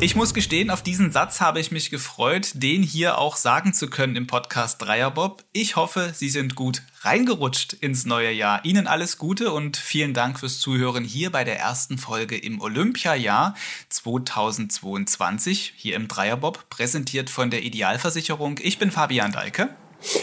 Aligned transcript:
Ich 0.00 0.16
muss 0.16 0.34
gestehen, 0.34 0.70
auf 0.70 0.82
diesen 0.82 1.12
Satz 1.12 1.40
habe 1.40 1.60
ich 1.60 1.70
mich 1.70 1.90
gefreut, 1.90 2.50
den 2.54 2.82
hier 2.82 3.18
auch 3.18 3.36
sagen 3.36 3.72
zu 3.72 3.88
können 3.88 4.16
im 4.16 4.26
Podcast 4.26 4.82
Dreierbob. 4.82 5.44
Ich 5.52 5.76
hoffe, 5.76 6.12
Sie 6.14 6.28
sind 6.28 6.54
gut 6.54 6.82
reingerutscht 7.02 7.74
ins 7.74 8.04
neue 8.04 8.32
Jahr. 8.32 8.64
Ihnen 8.64 8.86
alles 8.86 9.18
Gute 9.18 9.52
und 9.52 9.76
vielen 9.76 10.12
Dank 10.14 10.40
fürs 10.40 10.58
Zuhören 10.58 11.04
hier 11.04 11.30
bei 11.30 11.44
der 11.44 11.60
ersten 11.60 11.98
Folge 11.98 12.36
im 12.36 12.60
Olympiajahr 12.60 13.54
2022 13.90 15.74
hier 15.76 15.94
im 15.94 16.08
Dreierbob, 16.08 16.68
präsentiert 16.68 17.30
von 17.30 17.50
der 17.50 17.62
Idealversicherung. 17.62 18.58
Ich 18.60 18.78
bin 18.78 18.90
Fabian 18.90 19.32
Deike. 19.32 19.68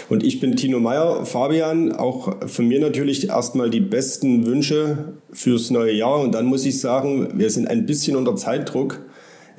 Und 0.10 0.24
ich 0.24 0.40
bin 0.40 0.56
Tino 0.56 0.80
Meyer. 0.80 1.26
Fabian, 1.26 1.92
auch 1.94 2.48
von 2.48 2.68
mir 2.68 2.80
natürlich 2.80 3.30
erstmal 3.30 3.70
die 3.70 3.80
besten 3.80 4.46
Wünsche 4.46 5.14
fürs 5.32 5.70
neue 5.70 5.94
Jahr. 5.94 6.20
Und 6.20 6.34
dann 6.34 6.46
muss 6.46 6.66
ich 6.66 6.80
sagen, 6.80 7.40
wir 7.40 7.50
sind 7.50 7.68
ein 7.68 7.86
bisschen 7.86 8.16
unter 8.16 8.36
Zeitdruck. 8.36 9.02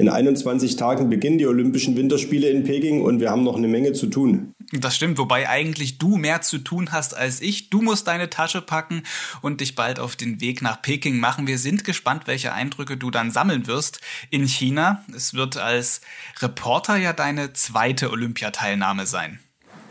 In 0.01 0.09
21 0.09 0.77
Tagen 0.77 1.11
beginnen 1.11 1.37
die 1.37 1.47
Olympischen 1.47 1.95
Winterspiele 1.95 2.49
in 2.49 2.65
Peking 2.65 3.03
und 3.03 3.21
wir 3.21 3.31
haben 3.31 3.45
noch 3.45 3.57
eine 3.57 3.69
Menge 3.69 3.93
zu 3.93 4.07
tun. 4.07 4.55
Das 4.73 4.97
stimmt, 4.97 5.19
wobei 5.19 5.47
eigentlich 5.47 5.99
du 5.99 6.17
mehr 6.17 6.41
zu 6.41 6.57
tun 6.57 6.91
hast 6.91 7.15
als 7.15 7.43
ich. 7.43 7.69
Du 7.69 7.83
musst 7.83 8.07
deine 8.07 8.31
Tasche 8.31 8.63
packen 8.63 9.03
und 9.43 9.61
dich 9.61 9.75
bald 9.75 9.99
auf 9.99 10.17
den 10.17 10.41
Weg 10.41 10.63
nach 10.63 10.81
Peking 10.81 11.19
machen. 11.19 11.47
Wir 11.47 11.59
sind 11.59 11.85
gespannt, 11.85 12.23
welche 12.25 12.55
Eindrücke 12.55 12.97
du 12.97 13.11
dann 13.11 13.31
sammeln 13.31 13.67
wirst 13.67 14.01
in 14.31 14.47
China. 14.47 15.05
Es 15.15 15.35
wird 15.35 15.59
als 15.59 16.01
Reporter 16.41 16.97
ja 16.97 17.13
deine 17.13 17.53
zweite 17.53 18.11
Olympiateilnahme 18.11 19.05
sein. 19.05 19.39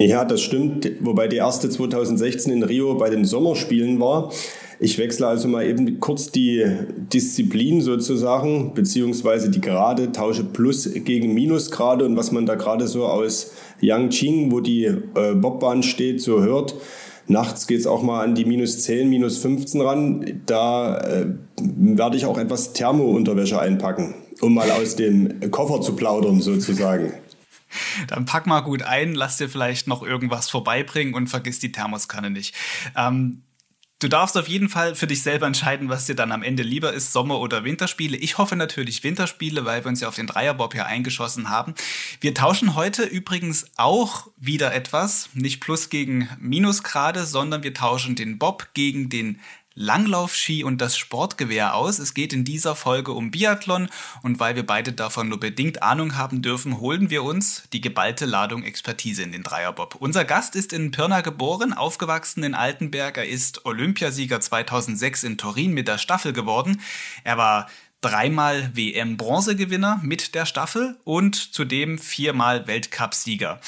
Ja, 0.02 0.24
das 0.24 0.40
stimmt, 0.42 0.90
wobei 1.02 1.28
die 1.28 1.36
erste 1.36 1.70
2016 1.70 2.54
in 2.54 2.64
Rio 2.64 2.96
bei 2.96 3.10
den 3.10 3.26
Sommerspielen 3.26 4.00
war. 4.00 4.32
Ich 4.80 4.98
wechsle 4.98 5.28
also 5.28 5.50
mal 5.50 5.66
eben 5.66 6.00
kurz 6.00 6.32
die 6.32 6.66
Disziplin 7.12 7.82
sozusagen, 7.82 8.74
beziehungsweise 8.74 9.50
die 9.50 9.60
Gerade, 9.60 10.14
tausche 10.14 10.46
Plus 10.46 10.90
gegen 11.04 11.34
Minusgrade 11.34 12.06
und 12.06 12.16
was 12.16 12.32
man 12.32 12.46
da 12.46 12.56
gerade 12.56 12.88
so 12.88 13.08
aus 13.08 13.52
Yangqing, 13.82 14.54
wo 14.54 14.62
die 14.62 14.86
äh, 14.86 15.34
Bobbahn 15.36 15.84
steht, 15.84 16.22
so 16.22 16.42
hört. 16.42 16.76
Nachts 17.28 17.68
geht 17.68 17.82
es 17.82 17.86
auch 17.86 18.02
mal 18.02 18.24
an 18.24 18.36
die 18.36 18.46
minus 18.46 18.82
10, 18.84 19.10
minus 19.10 19.40
15 19.40 19.82
ran. 19.82 20.42
Da 20.46 20.98
äh, 20.98 21.26
werde 21.62 22.16
ich 22.16 22.26
auch 22.26 22.38
etwas 22.38 22.72
Thermounterwäsche 22.72 23.60
einpacken, 23.60 24.14
um 24.40 24.54
mal 24.54 24.72
aus 24.72 24.96
dem 24.96 25.52
Koffer 25.52 25.82
zu 25.82 25.98
plaudern 25.98 26.40
sozusagen. 26.40 27.12
Dann 28.08 28.26
pack 28.26 28.48
mal 28.48 28.62
gut 28.62 28.84
ein, 28.84 29.14
lass 29.14 29.38
dir 29.38 29.50
vielleicht 29.50 29.88
noch 29.88 30.04
irgendwas 30.04 30.50
vorbeibringen 30.50 31.14
und 31.14 31.28
vergiss 31.28 31.60
die 31.60 31.72
Thermoskanne 31.72 32.30
nicht. 32.30 32.56
Ähm, 32.96 33.44
Du 34.02 34.08
darfst 34.08 34.38
auf 34.38 34.48
jeden 34.48 34.70
Fall 34.70 34.96
für 34.96 35.08
dich 35.08 35.24
selber 35.24 35.46
entscheiden, 35.46 35.90
was 35.90 36.06
dir 36.06 36.16
dann 36.16 36.32
am 36.32 36.42
Ende 36.42 36.64
lieber 36.64 36.94
ist, 36.94 37.12
Sommer- 37.12 37.42
oder 37.42 37.66
Winterspiele. 37.66 38.16
Ich 38.16 38.38
hoffe 38.38 38.56
natürlich 38.56 39.04
Winterspiele, 39.04 39.66
weil 39.66 39.84
wir 39.84 39.90
uns 39.90 40.00
ja 40.00 40.08
auf 40.08 40.16
den 40.16 40.26
Dreierbob 40.26 40.74
hier 40.74 40.86
eingeschossen 40.86 41.50
haben. 41.50 41.76
Wir 42.22 42.34
tauschen 42.34 42.76
heute 42.76 43.04
übrigens 43.04 43.66
auch 43.76 44.28
wieder 44.38 44.74
etwas, 44.74 45.28
nicht 45.34 45.60
Plus 45.60 45.90
gegen 45.90 46.30
Minusgrade, 46.40 47.26
sondern 47.26 47.62
wir 47.64 47.74
tauschen 47.74 48.16
den 48.16 48.40
Bob 48.40 48.70
gegen 48.74 49.10
den 49.10 49.42
Langlaufski 49.76 50.64
und 50.64 50.82
das 50.82 50.98
Sportgewehr 50.98 51.76
aus. 51.76 52.00
Es 52.00 52.14
geht 52.14 52.34
in 52.34 52.44
dieser 52.44 52.76
Folge 52.76 53.12
um 53.14 53.32
Biathlon 53.32 53.90
und 54.24 54.40
weil 54.40 54.56
wir 54.56 54.66
beide 54.66 54.94
davon 54.94 55.30
nur 55.30 55.40
bedingt 55.40 55.84
Ahnung 55.84 56.18
haben 56.18 56.42
dürfen, 56.42 56.80
holen 56.80 57.10
wir 57.10 57.24
uns 57.24 57.64
die 57.72 57.82
geballte 57.82 58.26
Ladung 58.26 58.64
Expertise 58.64 59.24
in 59.24 59.32
den 59.32 59.44
Dreierbob. 59.44 59.96
Unser 59.96 60.26
Gast 60.26 60.56
ist 60.56 60.74
in 60.74 60.92
Pirna 60.92 61.22
geboren, 61.22 61.74
aufgewachsen 61.74 62.44
in 62.44 62.56
Altenberg. 62.56 63.18
Er 63.18 63.28
ist 63.28 63.66
Olympiasieger 63.66 64.42
2006 64.42 65.24
in 65.24 65.38
Turin 65.38 65.74
mit 65.74 65.88
der 65.88 65.98
Staffel 65.98 66.34
geworden. 66.34 66.82
Er 67.24 67.38
war 67.38 67.68
dreimal 68.02 68.76
WM-Bronzegewinner 68.76 70.00
mit 70.04 70.36
der 70.36 70.46
Staffel 70.46 70.98
und 71.04 71.36
zudem 71.36 71.98
viermal 71.98 72.68
Weltcupsieger. 72.68 73.60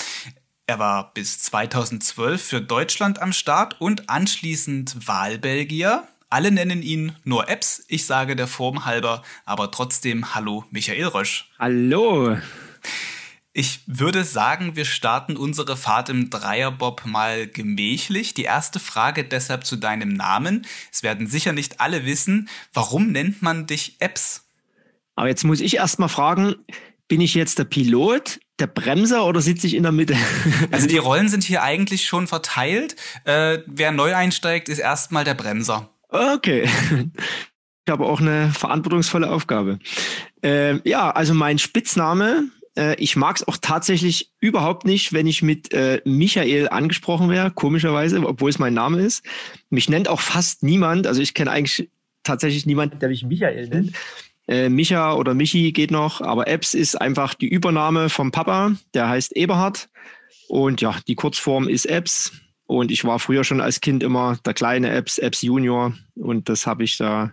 Er 0.72 0.80
war 0.80 1.14
bis 1.14 1.38
2012 1.40 2.42
für 2.42 2.62
Deutschland 2.62 3.22
am 3.22 3.34
Start 3.34 3.82
und 3.82 4.10
anschließend 4.10 5.06
Wahlbelgier. 5.06 6.08
Alle 6.30 6.50
nennen 6.50 6.82
ihn 6.82 7.14
nur 7.26 7.50
Epps. 7.50 7.84
Ich 7.90 8.06
sage 8.06 8.38
der 8.38 8.48
Form 8.48 8.86
halber, 8.86 9.22
aber 9.44 9.70
trotzdem 9.72 10.34
Hallo 10.34 10.64
Michael 10.72 11.08
Rösch. 11.08 11.52
Hallo. 11.60 12.38
Ich 13.52 13.82
würde 13.86 14.24
sagen, 14.24 14.78
wir 14.78 14.86
starten 14.86 15.36
unsere 15.36 15.76
Fahrt 15.76 16.08
im 16.08 16.30
Dreierbob 16.30 17.06
mal 17.06 17.48
gemächlich. 17.48 18.34
Die 18.34 18.44
erste 18.44 18.80
Frage 18.80 19.26
deshalb 19.26 19.66
zu 19.66 19.76
deinem 19.76 20.14
Namen. 20.14 20.66
Es 20.90 21.04
werden 21.04 21.28
sicher 21.28 21.52
nicht 21.52 21.82
alle 21.82 22.06
wissen, 22.06 22.48
warum 22.72 23.12
nennt 23.12 23.42
man 23.42 23.68
dich 23.68 23.98
Epps? 24.00 24.46
Aber 25.18 25.28
jetzt 25.28 25.44
muss 25.44 25.60
ich 25.60 25.76
erst 25.76 26.00
mal 26.00 26.08
fragen, 26.08 26.56
bin 27.10 27.20
ich 27.20 27.34
jetzt 27.34 27.60
der 27.60 27.66
Pilot, 27.66 28.40
der 28.62 28.68
Bremser 28.68 29.26
oder 29.26 29.42
sitze 29.42 29.68
ich 29.68 29.74
in 29.74 29.84
der 29.84 29.92
Mitte? 29.92 30.16
Also 30.72 30.88
die 30.88 30.98
Rollen 30.98 31.28
sind 31.28 31.44
hier 31.44 31.64
eigentlich 31.64 32.08
schon 32.08 32.28
verteilt. 32.28 32.96
Äh, 33.26 33.60
wer 33.66 33.92
neu 33.92 34.16
einsteigt, 34.16 34.70
ist 34.70 34.80
erstmal 34.80 35.24
der 35.26 35.34
Bremser. 35.34 35.90
Okay. 36.10 36.70
Ich 37.86 37.92
habe 37.92 38.06
auch 38.06 38.22
eine 38.22 38.52
verantwortungsvolle 38.52 39.30
Aufgabe. 39.30 39.80
Äh, 40.44 40.88
ja, 40.88 41.10
also 41.12 41.34
mein 41.34 41.58
Spitzname, 41.58 42.50
äh, 42.78 42.96
ich 42.96 43.16
mag 43.16 43.38
es 43.38 43.48
auch 43.48 43.58
tatsächlich 43.60 44.32
überhaupt 44.40 44.86
nicht, 44.86 45.14
wenn 45.14 45.28
ich 45.28 45.42
mit 45.42 45.74
äh, 45.74 46.02
Michael 46.06 46.70
angesprochen 46.70 47.30
wäre, 47.30 47.52
komischerweise, 47.52 48.24
obwohl 48.26 48.50
es 48.50 48.60
mein 48.60 48.74
Name 48.74 49.02
ist. 49.02 49.26
Mich 49.70 49.90
nennt 49.90 50.08
auch 50.08 50.22
fast 50.22 50.64
niemand, 50.64 51.08
also 51.08 51.22
ich 51.22 51.34
kenne 51.34 51.52
eigentlich 51.52 51.90
tatsächlich 52.24 52.66
niemanden, 52.66 53.00
der 53.00 53.10
mich 53.10 53.26
Michael 53.26 53.68
nennt. 53.68 53.94
Äh, 54.48 54.70
Micha 54.70 55.14
oder 55.14 55.34
Michi 55.34 55.72
geht 55.72 55.92
noch, 55.92 56.22
aber 56.22 56.48
Epps 56.48 56.74
ist 56.74 57.00
einfach 57.00 57.34
die 57.34 57.48
Übernahme 57.48 58.10
vom 58.10 58.32
Papa, 58.32 58.74
der 58.94 59.10
heißt 59.10 59.36
Eberhard. 59.36 59.90
Und 60.48 60.82
ja, 60.82 60.96
die 61.08 61.16
Kurzform 61.16 61.68
ist 61.68 61.86
Epps. 61.86 62.34
Und 62.66 62.90
ich 62.90 63.04
war 63.04 63.20
früher 63.20 63.44
schon 63.44 63.62
als 63.62 63.82
Kind 63.82 64.02
immer 64.02 64.38
der 64.46 64.54
kleine 64.54 64.92
Epps, 64.92 65.18
Epps 65.18 65.42
Junior. 65.42 65.94
Und 66.16 66.50
das 66.50 66.66
habe 66.66 66.84
ich 66.84 66.98
da 66.98 67.32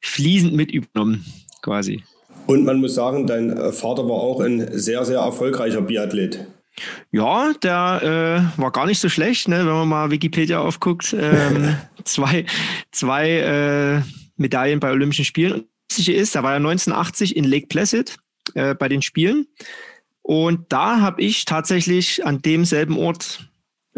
fließend 0.00 0.54
mit 0.54 0.70
übernommen, 0.70 1.24
quasi. 1.62 2.02
Und 2.46 2.64
man 2.64 2.80
muss 2.80 2.94
sagen, 2.94 3.26
dein 3.26 3.56
äh, 3.56 3.72
Vater 3.72 4.08
war 4.08 4.16
auch 4.16 4.40
ein 4.40 4.66
sehr, 4.72 5.04
sehr 5.04 5.20
erfolgreicher 5.20 5.82
Biathlet. 5.82 6.46
Ja, 7.10 7.52
der 7.62 8.50
äh, 8.56 8.60
war 8.60 8.70
gar 8.70 8.86
nicht 8.86 9.00
so 9.00 9.08
schlecht, 9.08 9.48
ne, 9.48 9.58
wenn 9.58 9.66
man 9.66 9.88
mal 9.88 10.10
Wikipedia 10.10 10.60
aufguckt. 10.60 11.14
Ähm, 11.18 11.76
zwei 12.04 12.46
zwei 12.90 13.30
äh, 13.30 14.02
Medaillen 14.36 14.80
bei 14.80 14.90
Olympischen 14.90 15.24
Spielen 15.24 15.64
ist, 15.98 16.34
da 16.34 16.42
war 16.42 16.52
er 16.52 16.56
1980 16.56 17.36
in 17.36 17.44
Lake 17.44 17.66
Placid 17.66 18.16
äh, 18.54 18.74
bei 18.74 18.88
den 18.88 19.02
Spielen. 19.02 19.46
Und 20.22 20.72
da 20.72 21.00
habe 21.00 21.22
ich 21.22 21.44
tatsächlich 21.44 22.24
an 22.24 22.42
demselben 22.42 22.96
Ort 22.98 23.49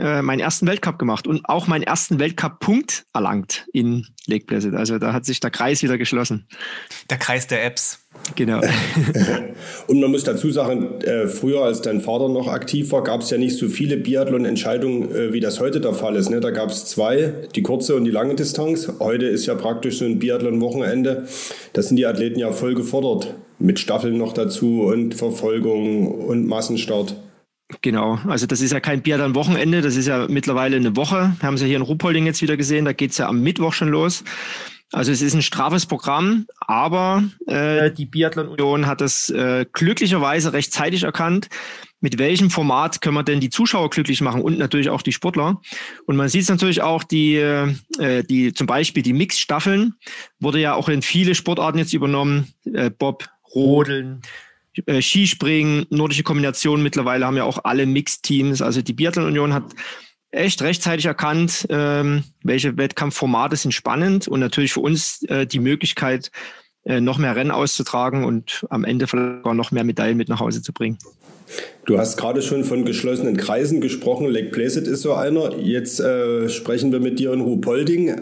äh, 0.02 0.20
meinen 0.20 0.40
ersten 0.40 0.66
Weltcup 0.66 0.98
gemacht 0.98 1.28
und 1.28 1.48
auch 1.48 1.68
meinen 1.68 1.84
ersten 1.84 2.18
Weltcup-Punkt 2.18 3.06
erlangt 3.14 3.66
in 3.72 4.06
Lake 4.26 4.46
Placid. 4.46 4.74
Also 4.74 4.98
da 4.98 5.12
hat 5.12 5.24
sich 5.24 5.38
der 5.38 5.50
Kreis 5.50 5.82
wieder 5.82 5.96
geschlossen. 5.96 6.48
Der 7.08 7.18
Kreis 7.18 7.46
der 7.46 7.64
Apps. 7.64 8.00
Genau. 8.34 8.60
und 9.86 10.00
man 10.00 10.10
muss 10.10 10.24
dazu 10.24 10.50
sagen, 10.50 11.00
äh, 11.02 11.28
früher, 11.28 11.62
als 11.62 11.82
dein 11.82 12.00
Vater 12.00 12.28
noch 12.28 12.48
aktiv 12.48 12.90
war, 12.90 13.04
gab 13.04 13.20
es 13.20 13.30
ja 13.30 13.38
nicht 13.38 13.56
so 13.56 13.68
viele 13.68 13.96
Biathlon-Entscheidungen, 13.96 15.14
äh, 15.14 15.32
wie 15.32 15.40
das 15.40 15.60
heute 15.60 15.80
der 15.80 15.94
Fall 15.94 16.16
ist. 16.16 16.30
Ne? 16.30 16.40
Da 16.40 16.50
gab 16.50 16.70
es 16.70 16.84
zwei, 16.84 17.32
die 17.54 17.62
kurze 17.62 17.94
und 17.94 18.04
die 18.04 18.10
lange 18.10 18.34
Distanz. 18.34 18.92
Heute 18.98 19.26
ist 19.26 19.46
ja 19.46 19.54
praktisch 19.54 19.98
so 19.98 20.04
ein 20.04 20.18
Biathlon-Wochenende. 20.18 21.28
Da 21.74 21.82
sind 21.82 21.96
die 21.96 22.06
Athleten 22.06 22.40
ja 22.40 22.50
voll 22.50 22.74
gefordert. 22.74 23.34
Mit 23.60 23.78
Staffeln 23.78 24.18
noch 24.18 24.32
dazu 24.32 24.82
und 24.82 25.14
Verfolgung 25.14 26.08
und 26.08 26.46
Massenstart. 26.46 27.14
Genau, 27.82 28.20
also 28.28 28.46
das 28.46 28.60
ist 28.60 28.72
ja 28.72 28.78
kein 28.78 29.02
Biathlon-Wochenende, 29.02 29.80
das 29.80 29.96
ist 29.96 30.06
ja 30.06 30.28
mittlerweile 30.28 30.76
eine 30.76 30.94
Woche. 30.94 31.34
Wir 31.40 31.46
haben 31.46 31.54
es 31.54 31.62
ja 31.62 31.66
hier 31.66 31.76
in 31.76 31.82
Ruppolding 31.82 32.26
jetzt 32.26 32.40
wieder 32.40 32.56
gesehen, 32.56 32.84
da 32.84 32.92
geht 32.92 33.10
es 33.10 33.18
ja 33.18 33.28
am 33.28 33.42
Mittwoch 33.42 33.72
schon 33.72 33.88
los. 33.88 34.22
Also 34.92 35.10
es 35.10 35.20
ist 35.20 35.34
ein 35.34 35.42
straffes 35.42 35.86
Programm, 35.86 36.46
aber 36.60 37.24
äh, 37.46 37.90
die 37.90 38.06
Biathlon 38.06 38.48
Union 38.48 38.86
hat 38.86 39.00
das 39.00 39.30
äh, 39.30 39.66
glücklicherweise 39.72 40.52
rechtzeitig 40.52 41.02
erkannt. 41.02 41.48
Mit 42.00 42.18
welchem 42.18 42.50
Format 42.50 43.00
können 43.00 43.16
wir 43.16 43.22
denn 43.22 43.40
die 43.40 43.48
Zuschauer 43.50 43.90
glücklich 43.90 44.20
machen 44.20 44.42
und 44.42 44.58
natürlich 44.58 44.90
auch 44.90 45.02
die 45.02 45.12
Sportler? 45.12 45.60
Und 46.06 46.16
man 46.16 46.28
sieht 46.28 46.42
es 46.42 46.48
natürlich 46.50 46.82
auch, 46.82 47.04
die, 47.04 47.36
äh, 47.36 48.22
die 48.28 48.52
zum 48.52 48.66
Beispiel 48.66 49.02
die 49.02 49.14
Mix-Staffeln 49.14 49.94
wurde 50.38 50.60
ja 50.60 50.74
auch 50.74 50.88
in 50.88 51.02
viele 51.02 51.34
Sportarten 51.34 51.78
jetzt 51.78 51.94
übernommen. 51.94 52.52
Äh, 52.72 52.90
Bob, 52.90 53.28
Rodeln, 53.54 54.20
äh, 54.86 55.00
Skispringen, 55.02 55.86
nordische 55.90 56.22
Kombination. 56.22 56.82
Mittlerweile 56.82 57.26
haben 57.26 57.36
ja 57.36 57.44
auch 57.44 57.64
alle 57.64 57.86
Mix-Teams. 57.86 58.62
Also 58.62 58.82
die 58.82 58.92
Biathlon 58.92 59.26
Union 59.26 59.52
hat 59.52 59.64
echt 60.30 60.62
rechtzeitig 60.62 61.06
erkannt, 61.06 61.66
ähm, 61.68 62.24
welche 62.42 62.76
Wettkampfformate 62.76 63.56
sind 63.56 63.72
spannend 63.72 64.28
und 64.28 64.40
natürlich 64.40 64.72
für 64.72 64.80
uns 64.80 65.22
äh, 65.24 65.46
die 65.46 65.60
Möglichkeit, 65.60 66.30
äh, 66.84 67.00
noch 67.00 67.18
mehr 67.18 67.36
Rennen 67.36 67.50
auszutragen 67.50 68.24
und 68.24 68.66
am 68.70 68.84
Ende 68.84 69.06
vielleicht 69.06 69.44
noch 69.44 69.70
mehr 69.70 69.84
Medaillen 69.84 70.16
mit 70.16 70.28
nach 70.28 70.40
Hause 70.40 70.62
zu 70.62 70.72
bringen. 70.72 70.98
Du 71.84 71.98
hast 71.98 72.16
gerade 72.16 72.42
schon 72.42 72.64
von 72.64 72.84
geschlossenen 72.84 73.36
Kreisen 73.36 73.80
gesprochen. 73.80 74.26
Lake 74.26 74.50
Placid 74.50 74.86
ist 74.86 75.02
so 75.02 75.14
einer. 75.14 75.58
Jetzt 75.58 76.00
äh, 76.00 76.48
sprechen 76.48 76.92
wir 76.92 77.00
mit 77.00 77.18
dir 77.18 77.32
in 77.32 77.40
Ruhpolding. 77.40 78.16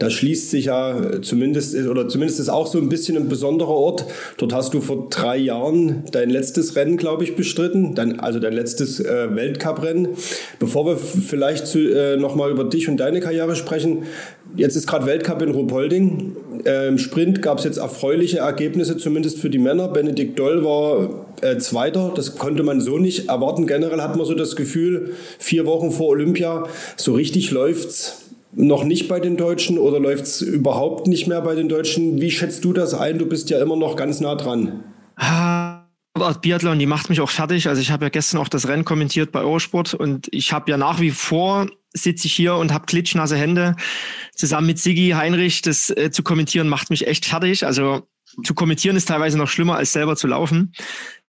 Da 0.00 0.10
schließt 0.10 0.50
sich 0.50 0.64
ja 0.66 1.22
zumindest, 1.22 1.76
oder 1.76 2.08
zumindest 2.08 2.40
ist 2.40 2.48
auch 2.48 2.66
so 2.66 2.78
ein 2.78 2.88
bisschen 2.88 3.16
ein 3.16 3.28
besonderer 3.28 3.70
Ort. 3.70 4.06
Dort 4.38 4.52
hast 4.52 4.74
du 4.74 4.80
vor 4.80 5.08
drei 5.10 5.36
Jahren 5.36 6.04
dein 6.10 6.30
letztes 6.30 6.74
Rennen, 6.74 6.96
glaube 6.96 7.22
ich, 7.24 7.36
bestritten. 7.36 7.94
Dein, 7.94 8.18
also 8.18 8.40
dein 8.40 8.52
letztes 8.52 8.98
äh, 8.98 9.34
Weltcuprennen. 9.34 10.08
Bevor 10.58 10.86
wir 10.86 10.96
vielleicht 10.96 11.74
äh, 11.76 12.16
nochmal 12.16 12.50
über 12.50 12.64
dich 12.64 12.88
und 12.88 12.96
deine 12.96 13.20
Karriere 13.20 13.54
sprechen, 13.54 14.04
Jetzt 14.56 14.74
ist 14.74 14.86
gerade 14.86 15.06
Weltcup 15.06 15.42
in 15.42 15.50
Ruhpolding. 15.50 16.36
Äh, 16.64 16.88
Im 16.88 16.98
Sprint 16.98 17.40
gab 17.40 17.58
es 17.58 17.64
jetzt 17.64 17.76
erfreuliche 17.76 18.38
Ergebnisse, 18.38 18.96
zumindest 18.96 19.38
für 19.38 19.48
die 19.48 19.58
Männer. 19.58 19.88
Benedikt 19.88 20.38
Doll 20.38 20.64
war 20.64 21.26
äh, 21.40 21.58
Zweiter. 21.58 22.12
Das 22.14 22.36
konnte 22.36 22.62
man 22.62 22.80
so 22.80 22.98
nicht 22.98 23.28
erwarten. 23.28 23.66
Generell 23.66 24.00
hat 24.00 24.16
man 24.16 24.26
so 24.26 24.34
das 24.34 24.56
Gefühl, 24.56 25.14
vier 25.38 25.66
Wochen 25.66 25.92
vor 25.92 26.08
Olympia, 26.08 26.64
so 26.96 27.14
richtig 27.14 27.50
läuft's 27.52 28.29
noch 28.52 28.84
nicht 28.84 29.08
bei 29.08 29.20
den 29.20 29.36
Deutschen 29.36 29.78
oder 29.78 30.00
läuft's 30.00 30.40
überhaupt 30.40 31.06
nicht 31.06 31.26
mehr 31.26 31.40
bei 31.40 31.54
den 31.54 31.68
Deutschen? 31.68 32.20
Wie 32.20 32.30
schätzt 32.30 32.64
du 32.64 32.72
das 32.72 32.94
ein? 32.94 33.18
Du 33.18 33.26
bist 33.26 33.50
ja 33.50 33.60
immer 33.60 33.76
noch 33.76 33.96
ganz 33.96 34.20
nah 34.20 34.34
dran. 34.34 34.84
Ah. 35.16 35.76
Biathlon, 36.42 36.78
die 36.78 36.86
macht 36.86 37.08
mich 37.08 37.20
auch 37.20 37.30
fertig. 37.30 37.68
Also 37.68 37.80
ich 37.80 37.90
habe 37.90 38.04
ja 38.04 38.08
gestern 38.08 38.40
auch 38.40 38.48
das 38.48 38.68
Rennen 38.68 38.84
kommentiert 38.84 39.32
bei 39.32 39.40
Eurosport 39.40 39.94
und 39.94 40.28
ich 40.32 40.52
habe 40.52 40.70
ja 40.70 40.76
nach 40.76 41.00
wie 41.00 41.12
vor 41.12 41.68
sitze 41.92 42.26
ich 42.26 42.34
hier 42.34 42.54
und 42.54 42.72
habe 42.72 42.86
klitschnasse 42.86 43.36
Hände. 43.36 43.76
Zusammen 44.34 44.66
mit 44.66 44.78
Sigi 44.78 45.10
Heinrich 45.10 45.62
das 45.62 45.90
äh, 45.90 46.10
zu 46.10 46.22
kommentieren 46.22 46.68
macht 46.68 46.90
mich 46.90 47.06
echt 47.06 47.26
fertig. 47.26 47.64
Also 47.64 48.08
zu 48.44 48.54
kommentieren 48.54 48.96
ist 48.96 49.08
teilweise 49.08 49.38
noch 49.38 49.48
schlimmer 49.48 49.76
als 49.76 49.92
selber 49.92 50.16
zu 50.16 50.26
laufen. 50.26 50.72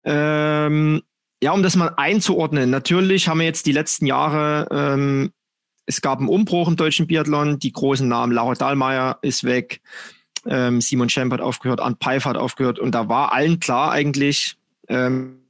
Ähm, 0.05 1.03
ja, 1.43 1.53
um 1.53 1.63
das 1.63 1.77
mal 1.77 1.93
einzuordnen. 1.97 2.71
Natürlich 2.71 3.29
haben 3.29 3.39
wir 3.39 3.47
jetzt 3.47 3.67
die 3.67 3.73
letzten 3.73 4.07
Jahre, 4.07 4.67
ähm, 4.73 5.31
es 5.89 6.03
gab 6.03 6.19
einen 6.19 6.29
Umbruch 6.29 6.69
im 6.69 6.77
deutschen 6.77 7.07
Biathlon. 7.07 7.59
Die 7.59 7.73
großen 7.73 8.07
Namen, 8.07 8.33
Laura 8.33 8.55
Dahlmeier 8.55 9.19
ist 9.23 9.43
weg, 9.43 9.81
ähm, 10.47 10.83
Simon 10.83 11.09
Schemp 11.09 11.33
hat 11.33 11.41
aufgehört, 11.41 11.81
Arndt 11.81 11.99
Peif 11.99 12.27
hat 12.27 12.37
aufgehört. 12.37 12.79
Und 12.79 12.95
da 12.95 13.09
war 13.09 13.33
allen 13.33 13.59
klar 13.59 13.91
eigentlich, 13.91 14.57
ähm, 14.89 15.41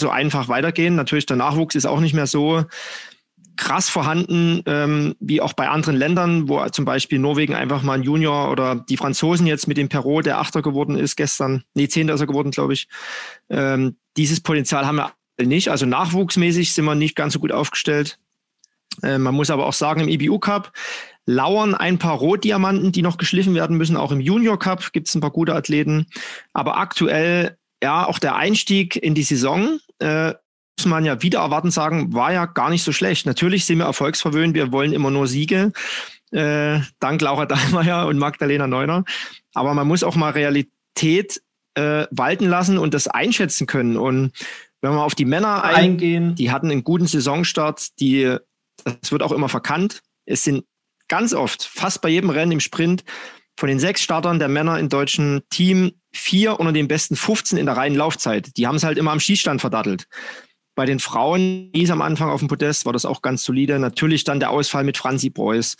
so 0.00 0.10
einfach 0.10 0.48
weitergehen. 0.48 0.94
Natürlich, 0.94 1.26
der 1.26 1.36
Nachwuchs 1.36 1.74
ist 1.74 1.86
auch 1.86 2.00
nicht 2.00 2.14
mehr 2.14 2.26
so 2.26 2.64
krass 3.56 3.88
vorhanden, 3.88 4.62
ähm, 4.66 5.16
wie 5.18 5.40
auch 5.40 5.54
bei 5.54 5.68
anderen 5.68 5.96
Ländern, 5.96 6.48
wo 6.48 6.64
zum 6.68 6.84
Beispiel 6.84 7.18
Norwegen 7.18 7.54
einfach 7.54 7.82
mal 7.82 7.94
ein 7.94 8.04
Junior 8.04 8.52
oder 8.52 8.76
die 8.76 8.96
Franzosen 8.96 9.46
jetzt 9.46 9.66
mit 9.66 9.78
dem 9.78 9.88
Perot, 9.88 10.26
der 10.26 10.38
Achter 10.38 10.62
geworden 10.62 10.96
ist 10.96 11.16
gestern, 11.16 11.64
nee, 11.74 11.88
Zehnter 11.88 12.14
ist 12.14 12.20
er 12.20 12.28
geworden, 12.28 12.52
glaube 12.52 12.74
ich. 12.74 12.88
Ähm, 13.48 13.96
dieses 14.16 14.40
Potenzial 14.40 14.86
haben 14.86 14.96
wir 14.96 15.12
nicht. 15.44 15.70
Also 15.70 15.86
nachwuchsmäßig 15.86 16.72
sind 16.72 16.84
wir 16.84 16.94
nicht 16.94 17.16
ganz 17.16 17.32
so 17.32 17.40
gut 17.40 17.52
aufgestellt. 17.52 18.18
Äh, 19.02 19.18
man 19.18 19.34
muss 19.34 19.50
aber 19.50 19.66
auch 19.66 19.72
sagen, 19.72 20.00
im 20.00 20.08
IBU 20.08 20.38
Cup 20.38 20.72
lauern 21.26 21.74
ein 21.74 21.98
paar 21.98 22.16
Rotdiamanten, 22.16 22.90
die 22.90 23.02
noch 23.02 23.18
geschliffen 23.18 23.54
werden 23.54 23.76
müssen. 23.76 23.96
Auch 23.96 24.12
im 24.12 24.20
Junior 24.20 24.58
Cup 24.58 24.92
gibt 24.92 25.08
es 25.08 25.14
ein 25.14 25.20
paar 25.20 25.30
gute 25.30 25.54
Athleten. 25.54 26.06
Aber 26.54 26.78
aktuell, 26.78 27.58
ja, 27.82 28.06
auch 28.06 28.18
der 28.18 28.36
Einstieg 28.36 28.96
in 28.96 29.14
die 29.14 29.22
Saison 29.22 29.78
äh, 29.98 30.32
muss 30.78 30.86
man 30.86 31.04
ja 31.04 31.22
wieder 31.22 31.40
erwarten 31.40 31.70
sagen, 31.70 32.14
war 32.14 32.32
ja 32.32 32.46
gar 32.46 32.70
nicht 32.70 32.82
so 32.82 32.92
schlecht. 32.92 33.26
Natürlich 33.26 33.66
sind 33.66 33.78
wir 33.78 33.84
erfolgsverwöhnt, 33.84 34.54
wir 34.54 34.72
wollen 34.72 34.92
immer 34.92 35.10
nur 35.10 35.26
Siege. 35.26 35.72
Äh, 36.30 36.80
dank 37.00 37.20
Laura 37.20 37.46
Dahlmeier 37.46 38.06
und 38.08 38.18
Magdalena 38.18 38.66
Neuner. 38.66 39.04
Aber 39.54 39.74
man 39.74 39.86
muss 39.86 40.04
auch 40.04 40.16
mal 40.16 40.30
Realität 40.30 41.42
äh, 41.74 42.06
walten 42.10 42.46
lassen 42.46 42.78
und 42.78 42.94
das 42.94 43.06
einschätzen 43.06 43.66
können. 43.66 43.96
Und 43.96 44.32
wenn 44.80 44.92
wir 44.92 45.02
auf 45.02 45.14
die 45.14 45.24
Männer 45.24 45.64
eingehen, 45.64 46.34
die 46.36 46.50
hatten 46.50 46.70
einen 46.70 46.84
guten 46.84 47.06
Saisonstart, 47.06 47.98
die, 48.00 48.36
das 48.84 49.12
wird 49.12 49.22
auch 49.22 49.32
immer 49.32 49.48
verkannt. 49.48 50.00
Es 50.26 50.44
sind 50.44 50.64
ganz 51.08 51.32
oft, 51.32 51.64
fast 51.64 52.00
bei 52.00 52.08
jedem 52.08 52.30
Rennen 52.30 52.52
im 52.52 52.60
Sprint, 52.60 53.04
von 53.58 53.68
den 53.68 53.80
sechs 53.80 54.02
Startern 54.02 54.38
der 54.38 54.48
Männer 54.48 54.78
im 54.78 54.88
deutschen 54.88 55.42
Team 55.50 55.92
vier 56.12 56.60
unter 56.60 56.72
den 56.72 56.86
besten 56.86 57.16
15 57.16 57.58
in 57.58 57.66
der 57.66 57.76
reinen 57.76 57.96
Laufzeit. 57.96 58.56
Die 58.56 58.66
haben 58.66 58.76
es 58.76 58.84
halt 58.84 58.98
immer 58.98 59.10
am 59.10 59.20
Schießstand 59.20 59.60
verdattelt. 59.60 60.06
Bei 60.76 60.86
den 60.86 61.00
Frauen, 61.00 61.72
hieß 61.74 61.90
am 61.90 62.02
Anfang 62.02 62.30
auf 62.30 62.38
dem 62.38 62.46
Podest, 62.46 62.86
war 62.86 62.92
das 62.92 63.04
auch 63.04 63.20
ganz 63.20 63.42
solide. 63.42 63.80
Natürlich 63.80 64.22
dann 64.22 64.38
der 64.38 64.50
Ausfall 64.50 64.84
mit 64.84 64.96
Franzi 64.96 65.28
Preuß. 65.28 65.76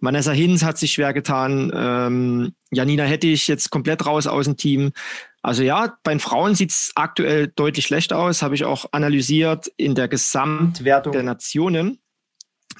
Vanessa 0.00 0.32
Hinz 0.32 0.64
hat 0.64 0.78
sich 0.78 0.92
schwer 0.92 1.12
getan. 1.12 1.70
Ähm, 1.74 2.54
Janina 2.70 3.04
Hettich 3.04 3.46
jetzt 3.46 3.70
komplett 3.70 4.06
raus 4.06 4.26
aus 4.26 4.46
dem 4.46 4.56
Team. 4.56 4.92
Also 5.42 5.62
ja, 5.62 5.98
bei 6.02 6.12
den 6.12 6.20
Frauen 6.20 6.54
sieht 6.54 6.70
es 6.70 6.92
aktuell 6.94 7.48
deutlich 7.48 7.84
schlechter 7.84 8.18
aus, 8.18 8.40
habe 8.40 8.54
ich 8.54 8.64
auch 8.64 8.86
analysiert 8.92 9.70
in 9.76 9.94
der 9.94 10.08
Gesamtwertung 10.08 11.12
der 11.12 11.24
Nationen. 11.24 12.00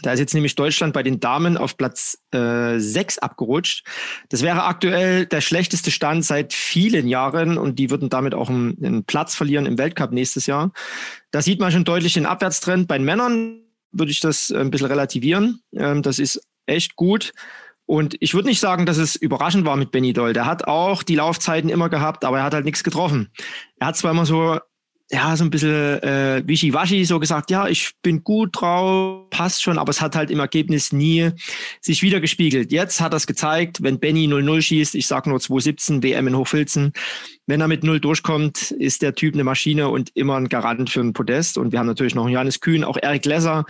Da 0.03 0.13
ist 0.13 0.21
jetzt 0.21 0.35
nämlich 0.35 0.55
Deutschland 0.55 0.93
bei 0.93 1.03
den 1.03 1.21
Damen 1.21 1.57
auf 1.57 1.77
Platz 1.77 2.19
äh, 2.33 2.79
6 2.79 3.19
abgerutscht. 3.19 3.87
Das 4.29 4.43
wäre 4.43 4.65
aktuell 4.65 5.27
der 5.27 5.41
schlechteste 5.41 5.91
Stand 5.91 6.25
seit 6.25 6.53
vielen 6.53 7.09
Jahren 7.09 7.59
und 7.59 7.79
die 7.79 7.91
würden 7.91 8.09
damit 8.09 8.35
auch 8.35 8.49
einen, 8.49 8.77
einen 8.85 9.05
Platz 9.05 9.35
verlieren 9.35 9.67
im 9.67 9.79
Weltcup 9.79 10.13
nächstes 10.13 10.47
Jahr. 10.47 10.73
Da 11.31 11.43
sieht 11.43 11.61
man 11.61 11.73
schon 11.73 11.85
deutlich 11.85 12.15
den 12.15 12.27
Abwärtstrend. 12.27 12.89
Bei 12.89 12.99
den 12.99 13.05
Männern 13.05 13.63
würde 13.93 14.13
ich 14.13 14.21
das 14.21 14.51
äh, 14.51 14.59
ein 14.59 14.71
bisschen 14.71 14.89
relativieren. 14.89 15.61
Ähm, 15.75 16.03
das 16.03 16.19
ist 16.19 16.41
echt 16.67 16.97
gut. 16.97 17.33
Und 17.87 18.17
ich 18.21 18.35
würde 18.35 18.49
nicht 18.49 18.61
sagen, 18.61 18.85
dass 18.85 18.99
es 18.99 19.17
überraschend 19.17 19.65
war 19.65 19.77
mit 19.77 19.91
Benny 19.91 20.13
Doll. 20.13 20.35
Der 20.35 20.45
hat 20.45 20.69
auch 20.69 21.03
die 21.03 21.15
Laufzeiten 21.15 21.71
immer 21.71 21.89
gehabt, 21.89 22.25
aber 22.27 22.39
er 22.39 22.45
hat 22.45 22.53
halt 22.53 22.67
nichts 22.67 22.85
getroffen. 22.85 23.31
Er 23.79 23.89
hat 23.89 23.97
zwar 23.97 24.11
immer 24.11 24.27
so 24.27 24.59
ja, 25.11 25.35
so 25.37 25.45
ein 25.45 25.51
bisschen 25.51 26.03
äh, 26.03 26.43
wischiwaschi 26.47 27.05
so 27.05 27.19
gesagt, 27.19 27.51
ja, 27.51 27.67
ich 27.67 27.93
bin 28.03 28.23
gut 28.25 28.51
drauf, 28.53 29.31
passt 29.31 29.63
schon, 29.63 29.79
aber 29.79 29.91
es 29.91 30.03
hat 30.03 30.15
halt 30.15 30.31
im 30.31 30.39
Ergebnis 30.39 30.93
nie 30.93 31.31
sich 31.81 32.03
wieder 32.03 32.21
gespiegelt. 32.21 32.73
Jetzt 32.73 33.01
hat 33.01 33.15
es 33.15 33.27
gezeigt, 33.27 33.83
wenn 33.83 33.99
Benny 33.99 34.27
0-0 34.27 34.61
schießt, 34.61 34.95
ich 34.95 35.07
sag 35.07 35.27
nur 35.27 35.39
2-17, 35.39 36.03
WM 36.03 36.29
in 36.29 36.37
Hochfilzen, 36.37 36.93
wenn 37.47 37.63
er 37.63 37.69
mit 37.69 37.85
0 37.85 38.01
durchkommt, 38.01 38.73
ist 38.73 39.01
der 39.01 39.15
Typ 39.15 39.33
eine 39.33 39.45
Maschine 39.45 39.89
und 39.89 40.11
immer 40.15 40.37
ein 40.37 40.51
Garant 40.51 40.91
für 40.91 41.01
ein 41.01 41.15
Podest. 41.15 41.57
Und 41.57 41.73
wir 41.73 41.79
haben 41.79 41.87
natürlich 41.87 42.15
noch 42.15 42.29
Johannes 42.29 42.61
Kühn, 42.61 42.85
auch 42.85 42.99
Erik 43.01 43.25
Lesser, 43.25 43.65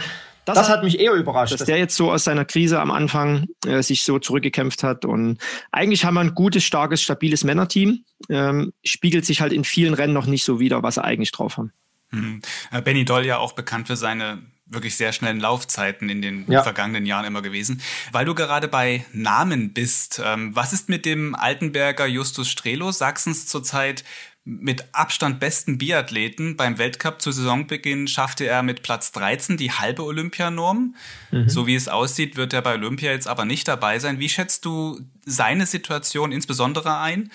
das, 0.48 0.66
das, 0.66 0.68
hat 0.68 0.82
mich 0.82 0.98
eher 0.98 1.12
überrascht. 1.12 1.52
Dass 1.52 1.64
der 1.64 1.76
jetzt 1.76 1.94
so 1.94 2.10
aus 2.10 2.24
seiner 2.24 2.44
Krise 2.44 2.80
am 2.80 2.90
Anfang 2.90 3.48
äh, 3.66 3.82
sich 3.82 4.02
so 4.02 4.18
zurückgekämpft 4.18 4.82
hat. 4.82 5.04
Und 5.04 5.38
eigentlich 5.72 6.04
haben 6.04 6.14
wir 6.14 6.20
ein 6.20 6.34
gutes, 6.34 6.64
starkes, 6.64 7.02
stabiles 7.02 7.44
Männerteam. 7.44 8.04
Ähm, 8.30 8.72
spiegelt 8.82 9.26
sich 9.26 9.42
halt 9.42 9.52
in 9.52 9.64
vielen 9.64 9.92
Rennen 9.92 10.14
noch 10.14 10.26
nicht 10.26 10.44
so 10.44 10.58
wieder, 10.58 10.82
was 10.82 10.94
sie 10.94 11.04
eigentlich 11.04 11.32
drauf 11.32 11.58
haben. 11.58 11.72
Mhm. 12.10 12.40
Benny 12.82 13.04
Doll 13.04 13.26
ja 13.26 13.36
auch 13.36 13.52
bekannt 13.52 13.88
für 13.88 13.96
seine 13.96 14.38
wirklich 14.64 14.96
sehr 14.96 15.12
schnellen 15.12 15.40
Laufzeiten 15.40 16.08
in 16.08 16.22
den 16.22 16.50
ja. 16.50 16.62
vergangenen 16.62 17.06
Jahren 17.06 17.24
immer 17.24 17.42
gewesen. 17.42 17.82
Weil 18.12 18.24
du 18.24 18.34
gerade 18.34 18.68
bei 18.68 19.04
Namen 19.12 19.72
bist, 19.72 20.20
ähm, 20.24 20.54
was 20.54 20.72
ist 20.72 20.88
mit 20.88 21.04
dem 21.04 21.34
Altenberger 21.34 22.06
Justus 22.06 22.48
Strelo, 22.48 22.90
Sachsens 22.90 23.46
zurzeit 23.46 24.04
mit 24.48 24.86
Abstand 24.92 25.40
besten 25.40 25.76
Biathleten. 25.76 26.56
Beim 26.56 26.78
Weltcup 26.78 27.20
zu 27.20 27.32
Saisonbeginn 27.32 28.08
schaffte 28.08 28.46
er 28.46 28.62
mit 28.62 28.82
Platz 28.82 29.12
13 29.12 29.58
die 29.58 29.72
halbe 29.72 30.04
Olympianorm. 30.04 30.94
Mhm. 31.30 31.50
So 31.50 31.66
wie 31.66 31.74
es 31.74 31.86
aussieht, 31.86 32.36
wird 32.36 32.54
er 32.54 32.62
bei 32.62 32.72
Olympia 32.74 33.10
jetzt 33.10 33.28
aber 33.28 33.44
nicht 33.44 33.68
dabei 33.68 33.98
sein. 33.98 34.20
Wie 34.20 34.30
schätzt 34.30 34.64
du 34.64 35.00
seine 35.26 35.66
Situation 35.66 36.32
insbesondere 36.32 36.98
ein? 36.98 37.30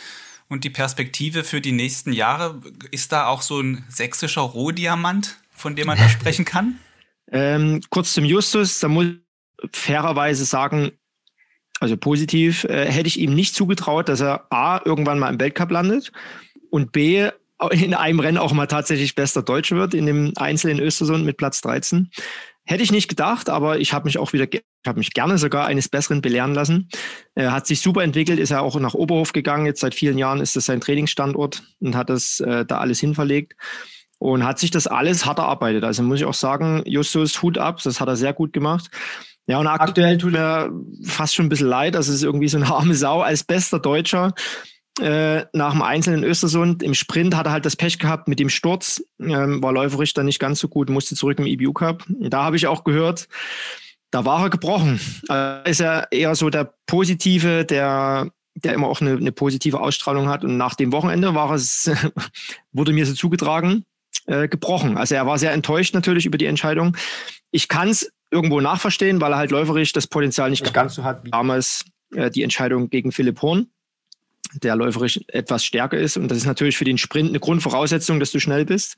Und 0.50 0.64
die 0.64 0.72
Perspektive 0.72 1.44
für 1.44 1.62
die 1.62 1.72
nächsten 1.72 2.14
Jahre, 2.14 2.60
ist 2.90 3.12
da 3.12 3.28
auch 3.28 3.44
so 3.44 3.60
ein 3.60 3.86
sächsischer 3.90 4.42
Rohdiamant, 4.42 5.38
von 5.52 5.76
dem 5.76 5.88
man 5.88 6.00
da 6.00 6.10
sprechen 6.10 6.46
kann? 6.46 6.80
Ähm, 7.32 7.82
kurz 7.90 8.14
zum 8.14 8.26
Justus, 8.26 8.80
da 8.80 8.90
muss 8.90 9.06
ich 9.06 9.70
fairerweise 9.72 10.46
sagen, 10.46 10.92
also 11.80 11.98
positiv, 11.98 12.66
äh, 12.66 12.86
hätte 12.86 13.08
ich 13.08 13.18
ihm 13.18 13.34
nicht 13.34 13.56
zugetraut, 13.56 14.08
dass 14.08 14.20
er 14.20 14.46
A, 14.52 14.82
irgendwann 14.86 15.18
mal 15.18 15.34
im 15.34 15.40
Weltcup 15.40 15.72
landet 15.72 16.12
und 16.74 16.92
B, 16.92 17.30
in 17.70 17.94
einem 17.94 18.20
Rennen 18.20 18.40
auch 18.40 18.52
mal 18.52 18.66
tatsächlich 18.66 19.14
bester 19.14 19.44
Deutscher 19.44 19.76
wird, 19.76 19.94
in 19.94 20.08
dem 20.08 20.34
Einzel 20.38 20.72
in 20.72 20.80
Östersund 20.80 21.24
mit 21.24 21.38
Platz 21.38 21.62
13. 21.62 22.10
Hätte 22.66 22.82
ich 22.82 22.92
nicht 22.92 23.10
gedacht, 23.10 23.48
aber 23.48 23.78
ich 23.78 23.94
habe 23.94 24.06
mich 24.06 24.18
auch 24.18 24.34
wieder, 24.34 24.52
ich 24.52 24.64
habe 24.88 24.98
mich 24.98 25.14
gerne 25.14 25.38
sogar 25.38 25.68
eines 25.68 25.88
Besseren 25.88 26.24
belehren 26.24 26.56
lassen. 26.56 26.90
Er 27.36 27.52
hat 27.52 27.68
sich 27.68 27.80
super 27.80 28.02
entwickelt, 28.02 28.40
ist 28.40 28.50
er 28.50 28.64
auch 28.64 28.80
nach 28.80 28.96
Oberhof 28.96 29.34
gegangen. 29.34 29.68
Jetzt 29.68 29.82
seit 29.82 29.94
vielen 29.94 30.18
Jahren 30.18 30.42
ist 30.42 30.56
das 30.56 30.66
sein 30.66 30.82
Trainingsstandort 30.82 31.62
und 31.80 31.96
hat 31.96 32.10
das 32.10 32.40
äh, 32.40 32.66
da 32.66 32.80
alles 32.80 33.00
hinverlegt 33.00 33.54
und 34.18 34.44
hat 34.44 34.58
sich 34.58 34.72
das 34.72 34.88
alles 34.88 35.28
hart 35.28 35.38
erarbeitet. 35.38 35.84
Also 35.84 36.02
muss 36.02 36.22
ich 36.22 36.26
auch 36.26 36.34
sagen, 36.34 36.82
Justus 36.88 37.44
Hut 37.44 37.60
ab, 37.60 37.82
das 37.84 38.02
hat 38.02 38.08
er 38.08 38.16
sehr 38.16 38.34
gut 38.34 38.52
gemacht. 38.52 38.90
Ja, 39.46 39.60
und 39.60 39.68
aktuell 39.68 40.18
tut 40.18 40.34
er 40.34 40.72
fast 41.04 41.36
schon 41.36 41.46
ein 41.46 41.50
bisschen 41.50 41.68
leid. 41.68 41.94
Das 41.94 42.08
ist 42.08 42.24
irgendwie 42.24 42.48
so 42.48 42.58
eine 42.58 42.74
arme 42.74 42.96
Sau 42.96 43.22
als 43.22 43.44
bester 43.44 43.78
Deutscher 43.78 44.34
äh, 45.00 45.46
nach 45.54 45.72
dem 45.72 45.82
Einzel 45.82 46.14
in 46.14 46.24
Östersund. 46.24 46.84
Im 46.84 46.94
Sprint 46.94 47.36
hat 47.36 47.48
er 47.48 47.52
halt 47.52 47.66
das 47.66 47.76
Pech 47.76 48.00
gehabt 48.00 48.28
mit 48.28 48.40
dem 48.40 48.50
Sturz, 48.50 49.04
ähm, 49.20 49.62
war 49.64 49.72
läuferisch 49.72 50.14
dann 50.14 50.26
nicht 50.26 50.40
ganz 50.40 50.60
so 50.60 50.68
gut, 50.68 50.90
musste 50.90 51.16
zurück 51.16 51.40
im 51.40 51.48
EBU 51.48 51.74
Cup. 51.74 52.04
Da 52.08 52.44
habe 52.44 52.56
ich 52.56 52.68
auch 52.68 52.84
gehört, 52.84 53.28
da 54.12 54.26
war 54.26 54.44
er 54.44 54.50
gebrochen. 54.50 55.00
Also 55.28 55.70
ist 55.70 55.80
er 55.82 56.12
eher 56.12 56.36
so 56.36 56.50
der 56.50 56.74
Positive, 56.86 57.66
der 57.66 58.30
der 58.56 58.74
immer 58.74 58.88
auch 58.88 59.02
eine, 59.02 59.14
eine 59.14 59.32
positive 59.32 59.80
Ausstrahlung 59.80 60.30
hat. 60.30 60.44
Und 60.44 60.58
nach 60.58 60.76
dem 60.76 60.92
Wochenende 60.92 61.34
war 61.34 61.52
es, 61.52 61.90
wurde 62.72 62.94
mir 62.94 63.06
so 63.06 63.14
zugetragen, 63.14 63.84
äh, 64.26 64.48
gebrochen. 64.48 64.98
Also 64.98 65.16
er 65.16 65.26
war 65.26 65.38
sehr 65.38 65.54
enttäuscht 65.54 65.94
natürlich 65.94 66.26
über 66.26 66.38
die 66.38 66.46
Entscheidung. 66.46 66.96
Ich 67.52 67.68
kann 67.68 67.90
es 67.90 68.12
irgendwo 68.32 68.62
nachverstehen, 68.62 69.22
weil 69.22 69.34
er 69.34 69.38
halt 69.38 69.52
läuferisch 69.52 69.92
das 69.94 70.08
Potenzial 70.08 70.50
nicht 70.50 70.74
ganz 70.74 70.96
so 70.96 71.04
hat 71.04 71.24
wie 71.24 71.32
damals 71.32 71.86
äh, 72.16 72.30
die 72.32 72.44
Entscheidung 72.44 72.90
gegen 72.90 73.12
Philipp 73.12 73.42
Horn, 73.42 73.68
der 74.62 74.76
läuferisch 74.76 75.20
etwas 75.28 75.64
stärker 75.66 75.98
ist. 75.98 76.18
Und 76.18 76.30
das 76.30 76.40
ist 76.40 76.46
natürlich 76.46 76.78
für 76.78 76.86
den 76.86 76.98
Sprint 76.98 77.30
eine 77.30 77.40
Grundvoraussetzung, 77.40 78.20
dass 78.20 78.32
du 78.32 78.40
schnell 78.40 78.66
bist. 78.66 78.96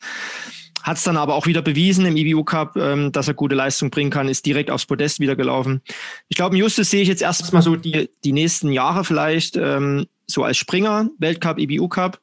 Hat 0.83 0.97
es 0.97 1.03
dann 1.03 1.17
aber 1.17 1.35
auch 1.35 1.47
wieder 1.47 1.62
bewiesen 1.62 2.05
im 2.05 2.15
IBU 2.15 2.43
Cup, 2.43 2.75
ähm, 2.77 3.12
dass 3.12 3.27
er 3.27 3.33
gute 3.33 3.55
Leistung 3.55 3.89
bringen 3.89 4.12
kann, 4.12 4.27
ist 4.27 4.45
direkt 4.45 4.69
aufs 4.69 4.85
Podest 4.85 5.19
wieder 5.19 5.35
gelaufen. 5.35 5.81
Ich 6.27 6.38
glaube, 6.38 6.57
Justus 6.57 6.91
sehe 6.91 7.01
ich 7.01 7.07
jetzt 7.07 7.24
erstmal 7.24 7.63
so 7.63 7.75
die, 7.75 8.09
die 8.24 8.31
nächsten 8.31 8.71
Jahre 8.71 9.03
vielleicht 9.03 9.57
ähm, 9.57 10.05
so 10.27 10.43
als 10.43 10.57
Springer, 10.57 11.09
Weltcup, 11.17 11.57
IBU 11.57 11.88
Cup. 11.88 12.19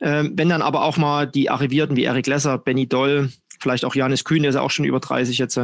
Ähm, 0.00 0.32
wenn 0.34 0.50
dann 0.50 0.60
aber 0.60 0.82
auch 0.82 0.98
mal 0.98 1.26
die 1.26 1.48
Arrivierten 1.48 1.96
wie 1.96 2.04
Eric 2.04 2.26
Lesser, 2.26 2.58
Benny 2.58 2.86
Doll, 2.86 3.30
vielleicht 3.66 3.84
auch 3.84 3.96
Janis 3.96 4.22
Kühn, 4.22 4.42
der 4.42 4.50
ist 4.50 4.54
ja 4.54 4.60
auch 4.60 4.70
schon 4.70 4.84
über 4.84 5.00
30 5.00 5.38
jetzt, 5.38 5.60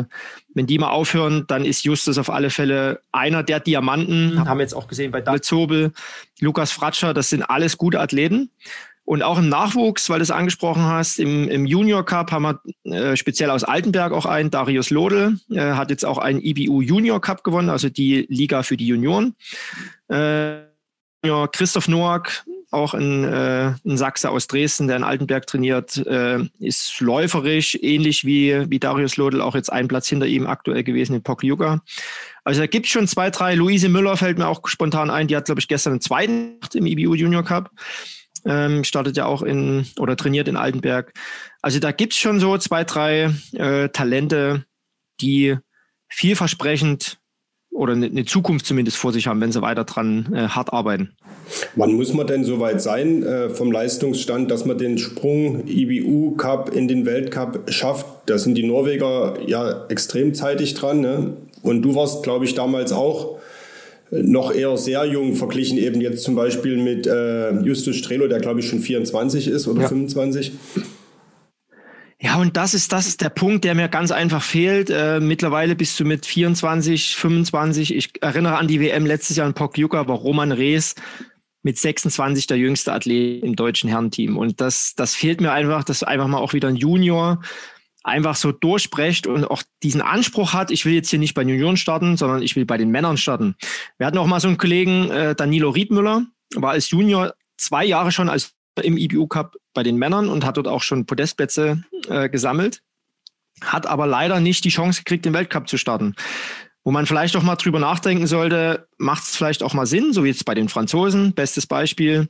wenn 0.54 0.66
die 0.66 0.76
mal 0.76 0.90
aufhören, 0.90 1.44
dann 1.46 1.64
ist 1.64 1.84
Justus 1.84 2.18
auf 2.18 2.30
alle 2.30 2.50
Fälle 2.50 3.00
einer 3.12 3.44
der 3.44 3.60
Diamanten. 3.60 4.44
Haben 4.44 4.58
wir 4.58 4.62
jetzt 4.62 4.74
auch 4.74 4.88
gesehen 4.88 5.12
bei 5.12 5.20
David 5.20 5.44
Zobel, 5.44 5.92
Lukas 6.40 6.72
Fratscher, 6.72 7.14
das 7.14 7.30
sind 7.30 7.44
alles 7.44 7.78
gute 7.78 8.00
Athleten. 8.00 8.50
Und 9.04 9.22
auch 9.22 9.38
im 9.38 9.48
Nachwuchs, 9.48 10.10
weil 10.10 10.18
du 10.18 10.24
es 10.24 10.30
angesprochen 10.32 10.82
hast, 10.82 11.20
im, 11.20 11.48
im 11.48 11.64
Junior 11.64 12.04
Cup 12.04 12.32
haben 12.32 12.60
wir 12.84 12.92
äh, 12.92 13.16
speziell 13.16 13.50
aus 13.50 13.62
Altenberg 13.62 14.12
auch 14.12 14.26
einen, 14.26 14.50
Darius 14.50 14.90
Lodel, 14.90 15.38
äh, 15.50 15.60
hat 15.60 15.90
jetzt 15.90 16.04
auch 16.04 16.18
einen 16.18 16.40
IBU 16.40 16.82
Junior 16.82 17.20
Cup 17.20 17.44
gewonnen, 17.44 17.70
also 17.70 17.88
die 17.88 18.26
Liga 18.28 18.64
für 18.64 18.76
die 18.76 18.86
Junioren. 18.86 19.36
Äh, 20.08 20.62
Christoph 21.52 21.86
Noack, 21.86 22.44
auch 22.72 22.94
ein, 22.94 23.24
äh, 23.24 23.74
ein 23.84 23.96
Sachse 23.96 24.30
aus 24.30 24.46
Dresden, 24.46 24.88
der 24.88 24.96
in 24.96 25.04
Altenberg 25.04 25.46
trainiert, 25.46 25.96
äh, 26.06 26.38
ist 26.58 27.00
läuferisch, 27.00 27.78
ähnlich 27.80 28.24
wie, 28.24 28.70
wie 28.70 28.78
Darius 28.78 29.16
Lodel, 29.16 29.40
auch 29.40 29.54
jetzt 29.54 29.72
einen 29.72 29.88
Platz 29.88 30.08
hinter 30.08 30.26
ihm 30.26 30.46
aktuell 30.46 30.82
gewesen 30.82 31.14
in 31.14 31.22
Pokljuka. 31.22 31.82
Also 32.44 32.60
da 32.60 32.66
gibt 32.66 32.86
es 32.86 32.92
schon 32.92 33.06
zwei, 33.06 33.30
drei. 33.30 33.54
Luise 33.54 33.88
Müller 33.88 34.16
fällt 34.16 34.38
mir 34.38 34.48
auch 34.48 34.66
spontan 34.66 35.10
ein, 35.10 35.28
die 35.28 35.36
hat, 35.36 35.46
glaube 35.46 35.60
ich, 35.60 35.68
gestern 35.68 35.92
einen 35.92 36.00
zweiten 36.00 36.58
im 36.74 36.86
IBU 36.86 37.14
Junior 37.14 37.44
Cup 37.44 37.70
ähm, 38.44 38.84
startet 38.84 39.16
ja 39.16 39.26
auch 39.26 39.42
in 39.42 39.86
oder 39.98 40.16
trainiert 40.16 40.48
in 40.48 40.56
Altenberg. 40.56 41.12
Also 41.60 41.78
da 41.78 41.92
gibt's 41.92 42.16
schon 42.16 42.40
so 42.40 42.58
zwei, 42.58 42.84
drei 42.84 43.32
äh, 43.52 43.88
Talente, 43.90 44.64
die 45.20 45.56
vielversprechend 46.08 47.18
oder 47.72 47.94
eine 47.94 48.10
ne 48.10 48.24
Zukunft 48.24 48.66
zumindest 48.66 48.96
vor 48.96 49.12
sich 49.12 49.26
haben, 49.26 49.40
wenn 49.40 49.52
sie 49.52 49.62
weiter 49.62 49.84
dran 49.84 50.32
äh, 50.34 50.48
hart 50.48 50.72
arbeiten. 50.72 51.10
Wann 51.74 51.94
muss 51.94 52.12
man 52.12 52.26
denn 52.26 52.44
so 52.44 52.60
weit 52.60 52.80
sein 52.80 53.22
äh, 53.22 53.50
vom 53.50 53.72
Leistungsstand, 53.72 54.50
dass 54.50 54.64
man 54.64 54.78
den 54.78 54.98
Sprung 54.98 55.66
IBU 55.66 56.32
Cup 56.36 56.74
in 56.74 56.88
den 56.88 57.06
Weltcup 57.06 57.70
schafft? 57.70 58.06
Da 58.26 58.38
sind 58.38 58.56
die 58.56 58.62
Norweger 58.64 59.38
ja 59.46 59.86
extrem 59.88 60.34
zeitig 60.34 60.74
dran. 60.74 61.00
Ne? 61.00 61.32
Und 61.62 61.82
du 61.82 61.94
warst, 61.94 62.22
glaube 62.22 62.44
ich, 62.44 62.54
damals 62.54 62.92
auch 62.92 63.38
noch 64.10 64.54
eher 64.54 64.76
sehr 64.76 65.06
jung 65.06 65.34
verglichen 65.34 65.78
eben 65.78 66.02
jetzt 66.02 66.22
zum 66.22 66.34
Beispiel 66.34 66.76
mit 66.76 67.06
äh, 67.06 67.52
Justus 67.62 67.96
Strelo, 67.96 68.28
der 68.28 68.40
glaube 68.40 68.60
ich 68.60 68.68
schon 68.68 68.80
24 68.80 69.48
ist 69.48 69.66
oder 69.66 69.82
ja. 69.82 69.88
25. 69.88 70.52
Ja, 72.24 72.36
und 72.36 72.56
das 72.56 72.72
ist, 72.72 72.92
das 72.92 73.08
ist 73.08 73.20
der 73.20 73.30
Punkt, 73.30 73.64
der 73.64 73.74
mir 73.74 73.88
ganz 73.88 74.12
einfach 74.12 74.44
fehlt. 74.44 74.90
Äh, 74.90 75.18
mittlerweile 75.18 75.74
bist 75.74 75.98
du 75.98 76.04
mit 76.04 76.24
24, 76.24 77.16
25. 77.16 77.96
Ich 77.96 78.22
erinnere 78.22 78.58
an 78.58 78.68
die 78.68 78.80
WM 78.80 79.06
letztes 79.06 79.36
Jahr 79.36 79.48
in 79.48 79.54
Pokljuka, 79.54 79.98
aber 79.98 80.14
Roman 80.14 80.52
Rees 80.52 80.94
mit 81.64 81.78
26 81.78 82.46
der 82.46 82.58
jüngste 82.58 82.92
Athlet 82.92 83.42
im 83.42 83.56
deutschen 83.56 83.88
Herrenteam. 83.88 84.36
Und 84.36 84.60
das, 84.60 84.94
das 84.94 85.16
fehlt 85.16 85.40
mir 85.40 85.50
einfach, 85.50 85.82
dass 85.82 86.04
einfach 86.04 86.28
mal 86.28 86.38
auch 86.38 86.52
wieder 86.52 86.68
ein 86.68 86.76
Junior 86.76 87.42
einfach 88.04 88.36
so 88.36 88.52
durchbrecht 88.52 89.26
und 89.26 89.44
auch 89.44 89.64
diesen 89.82 90.00
Anspruch 90.00 90.52
hat, 90.52 90.70
ich 90.70 90.84
will 90.84 90.94
jetzt 90.94 91.10
hier 91.10 91.18
nicht 91.18 91.34
bei 91.34 91.42
Junioren 91.42 91.76
starten, 91.76 92.16
sondern 92.16 92.42
ich 92.42 92.54
will 92.54 92.66
bei 92.66 92.76
den 92.76 92.90
Männern 92.90 93.16
starten. 93.16 93.56
Wir 93.98 94.06
hatten 94.06 94.18
auch 94.18 94.26
mal 94.26 94.40
so 94.40 94.46
einen 94.46 94.58
Kollegen, 94.58 95.10
äh, 95.10 95.34
Danilo 95.34 95.70
Riedmüller, 95.70 96.24
war 96.54 96.70
als 96.70 96.90
Junior 96.90 97.34
zwei 97.56 97.84
Jahre 97.84 98.12
schon 98.12 98.28
als 98.28 98.54
im 98.80 98.96
IBU 98.96 99.26
Cup 99.26 99.56
bei 99.74 99.82
den 99.82 99.96
Männern 99.96 100.28
und 100.28 100.44
hat 100.44 100.56
dort 100.56 100.68
auch 100.68 100.82
schon 100.82 101.06
Podestplätze 101.06 101.84
äh, 102.08 102.28
gesammelt, 102.28 102.82
hat 103.62 103.86
aber 103.86 104.06
leider 104.06 104.40
nicht 104.40 104.64
die 104.64 104.70
Chance 104.70 105.02
gekriegt, 105.04 105.24
den 105.24 105.34
Weltcup 105.34 105.68
zu 105.68 105.76
starten 105.76 106.14
wo 106.84 106.90
man 106.90 107.06
vielleicht 107.06 107.36
auch 107.36 107.42
mal 107.42 107.54
drüber 107.54 107.78
nachdenken 107.78 108.26
sollte, 108.26 108.88
macht 108.98 109.22
es 109.22 109.36
vielleicht 109.36 109.62
auch 109.62 109.72
mal 109.72 109.86
Sinn, 109.86 110.12
so 110.12 110.24
wie 110.24 110.28
jetzt 110.28 110.44
bei 110.44 110.54
den 110.54 110.68
Franzosen. 110.68 111.32
Bestes 111.32 111.66
Beispiel, 111.66 112.28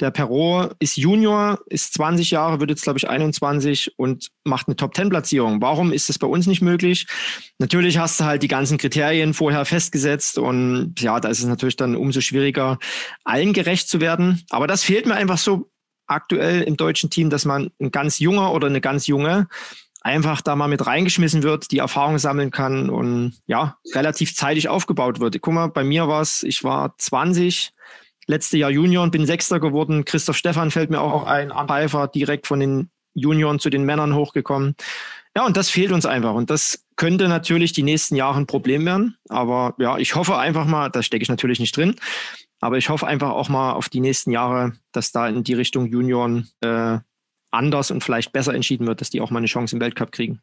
der 0.00 0.10
Perrault 0.10 0.74
ist 0.80 0.96
Junior, 0.96 1.60
ist 1.66 1.94
20 1.94 2.32
Jahre, 2.32 2.58
wird 2.58 2.70
jetzt, 2.70 2.82
glaube 2.82 2.98
ich, 2.98 3.08
21 3.08 3.94
und 3.96 4.28
macht 4.44 4.66
eine 4.66 4.76
Top-10-Platzierung. 4.76 5.62
Warum 5.62 5.92
ist 5.92 6.08
das 6.08 6.18
bei 6.18 6.26
uns 6.26 6.46
nicht 6.46 6.62
möglich? 6.62 7.06
Natürlich 7.58 7.98
hast 7.98 8.18
du 8.18 8.24
halt 8.24 8.42
die 8.42 8.48
ganzen 8.48 8.76
Kriterien 8.76 9.34
vorher 9.34 9.64
festgesetzt 9.64 10.36
und 10.36 11.00
ja, 11.00 11.20
da 11.20 11.28
ist 11.28 11.38
es 11.38 11.46
natürlich 11.46 11.76
dann 11.76 11.94
umso 11.94 12.20
schwieriger, 12.20 12.78
allen 13.24 13.52
gerecht 13.52 13.88
zu 13.88 14.00
werden. 14.00 14.42
Aber 14.50 14.66
das 14.66 14.82
fehlt 14.82 15.06
mir 15.06 15.14
einfach 15.14 15.38
so 15.38 15.71
aktuell 16.12 16.62
im 16.62 16.76
deutschen 16.76 17.10
Team, 17.10 17.30
dass 17.30 17.44
man 17.44 17.70
ein 17.80 17.90
ganz 17.90 18.18
junger 18.18 18.52
oder 18.52 18.66
eine 18.66 18.80
ganz 18.80 19.06
junge 19.06 19.48
einfach 20.02 20.40
da 20.40 20.56
mal 20.56 20.68
mit 20.68 20.86
reingeschmissen 20.86 21.42
wird, 21.42 21.70
die 21.70 21.78
Erfahrung 21.78 22.18
sammeln 22.18 22.50
kann 22.50 22.90
und 22.90 23.34
ja, 23.46 23.76
relativ 23.94 24.34
zeitig 24.34 24.68
aufgebaut 24.68 25.20
wird. 25.20 25.40
Guck 25.40 25.54
mal, 25.54 25.68
bei 25.68 25.84
mir 25.84 26.08
war 26.08 26.20
es, 26.20 26.42
ich 26.42 26.64
war 26.64 26.94
20, 26.98 27.72
letzte 28.26 28.58
Jahr 28.58 28.70
Junior 28.70 29.04
und 29.04 29.12
bin 29.12 29.26
Sechster 29.26 29.60
geworden. 29.60 30.04
Christoph 30.04 30.36
Stefan 30.36 30.70
fällt 30.70 30.90
mir 30.90 31.00
auch 31.00 31.24
ein, 31.24 31.50
Pfeiffer 31.50 32.08
direkt 32.08 32.46
von 32.46 32.60
den 32.60 32.90
Junioren 33.14 33.58
zu 33.58 33.70
den 33.70 33.84
Männern 33.84 34.14
hochgekommen. 34.14 34.74
Ja, 35.36 35.46
und 35.46 35.56
das 35.56 35.70
fehlt 35.70 35.92
uns 35.92 36.04
einfach. 36.04 36.34
Und 36.34 36.50
das 36.50 36.84
könnte 36.96 37.28
natürlich 37.28 37.72
die 37.72 37.82
nächsten 37.82 38.16
Jahre 38.16 38.38
ein 38.38 38.46
Problem 38.46 38.84
werden. 38.84 39.16
Aber 39.28 39.74
ja, 39.78 39.96
ich 39.98 40.14
hoffe 40.14 40.36
einfach 40.36 40.66
mal, 40.66 40.90
da 40.90 41.02
stecke 41.02 41.22
ich 41.22 41.28
natürlich 41.28 41.60
nicht 41.60 41.76
drin, 41.76 41.96
aber 42.62 42.78
ich 42.78 42.88
hoffe 42.88 43.06
einfach 43.06 43.30
auch 43.30 43.48
mal 43.48 43.72
auf 43.72 43.88
die 43.88 44.00
nächsten 44.00 44.30
Jahre, 44.30 44.72
dass 44.92 45.10
da 45.10 45.28
in 45.28 45.42
die 45.42 45.54
Richtung 45.54 45.86
Junioren 45.86 46.48
äh, 46.60 46.98
anders 47.50 47.90
und 47.90 48.04
vielleicht 48.04 48.32
besser 48.32 48.54
entschieden 48.54 48.86
wird, 48.86 49.00
dass 49.00 49.10
die 49.10 49.20
auch 49.20 49.30
mal 49.30 49.38
eine 49.38 49.48
Chance 49.48 49.74
im 49.76 49.80
Weltcup 49.80 50.12
kriegen. 50.12 50.40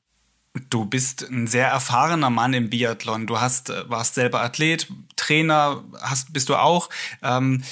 Du 0.69 0.83
bist 0.83 1.29
ein 1.29 1.47
sehr 1.47 1.67
erfahrener 1.67 2.29
Mann 2.29 2.53
im 2.53 2.69
Biathlon. 2.69 3.25
Du 3.25 3.39
hast, 3.39 3.69
äh, 3.69 3.89
warst 3.89 4.15
selber 4.15 4.41
Athlet, 4.41 4.88
Trainer, 5.15 5.83
hast, 6.01 6.33
bist 6.33 6.49
du 6.49 6.55
auch. 6.55 6.89
Ähm, 7.23 7.63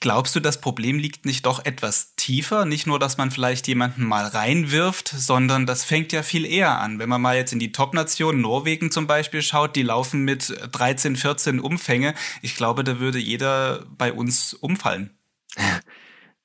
glaubst 0.00 0.34
du, 0.36 0.40
das 0.40 0.60
Problem 0.60 0.98
liegt 0.98 1.26
nicht 1.26 1.46
doch 1.46 1.64
etwas 1.64 2.14
tiefer? 2.16 2.64
Nicht 2.64 2.86
nur, 2.86 2.98
dass 2.98 3.16
man 3.16 3.30
vielleicht 3.30 3.68
jemanden 3.68 4.04
mal 4.04 4.26
reinwirft, 4.26 5.08
sondern 5.08 5.66
das 5.66 5.84
fängt 5.84 6.12
ja 6.12 6.22
viel 6.22 6.44
eher 6.44 6.78
an. 6.78 6.98
Wenn 6.98 7.08
man 7.08 7.22
mal 7.22 7.36
jetzt 7.36 7.52
in 7.52 7.58
die 7.58 7.72
Top-Nation, 7.72 8.40
Norwegen 8.40 8.90
zum 8.90 9.06
Beispiel, 9.06 9.42
schaut, 9.42 9.76
die 9.76 9.82
laufen 9.82 10.24
mit 10.24 10.54
13, 10.72 11.16
14 11.16 11.60
Umfänge. 11.60 12.14
Ich 12.42 12.56
glaube, 12.56 12.84
da 12.84 13.00
würde 13.00 13.18
jeder 13.18 13.84
bei 13.96 14.12
uns 14.12 14.54
umfallen. 14.54 15.10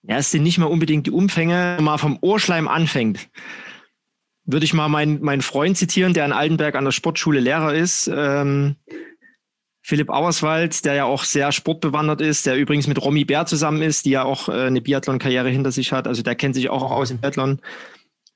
Ja, 0.04 0.18
es 0.18 0.32
sind 0.32 0.44
nicht 0.44 0.58
mal 0.58 0.66
unbedingt 0.66 1.08
die 1.08 1.12
Umfänge, 1.12 1.78
mal 1.80 1.98
vom 1.98 2.18
Ohrschleim 2.22 2.68
anfängt. 2.68 3.30
Würde 4.46 4.66
ich 4.66 4.74
mal 4.74 4.90
meinen, 4.90 5.22
meinen 5.22 5.42
Freund 5.44 5.78
zitieren, 5.78 6.14
der 6.14 6.26
in 6.26 6.34
Altenberg 6.34 6.76
an 6.76 6.86
der 6.86 6.92
Sportschule 6.92 7.40
Lehrer 7.40 7.76
ist. 7.76 8.10
Ähm, 8.14 8.78
Philipp 9.92 10.10
Auerswald, 10.10 10.86
der 10.86 10.94
ja 10.94 11.04
auch 11.04 11.26
sehr 11.26 11.52
sportbewandert 11.52 12.22
ist, 12.22 12.46
der 12.46 12.56
übrigens 12.56 12.88
mit 12.88 13.02
Romy 13.02 13.26
Bär 13.26 13.46
zusammen 13.46 13.82
ist, 13.82 14.06
die 14.06 14.12
ja 14.12 14.24
auch 14.24 14.48
äh, 14.48 14.54
eine 14.54 14.80
Biathlon-Karriere 14.80 15.50
hinter 15.50 15.74
sich 15.74 15.92
hat. 15.92 16.08
Also 16.08 16.24
der 16.24 16.36
kennt 16.36 16.56
sich 16.56 16.70
auch, 16.70 16.82
auch 16.82 16.92
aus 16.92 17.12
im 17.12 17.18
Biathlon. 17.18 17.60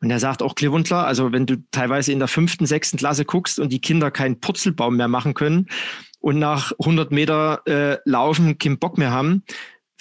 Und 0.01 0.09
der 0.09 0.19
sagt 0.19 0.43
auch 0.43 0.55
klipp 0.55 0.73
und 0.73 0.85
klar, 0.85 1.07
also 1.07 1.31
wenn 1.31 1.45
du 1.45 1.63
teilweise 1.71 2.11
in 2.11 2.19
der 2.19 2.27
fünften, 2.27 2.65
sechsten 2.65 2.97
Klasse 2.97 3.23
guckst 3.23 3.57
und 3.57 3.71
die 3.71 3.79
Kinder 3.79 4.11
keinen 4.11 4.41
Purzelbaum 4.41 4.97
mehr 4.97 5.07
machen 5.07 5.33
können 5.33 5.67
und 6.19 6.39
nach 6.39 6.73
100 6.77 7.13
Meter 7.13 7.61
äh, 7.65 7.99
Laufen 8.03 8.57
keinen 8.57 8.77
Bock 8.77 8.97
mehr 8.97 9.11
haben, 9.11 9.45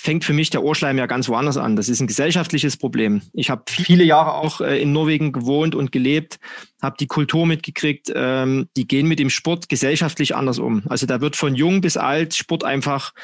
fängt 0.04 0.23
für 0.23 0.34
mich 0.34 0.50
der 0.50 0.62
Ohrschleim 0.62 0.99
ja 0.99 1.06
ganz 1.06 1.30
woanders 1.30 1.56
an. 1.56 1.76
Das 1.76 1.88
ist 1.88 1.99
ein 1.99 2.06
gesellschaftliches 2.06 2.76
Problem. 2.76 3.23
Ich 3.32 3.49
habe 3.49 3.62
viele 3.66 4.04
Jahre 4.04 4.34
auch 4.34 4.61
äh, 4.61 4.80
in 4.80 4.92
Norwegen 4.92 5.32
gewohnt 5.32 5.75
und 5.75 5.92
gelebt, 5.92 6.38
habe 6.82 6.96
die 7.00 7.06
Kultur 7.06 7.46
mitgekriegt. 7.46 8.12
Ähm, 8.14 8.68
die 8.76 8.87
gehen 8.87 9.08
mit 9.08 9.18
dem 9.18 9.30
Sport 9.30 9.70
gesellschaftlich 9.70 10.37
anders 10.37 10.58
um. 10.58 10.82
Also 10.90 11.06
da 11.06 11.23
wird 11.23 11.37
von 11.37 11.54
jung 11.54 11.80
bis 11.80 11.96
alt 11.96 12.34
Sport 12.34 12.64
einfach 12.64 13.14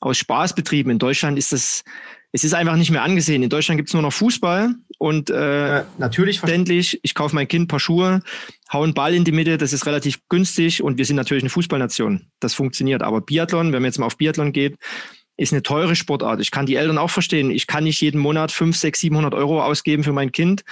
aus 0.00 0.18
Spaß 0.18 0.56
betrieben. 0.56 0.90
In 0.90 0.98
Deutschland 0.98 1.38
ist 1.38 1.52
das, 1.52 1.84
es 2.32 2.42
ist 2.42 2.52
einfach 2.52 2.74
nicht 2.74 2.90
mehr 2.90 3.04
angesehen. 3.04 3.44
In 3.44 3.48
Deutschland 3.48 3.78
gibt's 3.78 3.92
nur 3.92 4.02
noch 4.02 4.12
Fußball 4.12 4.74
und 4.98 5.30
äh, 5.30 5.78
äh, 5.78 5.84
natürlich 5.98 6.40
verständlich. 6.40 6.98
Ich 7.04 7.14
kaufe 7.14 7.36
mein 7.36 7.46
Kind 7.46 7.66
ein 7.66 7.68
paar 7.68 7.78
Schuhe, 7.78 8.22
hau 8.72 8.82
einen 8.82 8.94
Ball 8.94 9.14
in 9.14 9.22
die 9.22 9.30
Mitte, 9.30 9.56
das 9.56 9.72
ist 9.72 9.86
relativ 9.86 10.18
günstig 10.28 10.82
und 10.82 10.98
wir 10.98 11.04
sind 11.04 11.14
natürlich 11.14 11.44
eine 11.44 11.50
Fußballnation. 11.50 12.26
Das 12.40 12.54
funktioniert. 12.54 13.04
Aber 13.04 13.20
Biathlon, 13.20 13.66
wenn 13.72 13.82
man 13.82 13.84
jetzt 13.84 13.98
mal 13.98 14.06
auf 14.06 14.16
Biathlon 14.16 14.52
geht, 14.52 14.78
ist 15.36 15.52
eine 15.52 15.62
teure 15.62 15.96
Sportart. 15.96 16.40
Ich 16.40 16.50
kann 16.50 16.66
die 16.66 16.76
Eltern 16.76 16.98
auch 16.98 17.10
verstehen. 17.10 17.50
Ich 17.50 17.66
kann 17.66 17.84
nicht 17.84 18.00
jeden 18.00 18.20
Monat 18.20 18.52
5, 18.52 18.76
6, 18.76 19.00
700 19.00 19.34
Euro 19.34 19.62
ausgeben 19.62 20.04
für 20.04 20.12
mein 20.12 20.32
Kind, 20.32 20.64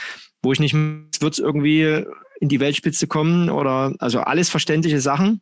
wo 0.42 0.52
ich 0.52 0.60
nicht, 0.60 0.74
wird 0.74 1.32
es 1.32 1.38
irgendwie 1.38 2.04
in 2.40 2.48
die 2.48 2.60
Weltspitze 2.60 3.06
kommen 3.06 3.50
oder, 3.50 3.94
also 3.98 4.20
alles 4.20 4.48
verständliche 4.50 5.00
Sachen. 5.00 5.40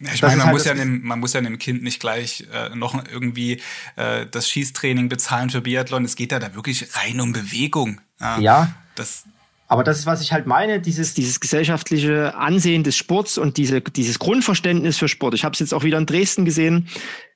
Ja, 0.00 0.12
ich 0.14 0.22
meine, 0.22 0.36
man, 0.36 0.46
halt 0.46 0.54
muss 0.54 0.64
ja 0.64 0.72
einem, 0.72 1.02
man 1.02 1.18
muss 1.18 1.32
ja 1.32 1.38
einem 1.40 1.58
Kind 1.58 1.82
nicht 1.82 1.98
gleich 1.98 2.46
äh, 2.52 2.74
noch 2.74 3.04
irgendwie 3.10 3.60
äh, 3.96 4.26
das 4.30 4.48
Schießtraining 4.48 5.08
bezahlen 5.08 5.50
für 5.50 5.60
Biathlon. 5.60 6.04
Es 6.04 6.14
geht 6.14 6.30
ja 6.30 6.38
da 6.38 6.54
wirklich 6.54 6.86
rein 6.94 7.20
um 7.20 7.32
Bewegung. 7.32 8.00
Ja. 8.20 8.38
ja. 8.38 8.74
Das, 8.94 9.24
aber 9.70 9.84
das 9.84 9.98
ist, 9.98 10.06
was 10.06 10.22
ich 10.22 10.32
halt 10.32 10.46
meine, 10.46 10.80
dieses, 10.80 11.12
dieses 11.12 11.40
gesellschaftliche 11.40 12.34
Ansehen 12.34 12.84
des 12.84 12.96
Sports 12.96 13.36
und 13.36 13.58
diese, 13.58 13.82
dieses 13.82 14.18
Grundverständnis 14.18 14.96
für 14.96 15.08
Sport. 15.08 15.34
Ich 15.34 15.44
habe 15.44 15.52
es 15.52 15.58
jetzt 15.58 15.74
auch 15.74 15.84
wieder 15.84 15.98
in 15.98 16.06
Dresden 16.06 16.46
gesehen. 16.46 16.88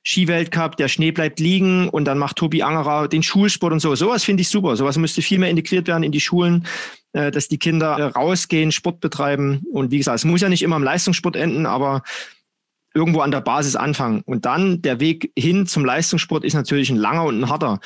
Skiweltcup, 0.03 0.75
der 0.77 0.87
Schnee 0.87 1.11
bleibt 1.11 1.39
liegen 1.39 1.89
und 1.89 2.05
dann 2.05 2.17
macht 2.17 2.37
Tobi 2.37 2.63
Angerer 2.63 3.07
den 3.07 3.21
Schulsport 3.21 3.71
und 3.71 3.79
so. 3.79 3.93
Sowas 3.93 4.23
finde 4.23 4.41
ich 4.41 4.49
super. 4.49 4.75
Sowas 4.75 4.97
müsste 4.97 5.21
viel 5.21 5.37
mehr 5.37 5.51
integriert 5.51 5.87
werden 5.87 6.01
in 6.01 6.11
die 6.11 6.19
Schulen, 6.19 6.65
äh, 7.13 7.29
dass 7.29 7.49
die 7.49 7.59
Kinder 7.59 7.99
äh, 7.99 8.03
rausgehen, 8.05 8.71
Sport 8.71 8.99
betreiben. 8.99 9.61
Und 9.71 9.91
wie 9.91 9.99
gesagt, 9.99 10.17
es 10.17 10.25
muss 10.25 10.41
ja 10.41 10.49
nicht 10.49 10.63
immer 10.63 10.77
im 10.77 10.83
Leistungssport 10.83 11.35
enden, 11.35 11.67
aber 11.67 12.01
irgendwo 12.95 13.19
an 13.21 13.29
der 13.29 13.41
Basis 13.41 13.75
anfangen. 13.75 14.21
Und 14.25 14.45
dann 14.45 14.81
der 14.81 14.99
Weg 14.99 15.31
hin 15.37 15.67
zum 15.67 15.85
Leistungssport 15.85 16.43
ist 16.43 16.55
natürlich 16.55 16.89
ein 16.89 16.97
langer 16.97 17.25
und 17.25 17.41
ein 17.41 17.49
harter. 17.49 17.79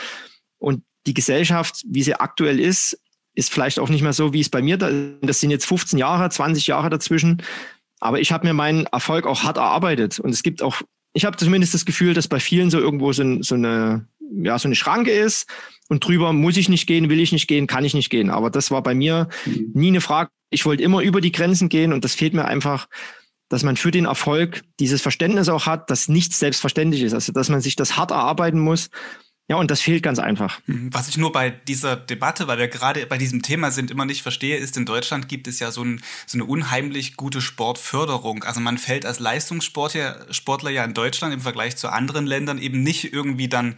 Und 0.58 0.84
die 1.06 1.14
Gesellschaft, 1.14 1.84
wie 1.86 2.04
sie 2.04 2.16
aktuell 2.16 2.62
ist, 2.62 2.98
ist 3.38 3.54
vielleicht 3.54 3.80
auch 3.80 3.90
nicht 3.90 4.02
mehr 4.02 4.14
so, 4.14 4.34
wie 4.34 4.42
es 4.42 4.50
bei 4.50 4.64
mir, 4.64 4.78
da, 4.78 4.90
das 5.22 5.40
sind 5.40 5.52
jetzt 5.52 5.68
15 5.68 6.00
Jahre, 6.00 6.28
20 6.28 6.66
Jahre 6.66 6.90
dazwischen. 6.90 7.44
Aber 8.00 8.20
ich 8.20 8.32
habe 8.32 8.48
mir 8.48 8.54
meinen 8.54 8.88
Erfolg 8.88 9.28
auch 9.28 9.44
hart 9.44 9.58
erarbeitet. 9.58 10.20
Und 10.20 10.32
es 10.32 10.42
gibt 10.42 10.64
auch, 10.64 10.82
ich 11.14 11.24
habe 11.24 11.38
zumindest 11.38 11.76
das 11.76 11.86
Gefühl, 11.86 12.16
dass 12.16 12.28
bei 12.28 12.40
vielen 12.40 12.72
so 12.72 12.80
irgendwo 12.80 13.14
so, 13.14 13.42
so, 13.44 13.54
eine, 13.54 14.08
ja, 14.42 14.58
so 14.58 14.68
eine 14.68 14.76
Schranke 14.76 15.12
ist. 15.12 15.48
Und 15.88 16.06
drüber 16.06 16.34
muss 16.34 16.58
ich 16.58 16.68
nicht 16.68 16.88
gehen, 16.88 17.10
will 17.10 17.20
ich 17.20 17.32
nicht 17.32 17.48
gehen, 17.48 17.68
kann 17.68 17.86
ich 17.86 17.94
nicht 17.94 18.10
gehen. 18.10 18.32
Aber 18.32 18.50
das 18.50 18.72
war 18.72 18.82
bei 18.82 18.96
mir 18.96 19.30
mhm. 19.46 19.72
nie 19.74 19.88
eine 19.90 20.02
Frage. 20.02 20.32
Ich 20.50 20.66
wollte 20.66 20.82
immer 20.82 21.02
über 21.04 21.22
die 21.22 21.32
Grenzen 21.32 21.70
gehen 21.70 21.94
und 21.94 22.04
das 22.04 22.16
fehlt 22.16 22.34
mir 22.34 22.46
einfach, 22.46 22.88
dass 23.50 23.62
man 23.62 23.78
für 23.78 23.92
den 23.92 24.06
Erfolg 24.06 24.64
dieses 24.80 25.02
Verständnis 25.02 25.48
auch 25.48 25.68
hat, 25.68 25.92
dass 25.92 26.10
nichts 26.10 26.40
selbstverständlich 26.40 27.04
ist. 27.04 27.14
Also, 27.14 27.34
dass 27.34 27.50
man 27.50 27.62
sich 27.62 27.76
das 27.76 27.98
hart 27.98 28.10
erarbeiten 28.12 28.60
muss 28.60 28.90
ja, 29.50 29.56
und 29.56 29.72
das 29.72 29.80
fehlt 29.80 30.04
ganz 30.04 30.20
einfach. 30.20 30.60
Mhm. 30.66 30.94
Was 30.94 31.08
ich 31.08 31.18
nur 31.18 31.32
bei 31.32 31.50
dieser 31.50 31.96
Debatte, 31.96 32.48
weil 32.48 32.58
wir 32.58 32.68
gerade 32.68 33.06
bei 33.06 33.18
diesem 33.18 33.42
Thema 33.42 33.72
sind, 33.72 33.90
immer 33.92 34.04
nicht 34.04 34.22
verstehe, 34.22 34.58
ist, 34.58 34.76
in 34.76 34.86
Deutschland 34.86 35.30
gibt 35.30 35.48
es 35.48 35.60
ja 35.60 35.72
so, 35.72 35.84
ein, 35.84 36.02
so 36.26 36.38
eine 36.38 36.46
unheimlich 36.46 37.16
gute 37.16 37.40
Sportförderung. 37.40 38.44
Also 38.44 38.60
man 38.60 38.78
fällt 38.78 39.06
als 39.06 39.20
Leistungssportler 39.20 40.70
ja 40.70 40.84
in 40.84 40.94
Deutschland 40.94 41.34
im 41.34 41.40
Vergleich 41.40 41.78
zu 41.78 41.90
anderen 41.90 42.26
Ländern 42.26 42.58
eben 42.58 42.84
nicht 42.84 43.14
irgendwie 43.14 43.48
dann 43.48 43.78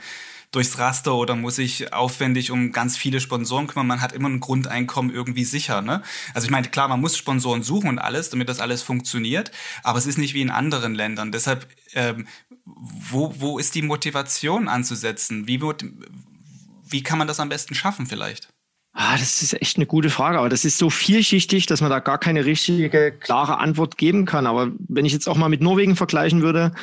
durchs 0.51 0.79
Raster 0.79 1.13
oder 1.13 1.35
muss 1.35 1.57
sich 1.57 1.93
aufwendig 1.93 2.49
um 2.49 2.71
ganz 2.71 2.97
viele 2.97 3.19
Sponsoren 3.19 3.67
kümmern. 3.67 3.85
Man 3.85 4.01
hat 4.01 4.13
immer 4.13 4.29
ein 4.29 4.39
Grundeinkommen 4.39 5.13
irgendwie 5.13 5.45
sicher. 5.45 5.81
Ne? 5.81 6.01
Also 6.33 6.45
ich 6.45 6.51
meine, 6.51 6.67
klar, 6.69 6.88
man 6.88 6.99
muss 6.99 7.17
Sponsoren 7.17 7.61
suchen 7.61 7.89
und 7.89 7.99
alles, 7.99 8.31
damit 8.31 8.49
das 8.49 8.59
alles 8.59 8.81
funktioniert, 8.81 9.51
aber 9.83 9.99
es 9.99 10.07
ist 10.07 10.17
nicht 10.17 10.33
wie 10.33 10.41
in 10.41 10.49
anderen 10.49 10.95
Ländern. 10.95 11.31
Deshalb, 11.31 11.67
ähm, 11.93 12.27
wo, 12.75 13.33
wo 13.38 13.59
ist 13.59 13.75
die 13.75 13.81
Motivation 13.81 14.67
anzusetzen? 14.67 15.47
Wie, 15.47 15.61
wie 15.61 17.03
kann 17.03 17.17
man 17.17 17.27
das 17.27 17.39
am 17.39 17.49
besten 17.49 17.75
schaffen 17.75 18.05
vielleicht? 18.05 18.49
Ah, 18.93 19.17
das 19.17 19.41
ist 19.41 19.53
echt 19.53 19.77
eine 19.77 19.85
gute 19.85 20.09
Frage, 20.09 20.39
aber 20.39 20.49
das 20.49 20.65
ist 20.65 20.77
so 20.77 20.89
vielschichtig, 20.89 21.67
dass 21.67 21.81
man 21.81 21.89
da 21.89 21.99
gar 21.99 22.17
keine 22.17 22.45
richtige, 22.45 23.11
klare 23.11 23.59
Antwort 23.59 23.97
geben 23.97 24.25
kann. 24.25 24.47
Aber 24.47 24.71
wenn 24.88 25.05
ich 25.05 25.13
jetzt 25.13 25.29
auch 25.29 25.38
mal 25.38 25.47
mit 25.47 25.61
Norwegen 25.61 25.95
vergleichen 25.95 26.41
würde, 26.41 26.73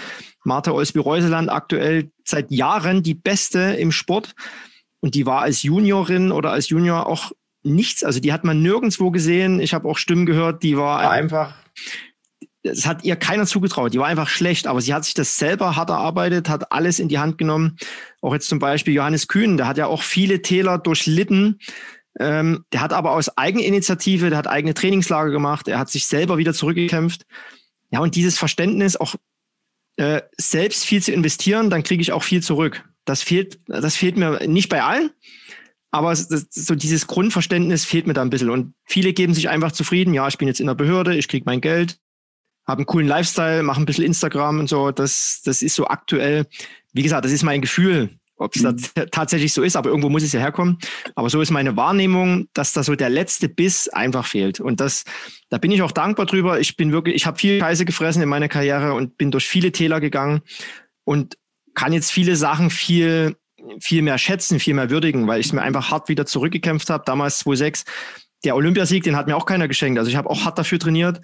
Martha 0.44 0.70
Olsby-Reuseland 0.70 1.50
aktuell 1.50 2.10
seit 2.24 2.50
Jahren 2.50 3.02
die 3.02 3.14
Beste 3.14 3.58
im 3.58 3.92
Sport. 3.92 4.34
Und 5.00 5.14
die 5.14 5.26
war 5.26 5.42
als 5.42 5.62
Juniorin 5.62 6.32
oder 6.32 6.52
als 6.52 6.68
Junior 6.68 7.06
auch 7.06 7.32
nichts. 7.62 8.04
Also 8.04 8.20
die 8.20 8.32
hat 8.32 8.44
man 8.44 8.62
nirgendwo 8.62 9.10
gesehen. 9.10 9.60
Ich 9.60 9.74
habe 9.74 9.88
auch 9.88 9.98
Stimmen 9.98 10.24
gehört, 10.24 10.62
die 10.62 10.76
war 10.76 11.10
einfach. 11.10 11.54
Es 12.66 12.86
hat 12.86 13.04
ihr 13.04 13.16
keiner 13.16 13.46
zugetraut. 13.46 13.94
Die 13.94 13.98
war 13.98 14.06
einfach 14.06 14.28
schlecht, 14.28 14.66
aber 14.66 14.80
sie 14.80 14.92
hat 14.92 15.04
sich 15.04 15.14
das 15.14 15.36
selber 15.36 15.76
hart 15.76 15.90
erarbeitet, 15.90 16.48
hat 16.48 16.72
alles 16.72 16.98
in 16.98 17.08
die 17.08 17.18
Hand 17.18 17.38
genommen. 17.38 17.76
Auch 18.20 18.32
jetzt 18.32 18.48
zum 18.48 18.58
Beispiel 18.58 18.94
Johannes 18.94 19.28
Kühn, 19.28 19.56
der 19.56 19.66
hat 19.66 19.78
ja 19.78 19.86
auch 19.86 20.02
viele 20.02 20.42
Täler 20.42 20.78
durchlitten. 20.78 21.58
Ähm, 22.18 22.64
der 22.72 22.80
hat 22.80 22.92
aber 22.92 23.12
aus 23.12 23.36
Eigeninitiative, 23.36 24.30
der 24.30 24.38
hat 24.38 24.46
eigene 24.46 24.74
Trainingslager 24.74 25.30
gemacht, 25.30 25.68
er 25.68 25.78
hat 25.78 25.90
sich 25.90 26.06
selber 26.06 26.38
wieder 26.38 26.54
zurückgekämpft. 26.54 27.26
Ja, 27.90 28.00
und 28.00 28.14
dieses 28.14 28.38
Verständnis, 28.38 28.96
auch 28.96 29.14
äh, 29.96 30.22
selbst 30.38 30.84
viel 30.84 31.02
zu 31.02 31.12
investieren, 31.12 31.70
dann 31.70 31.82
kriege 31.82 32.00
ich 32.00 32.12
auch 32.12 32.22
viel 32.22 32.42
zurück. 32.42 32.84
Das 33.04 33.22
fehlt, 33.22 33.60
das 33.66 33.96
fehlt 33.96 34.16
mir 34.16 34.46
nicht 34.46 34.68
bei 34.68 34.82
allen, 34.82 35.10
aber 35.90 36.10
das, 36.10 36.46
so 36.50 36.74
dieses 36.74 37.06
Grundverständnis 37.06 37.84
fehlt 37.84 38.06
mir 38.06 38.14
da 38.14 38.22
ein 38.22 38.30
bisschen. 38.30 38.50
Und 38.50 38.74
viele 38.84 39.12
geben 39.12 39.34
sich 39.34 39.48
einfach 39.48 39.72
zufrieden, 39.72 40.12
ja, 40.14 40.26
ich 40.26 40.38
bin 40.38 40.48
jetzt 40.48 40.60
in 40.60 40.66
der 40.66 40.74
Behörde, 40.74 41.16
ich 41.16 41.28
kriege 41.28 41.44
mein 41.46 41.60
Geld, 41.60 41.98
habe 42.66 42.80
einen 42.80 42.86
coolen 42.86 43.06
Lifestyle, 43.06 43.62
mache 43.62 43.80
ein 43.80 43.86
bisschen 43.86 44.04
Instagram 44.04 44.60
und 44.60 44.68
so. 44.68 44.90
Das, 44.90 45.42
das 45.44 45.62
ist 45.62 45.74
so 45.74 45.86
aktuell. 45.86 46.46
Wie 46.92 47.02
gesagt, 47.02 47.24
das 47.24 47.32
ist 47.32 47.42
mein 47.42 47.60
Gefühl. 47.60 48.18
Ob 48.38 48.54
es 48.54 48.62
mhm. 48.62 48.76
tatsächlich 49.10 49.54
so 49.54 49.62
ist, 49.62 49.76
aber 49.76 49.88
irgendwo 49.88 50.10
muss 50.10 50.22
es 50.22 50.32
ja 50.32 50.40
herkommen. 50.40 50.78
Aber 51.14 51.30
so 51.30 51.40
ist 51.40 51.50
meine 51.50 51.76
Wahrnehmung, 51.76 52.48
dass 52.52 52.74
da 52.74 52.82
so 52.82 52.94
der 52.94 53.08
letzte 53.08 53.48
Biss 53.48 53.88
einfach 53.88 54.26
fehlt. 54.26 54.60
Und 54.60 54.80
das, 54.80 55.04
da 55.48 55.56
bin 55.56 55.70
ich 55.70 55.80
auch 55.80 55.92
dankbar 55.92 56.26
drüber. 56.26 56.60
Ich 56.60 56.76
bin 56.76 56.92
wirklich, 56.92 57.14
ich 57.16 57.26
habe 57.26 57.38
viel 57.38 57.60
Scheiße 57.60 57.86
gefressen 57.86 58.22
in 58.22 58.28
meiner 58.28 58.48
Karriere 58.48 58.92
und 58.92 59.16
bin 59.16 59.30
durch 59.30 59.48
viele 59.48 59.72
Täler 59.72 60.00
gegangen 60.00 60.42
und 61.04 61.38
kann 61.74 61.94
jetzt 61.94 62.10
viele 62.10 62.36
Sachen 62.36 62.68
viel, 62.68 63.36
viel 63.80 64.02
mehr 64.02 64.18
schätzen, 64.18 64.60
viel 64.60 64.74
mehr 64.74 64.90
würdigen, 64.90 65.26
weil 65.26 65.40
ich 65.40 65.52
mir 65.54 65.62
einfach 65.62 65.90
hart 65.90 66.10
wieder 66.10 66.26
zurückgekämpft 66.26 66.90
habe. 66.90 67.04
Damals 67.06 67.38
2006 67.38 67.84
der 68.44 68.54
Olympiasieg, 68.54 69.02
den 69.02 69.16
hat 69.16 69.26
mir 69.26 69.36
auch 69.36 69.46
keiner 69.46 69.66
geschenkt. 69.66 69.98
Also 69.98 70.10
ich 70.10 70.16
habe 70.16 70.28
auch 70.28 70.44
hart 70.44 70.58
dafür 70.58 70.78
trainiert. 70.78 71.22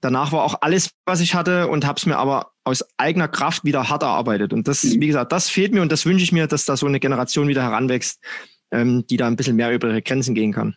Danach 0.00 0.32
war 0.32 0.44
auch 0.44 0.58
alles, 0.60 0.90
was 1.06 1.20
ich 1.20 1.34
hatte 1.34 1.68
und 1.68 1.86
habe 1.86 1.98
es 1.98 2.06
mir 2.06 2.16
aber 2.16 2.52
aus 2.64 2.84
eigener 2.98 3.28
Kraft 3.28 3.64
wieder 3.64 3.88
hart 3.88 4.02
erarbeitet. 4.02 4.52
Und 4.52 4.68
das, 4.68 4.84
mhm. 4.84 5.00
wie 5.00 5.06
gesagt, 5.08 5.32
das 5.32 5.48
fehlt 5.48 5.72
mir 5.72 5.82
und 5.82 5.90
das 5.90 6.06
wünsche 6.06 6.22
ich 6.22 6.32
mir, 6.32 6.46
dass 6.46 6.64
da 6.64 6.76
so 6.76 6.86
eine 6.86 7.00
Generation 7.00 7.48
wieder 7.48 7.62
heranwächst, 7.62 8.20
ähm, 8.70 9.04
die 9.08 9.16
da 9.16 9.26
ein 9.26 9.36
bisschen 9.36 9.56
mehr 9.56 9.72
über 9.72 9.88
ihre 9.88 10.02
Grenzen 10.02 10.34
gehen 10.34 10.52
kann. 10.52 10.76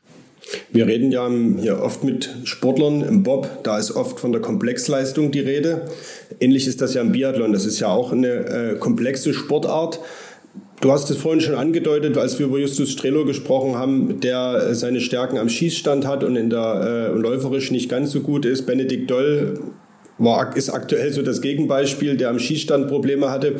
Wir 0.72 0.88
reden 0.88 1.12
ja 1.12 1.30
hier 1.60 1.82
oft 1.82 2.04
mit 2.04 2.30
Sportlern 2.46 3.02
im 3.02 3.24
Bob, 3.24 3.64
da 3.64 3.78
ist 3.78 3.92
oft 3.92 4.20
von 4.20 4.32
der 4.32 4.42
Komplexleistung 4.42 5.32
die 5.32 5.40
Rede. 5.40 5.86
Ähnlich 6.40 6.68
ist 6.68 6.82
das 6.82 6.94
ja 6.94 7.02
im 7.02 7.12
Biathlon, 7.12 7.54
das 7.54 7.66
ist 7.66 7.80
ja 7.80 7.88
auch 7.88 8.12
eine 8.12 8.28
äh, 8.28 8.76
komplexe 8.78 9.34
Sportart. 9.34 10.00
Du 10.82 10.92
hast 10.92 11.12
es 11.12 11.18
vorhin 11.18 11.42
schon 11.42 11.54
angedeutet, 11.54 12.18
als 12.18 12.40
wir 12.40 12.48
über 12.48 12.58
Justus 12.58 12.92
Strelo 12.92 13.24
gesprochen 13.24 13.76
haben, 13.76 14.20
der 14.20 14.74
seine 14.74 15.00
Stärken 15.00 15.38
am 15.38 15.48
Schießstand 15.48 16.08
hat 16.08 16.24
und 16.24 16.36
in 16.36 16.50
der 16.50 17.12
äh, 17.16 17.18
läuferisch 17.20 17.70
nicht 17.70 17.88
ganz 17.88 18.10
so 18.10 18.22
gut 18.22 18.46
ist. 18.46 18.66
Benedikt 18.66 19.12
Doll 19.12 19.60
war, 20.18 20.58
ist 20.58 20.72
aktuell 20.72 21.14
so 21.14 21.22
das 21.22 21.42
Gegenbeispiel, 21.42 22.18
der 22.18 22.32
am 22.32 22.40
Schießstand 22.40 22.88
Probleme 22.88 23.30
hatte. 23.30 23.58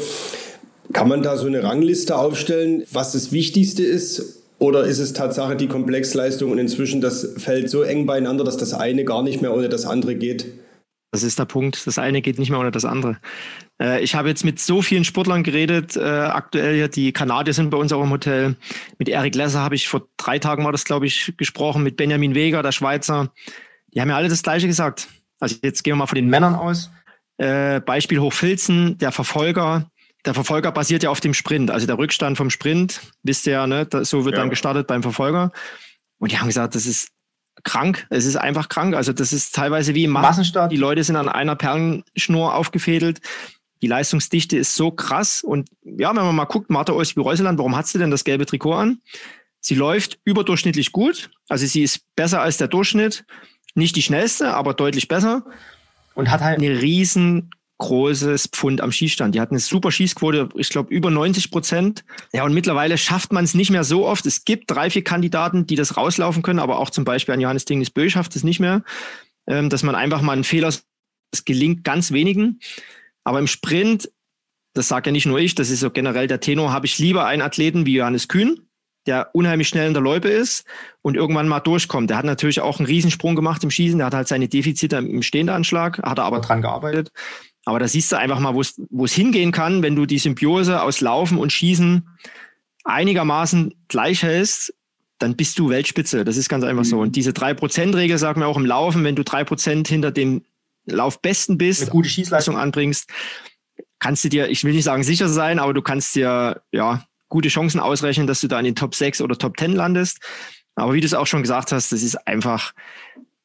Kann 0.94 1.08
man 1.08 1.22
da 1.22 1.38
so 1.38 1.46
eine 1.46 1.64
Rangliste 1.64 2.18
aufstellen, 2.18 2.84
was 2.92 3.12
das 3.12 3.32
Wichtigste 3.32 3.84
ist? 3.84 4.42
Oder 4.58 4.86
ist 4.86 4.98
es 4.98 5.14
Tatsache 5.14 5.56
die 5.56 5.68
Komplexleistung 5.68 6.52
und 6.52 6.58
inzwischen 6.58 7.02
das 7.02 7.34
fällt 7.38 7.70
so 7.70 7.84
eng 7.84 8.08
beieinander, 8.08 8.44
dass 8.44 8.58
das 8.58 8.74
eine 8.74 9.06
gar 9.06 9.22
nicht 9.22 9.44
mehr 9.44 9.54
ohne 9.54 9.70
das 9.70 9.86
andere 9.86 10.16
geht? 10.16 10.48
Das 11.12 11.24
ist 11.24 11.38
der 11.38 11.46
Punkt. 11.46 11.86
Das 11.86 11.98
eine 11.98 12.22
geht 12.22 12.40
nicht 12.40 12.50
mehr 12.50 12.60
ohne 12.60 12.72
das 12.72 12.86
andere. 12.86 13.18
Äh, 13.82 14.02
ich 14.02 14.16
habe 14.16 14.30
jetzt 14.30 14.46
mit 14.46 14.60
so 14.60 14.82
vielen 14.82 15.04
Sportlern 15.04 15.44
geredet, 15.44 15.98
äh, 15.98 16.02
aktuell 16.02 16.78
ja, 16.78 16.88
die 16.88 17.12
Kanadier 17.12 17.54
sind 17.54 17.70
bei 17.70 17.78
uns 17.78 17.92
auch 17.92 18.02
im 18.02 18.12
Hotel. 18.12 18.56
Mit 18.98 19.10
Eric 19.10 19.36
Lesser 19.36 19.60
habe 19.60 19.76
ich 19.76 19.90
vor 19.90 20.08
drei 20.16 20.40
Tagen 20.40 20.64
war 20.64 20.72
das, 20.72 20.86
glaube 20.86 21.06
ich, 21.06 21.34
gesprochen, 21.36 21.84
mit 21.84 21.98
Benjamin 21.98 22.34
Weger, 22.34 22.64
der 22.64 22.72
Schweizer. 22.72 23.32
Die 23.94 24.00
haben 24.00 24.10
ja 24.10 24.16
alle 24.16 24.30
das 24.30 24.42
Gleiche 24.42 24.68
gesagt. 24.68 25.10
Also 25.42 25.58
jetzt 25.62 25.84
gehen 25.84 25.92
wir 25.92 25.98
mal 25.98 26.08
von 26.08 26.16
den 26.16 26.30
Männern 26.30 26.56
aus. 26.56 26.92
Äh, 27.38 27.82
Beispiel 27.82 28.20
Hochfilzen, 28.20 28.98
der 28.98 29.12
Verfolger. 29.12 29.92
Der 30.24 30.34
Verfolger 30.34 30.72
basiert 30.72 31.04
ja 31.04 31.10
auf 31.10 31.20
dem 31.20 31.34
Sprint. 31.34 31.72
Also 31.72 31.88
der 31.88 31.98
Rückstand 31.98 32.38
vom 32.38 32.52
Sprint, 32.52 33.02
wisst 33.24 33.48
ihr 33.48 33.54
ja, 33.54 33.68
ne? 33.68 33.88
so 34.04 34.24
wird 34.24 34.36
ja. 34.36 34.42
dann 34.42 34.50
gestartet 34.50 34.88
beim 34.88 35.02
Verfolger. 35.02 35.52
Und 36.20 36.32
die 36.32 36.38
haben 36.38 36.48
gesagt, 36.48 36.76
das 36.76 36.86
ist 36.86 37.10
krank. 37.64 38.08
Es 38.10 38.26
ist 38.26 38.36
einfach 38.36 38.70
krank. 38.70 38.96
Also 38.96 39.14
das 39.14 39.34
ist 39.34 39.56
teilweise 39.56 39.96
wie 39.96 40.06
im 40.06 40.12
Massenstart. 40.12 40.72
Die 40.72 40.78
Leute 40.78 41.04
sind 41.04 41.16
an 41.16 41.30
einer 41.30 41.56
Perlenschnur 41.56 42.56
aufgefädelt. 42.56 43.22
Die 43.82 43.88
Leistungsdichte 43.88 44.58
ist 44.58 44.76
so 44.76 44.92
krass. 44.92 45.44
Und 45.44 45.70
ja, 45.84 46.10
wenn 46.10 46.24
man 46.24 46.36
mal 46.36 46.46
guckt, 46.46 46.70
Martha 46.70 46.94
Olsby-Reuseland, 46.94 47.58
warum 47.58 47.76
hat 47.76 47.88
sie 47.88 47.98
denn 47.98 48.12
das 48.12 48.24
gelbe 48.24 48.46
Trikot 48.46 48.74
an? 48.74 49.02
Sie 49.60 49.76
läuft 49.76 50.20
überdurchschnittlich 50.24 50.92
gut. 50.92 51.32
Also 51.48 51.66
sie 51.66 51.84
ist 51.84 52.02
besser 52.16 52.42
als 52.42 52.58
der 52.58 52.68
Durchschnitt. 52.68 53.26
Nicht 53.74 53.96
die 53.96 54.02
schnellste, 54.02 54.54
aber 54.54 54.74
deutlich 54.74 55.08
besser. 55.08 55.46
Und 56.14 56.30
hat 56.30 56.42
halt 56.42 56.60
eine 56.60 56.82
riesen 56.82 57.52
großes 57.82 58.48
Pfund 58.48 58.80
am 58.80 58.92
Schießstand. 58.92 59.34
Die 59.34 59.42
hat 59.42 59.50
eine 59.50 59.60
super 59.60 59.92
Schießquote, 59.92 60.50
ich 60.56 60.70
glaube 60.70 60.94
über 60.94 61.10
90 61.10 61.50
Prozent. 61.50 62.06
Ja, 62.32 62.44
und 62.46 62.54
mittlerweile 62.54 62.96
schafft 62.98 63.34
man 63.34 63.44
es 63.44 63.56
nicht 63.56 63.72
mehr 63.72 63.84
so 63.84 64.06
oft. 64.06 64.26
Es 64.28 64.46
gibt 64.46 64.70
drei, 64.70 64.92
vier 64.92 65.04
Kandidaten, 65.04 65.66
die 65.66 65.76
das 65.76 65.98
rauslaufen 65.98 66.44
können, 66.44 66.60
aber 66.60 66.78
auch 66.78 66.92
zum 66.92 67.06
Beispiel 67.06 67.34
an 67.34 67.42
Johannes 67.42 67.66
Dingnis 67.66 67.90
Bö 67.90 68.08
schafft 68.08 68.36
es 68.36 68.44
nicht 68.44 68.60
mehr, 68.60 68.84
ähm, 69.48 69.70
dass 69.70 69.82
man 69.82 69.96
einfach 69.96 70.22
mal 70.22 70.34
einen 70.34 70.44
Fehler, 70.44 70.68
es 70.68 71.44
gelingt 71.44 71.84
ganz 71.84 72.12
wenigen. 72.12 72.60
Aber 73.24 73.40
im 73.40 73.48
Sprint, 73.48 74.12
das 74.76 74.88
sagt 74.88 75.08
ja 75.08 75.12
nicht 75.12 75.26
nur 75.26 75.40
ich, 75.40 75.56
das 75.56 75.72
ist 75.72 75.80
so 75.80 75.90
generell 75.90 76.28
der 76.28 76.40
Tenor, 76.40 76.72
habe 76.72 76.86
ich 76.86 77.00
lieber 77.00 77.26
einen 77.26 77.42
Athleten 77.42 77.88
wie 77.88 77.96
Johannes 77.96 78.28
Kühn, 78.28 78.62
der 79.08 79.32
unheimlich 79.34 79.70
schnell 79.70 79.88
in 79.88 79.96
der 79.96 80.04
Loipe 80.04 80.30
ist 80.30 80.66
und 81.02 81.18
irgendwann 81.18 81.48
mal 81.48 81.60
durchkommt. 81.62 82.12
Der 82.12 82.18
hat 82.18 82.26
natürlich 82.26 82.62
auch 82.62 82.78
einen 82.78 82.86
Riesensprung 82.86 83.36
gemacht 83.36 83.64
im 83.64 83.72
Schießen, 83.72 83.98
der 83.98 84.06
hat 84.06 84.14
halt 84.14 84.28
seine 84.28 84.48
Defizite 84.48 84.98
im 84.98 85.24
Stehendanschlag, 85.24 85.98
hat 86.04 86.20
er 86.20 86.26
aber 86.26 86.42
dran 86.42 86.62
gearbeitet 86.62 87.12
Aber 87.66 87.80
da 87.80 87.88
siehst 87.88 88.12
du 88.12 88.18
einfach 88.18 88.40
mal, 88.40 88.56
wo 88.56 89.06
es 89.06 89.14
hingehen 89.14 89.52
kann, 89.52 89.84
wenn 89.84 89.96
du 89.96 90.06
die 90.06 90.18
Symbiose 90.18 90.82
aus 90.82 91.02
Laufen 91.02 91.38
und 91.38 91.54
Schießen 91.54 92.08
einigermaßen 92.84 93.76
gleich 93.88 94.24
hältst, 94.24 94.74
dann 95.20 95.36
bist 95.36 95.60
du 95.60 95.70
Weltspitze. 95.70 96.26
Das 96.26 96.38
ist 96.38 96.50
ganz 96.50 96.64
einfach 96.64 96.84
mhm. 96.84 96.90
so. 96.90 97.00
Und 97.00 97.16
diese 97.16 97.32
3%-Regel 97.32 98.18
sagt 98.18 98.38
mir 98.38 98.48
auch 98.48 98.58
im 98.58 98.66
Laufen, 98.66 99.04
wenn 99.04 99.16
du 99.16 99.22
3% 99.22 99.88
hinter 99.88 100.12
dem 100.12 100.44
Laufbesten 100.86 101.58
bist, 101.58 101.84
eine 101.84 101.92
gute 101.92 102.10
Schießleistung 102.10 102.58
anbringst, 102.58 103.10
kannst 104.00 104.24
du 104.24 104.30
dir, 104.30 104.50
ich 104.50 104.64
will 104.64 104.74
nicht 104.74 104.84
sagen 104.84 105.04
sicher 105.04 105.30
sein, 105.30 105.60
aber 105.60 105.74
du 105.74 105.84
kannst 105.84 106.16
dir 106.16 106.62
ja 106.72 107.06
gute 107.30 107.50
Chancen 107.50 107.80
ausrechnen, 107.80 108.26
dass 108.26 108.42
du 108.42 108.48
da 108.48 108.58
in 108.58 108.66
den 108.66 108.76
Top 108.76 108.96
6 108.96 109.22
oder 109.22 109.38
Top 109.38 109.58
10 109.58 109.74
landest. 109.74 110.20
Aber 110.76 110.94
wie 110.94 111.02
du 111.02 111.06
es 111.06 111.14
auch 111.14 111.28
schon 111.28 111.44
gesagt 111.44 111.72
hast, 111.72 111.92
das 111.92 112.02
ist 112.02 112.16
einfach 112.28 112.74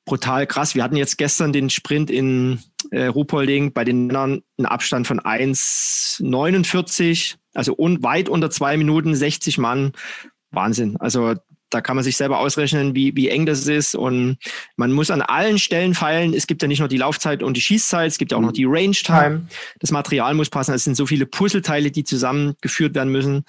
brutal 0.06 0.46
krass. 0.46 0.74
Wir 0.74 0.82
hatten 0.82 0.96
jetzt 0.96 1.18
gestern 1.18 1.52
den 1.52 1.68
Sprint 1.68 2.10
in 2.10 2.60
äh, 2.90 3.04
Ruhpolding 3.06 3.74
bei 3.74 3.84
den 3.84 4.06
Männern 4.06 4.40
einen 4.56 4.66
Abstand 4.66 5.06
von 5.06 5.20
1,49, 5.20 7.34
also 7.52 7.74
un 7.76 8.02
weit 8.02 8.30
unter 8.30 8.50
zwei 8.50 8.78
Minuten, 8.78 9.14
60 9.14 9.58
Mann. 9.58 9.92
Wahnsinn. 10.52 10.96
Also 10.98 11.34
da 11.70 11.80
kann 11.80 11.96
man 11.96 12.04
sich 12.04 12.16
selber 12.16 12.38
ausrechnen, 12.38 12.94
wie, 12.94 13.16
wie 13.16 13.28
eng 13.28 13.46
das 13.46 13.66
ist. 13.66 13.96
Und 13.96 14.38
man 14.76 14.92
muss 14.92 15.10
an 15.10 15.22
allen 15.22 15.58
Stellen 15.58 15.94
feilen. 15.94 16.32
Es 16.32 16.46
gibt 16.46 16.62
ja 16.62 16.68
nicht 16.68 16.78
nur 16.78 16.88
die 16.88 16.98
Laufzeit 16.98 17.42
und 17.42 17.56
die 17.56 17.60
Schießzeit, 17.60 18.06
es 18.06 18.18
gibt 18.18 18.30
ja 18.32 18.38
auch 18.38 18.42
noch 18.42 18.52
die 18.52 18.64
Range 18.64 18.92
Time. 18.92 19.48
Das 19.80 19.90
Material 19.90 20.34
muss 20.34 20.48
passen. 20.48 20.74
Es 20.74 20.84
sind 20.84 20.96
so 20.96 21.06
viele 21.06 21.26
Puzzleteile, 21.26 21.90
die 21.90 22.04
zusammengeführt 22.04 22.94
werden 22.94 23.10
müssen. 23.10 23.44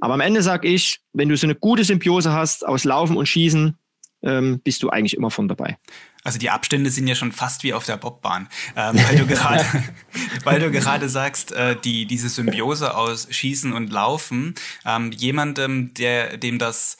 Aber 0.00 0.14
am 0.14 0.20
Ende 0.20 0.42
sage 0.42 0.66
ich, 0.66 0.98
wenn 1.12 1.28
du 1.28 1.36
so 1.36 1.46
eine 1.46 1.54
gute 1.54 1.84
Symbiose 1.84 2.32
hast 2.32 2.66
aus 2.66 2.82
Laufen 2.82 3.16
und 3.16 3.26
Schießen, 3.26 3.76
ähm, 4.22 4.60
bist 4.62 4.82
du 4.82 4.90
eigentlich 4.90 5.16
immer 5.16 5.30
von 5.30 5.48
dabei. 5.48 5.78
Also 6.24 6.38
die 6.38 6.50
Abstände 6.50 6.90
sind 6.90 7.08
ja 7.08 7.14
schon 7.14 7.32
fast 7.32 7.64
wie 7.64 7.74
auf 7.74 7.84
der 7.84 7.96
Bobbahn, 7.96 8.48
ähm, 8.76 8.94
weil 8.96 9.16
du 9.16 9.26
gerade, 9.26 9.64
weil 10.44 10.60
du 10.60 10.70
gerade 10.70 11.08
sagst, 11.08 11.52
äh, 11.52 11.76
die 11.76 12.06
diese 12.06 12.28
Symbiose 12.28 12.96
aus 12.96 13.26
Schießen 13.30 13.72
und 13.72 13.90
Laufen, 13.92 14.54
ähm, 14.86 15.12
jemandem, 15.12 15.94
der 15.94 16.36
dem 16.36 16.58
das 16.58 16.96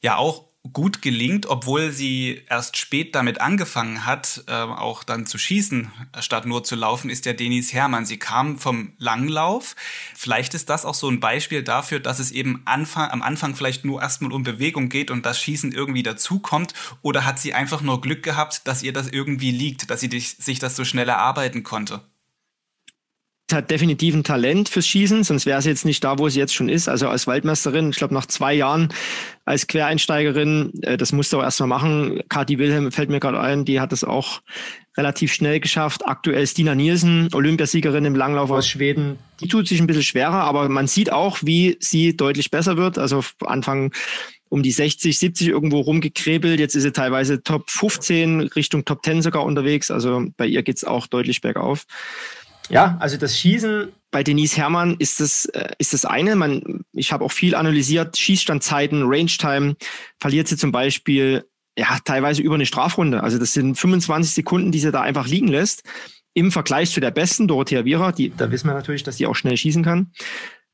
ja 0.00 0.16
auch 0.16 0.51
gut 0.72 1.02
gelingt, 1.02 1.46
obwohl 1.46 1.90
sie 1.90 2.42
erst 2.48 2.76
spät 2.76 3.16
damit 3.16 3.40
angefangen 3.40 4.06
hat, 4.06 4.44
äh, 4.46 4.52
auch 4.52 5.02
dann 5.02 5.26
zu 5.26 5.36
schießen, 5.36 5.90
statt 6.20 6.46
nur 6.46 6.62
zu 6.62 6.76
laufen, 6.76 7.10
ist 7.10 7.26
ja 7.26 7.32
Denis 7.32 7.72
Hermann. 7.72 8.06
Sie 8.06 8.18
kam 8.18 8.58
vom 8.58 8.92
Langlauf. 8.98 9.74
Vielleicht 10.14 10.54
ist 10.54 10.70
das 10.70 10.84
auch 10.84 10.94
so 10.94 11.08
ein 11.08 11.18
Beispiel 11.18 11.64
dafür, 11.64 11.98
dass 11.98 12.20
es 12.20 12.30
eben 12.30 12.62
Anfang, 12.64 13.10
am 13.10 13.22
Anfang 13.22 13.56
vielleicht 13.56 13.84
nur 13.84 14.00
erstmal 14.00 14.32
um 14.32 14.44
Bewegung 14.44 14.88
geht 14.88 15.10
und 15.10 15.26
das 15.26 15.40
Schießen 15.40 15.72
irgendwie 15.72 16.04
dazukommt. 16.04 16.74
Oder 17.02 17.24
hat 17.24 17.40
sie 17.40 17.54
einfach 17.54 17.82
nur 17.82 18.00
Glück 18.00 18.22
gehabt, 18.22 18.66
dass 18.68 18.84
ihr 18.84 18.92
das 18.92 19.08
irgendwie 19.08 19.50
liegt, 19.50 19.90
dass 19.90 20.00
sie 20.00 20.08
sich 20.08 20.58
das 20.60 20.76
so 20.76 20.84
schnell 20.84 21.08
erarbeiten 21.08 21.64
konnte? 21.64 22.02
Hat 23.52 23.70
definitiv 23.70 24.14
ein 24.14 24.24
Talent 24.24 24.68
fürs 24.68 24.86
Schießen, 24.86 25.24
sonst 25.24 25.46
wäre 25.46 25.60
sie 25.62 25.70
jetzt 25.70 25.84
nicht 25.84 26.02
da, 26.04 26.18
wo 26.18 26.28
sie 26.28 26.38
jetzt 26.38 26.54
schon 26.54 26.68
ist. 26.68 26.88
Also 26.88 27.08
als 27.08 27.26
Waldmeisterin, 27.26 27.90
ich 27.90 27.96
glaube 27.96 28.14
nach 28.14 28.26
zwei 28.26 28.54
Jahren 28.54 28.92
als 29.44 29.66
Quereinsteigerin, 29.66 30.72
äh, 30.82 30.96
das 30.96 31.12
musste 31.12 31.38
auch 31.38 31.42
erstmal 31.42 31.68
machen. 31.68 32.20
Kathi 32.28 32.58
Wilhelm 32.58 32.92
fällt 32.92 33.10
mir 33.10 33.20
gerade 33.20 33.40
ein, 33.40 33.64
die 33.64 33.80
hat 33.80 33.92
es 33.92 34.04
auch 34.04 34.40
relativ 34.96 35.32
schnell 35.32 35.60
geschafft. 35.60 36.06
Aktuell 36.06 36.42
ist 36.42 36.58
Dina 36.58 36.74
Nielsen, 36.74 37.28
Olympiasiegerin 37.32 38.04
im 38.04 38.14
Langlauf 38.14 38.50
aus 38.50 38.68
Schweden. 38.68 39.18
Die 39.40 39.48
tut 39.48 39.66
sich 39.66 39.80
ein 39.80 39.86
bisschen 39.86 40.02
schwerer, 40.02 40.42
aber 40.44 40.68
man 40.68 40.86
sieht 40.86 41.10
auch, 41.10 41.38
wie 41.42 41.76
sie 41.80 42.16
deutlich 42.16 42.50
besser 42.50 42.76
wird. 42.76 42.98
Also 42.98 43.24
Anfang 43.40 43.92
um 44.52 44.62
die 44.62 44.70
60, 44.70 45.18
70 45.18 45.48
irgendwo 45.48 45.80
rumgekrebelt. 45.80 46.60
Jetzt 46.60 46.74
ist 46.74 46.82
sie 46.82 46.92
teilweise 46.92 47.42
Top 47.42 47.70
15, 47.70 48.40
Richtung 48.40 48.84
Top 48.84 49.02
10 49.02 49.22
sogar 49.22 49.44
unterwegs. 49.44 49.90
Also 49.90 50.26
bei 50.36 50.46
ihr 50.46 50.62
geht's 50.62 50.84
auch 50.84 51.06
deutlich 51.06 51.40
bergauf. 51.40 51.86
Ja, 52.72 52.96
also 53.00 53.18
das 53.18 53.38
Schießen. 53.38 53.92
Bei 54.10 54.22
Denise 54.22 54.56
Herrmann 54.56 54.96
ist 54.98 55.20
das, 55.20 55.44
äh, 55.46 55.70
ist 55.78 55.92
das 55.92 56.04
eine. 56.04 56.36
Man, 56.36 56.84
ich 56.92 57.12
habe 57.12 57.24
auch 57.24 57.32
viel 57.32 57.54
analysiert, 57.54 58.16
Schießstandzeiten, 58.16 59.02
Range-Time, 59.04 59.76
verliert 60.20 60.48
sie 60.48 60.56
zum 60.56 60.72
Beispiel 60.72 61.44
ja 61.78 61.98
teilweise 62.04 62.42
über 62.42 62.54
eine 62.54 62.66
Strafrunde. 62.66 63.22
Also 63.22 63.38
das 63.38 63.52
sind 63.52 63.76
25 63.76 64.32
Sekunden, 64.32 64.72
die 64.72 64.80
sie 64.80 64.90
da 64.90 65.02
einfach 65.02 65.26
liegen 65.26 65.48
lässt. 65.48 65.82
Im 66.34 66.50
Vergleich 66.50 66.90
zu 66.90 67.00
der 67.00 67.10
besten 67.10 67.46
Dorothea 67.46 67.84
Viera, 67.84 68.10
die, 68.12 68.32
da 68.34 68.50
wissen 68.50 68.68
wir 68.68 68.74
natürlich, 68.74 69.02
dass 69.02 69.16
die 69.16 69.26
auch 69.26 69.36
schnell 69.36 69.56
schießen 69.56 69.82
kann. 69.82 70.12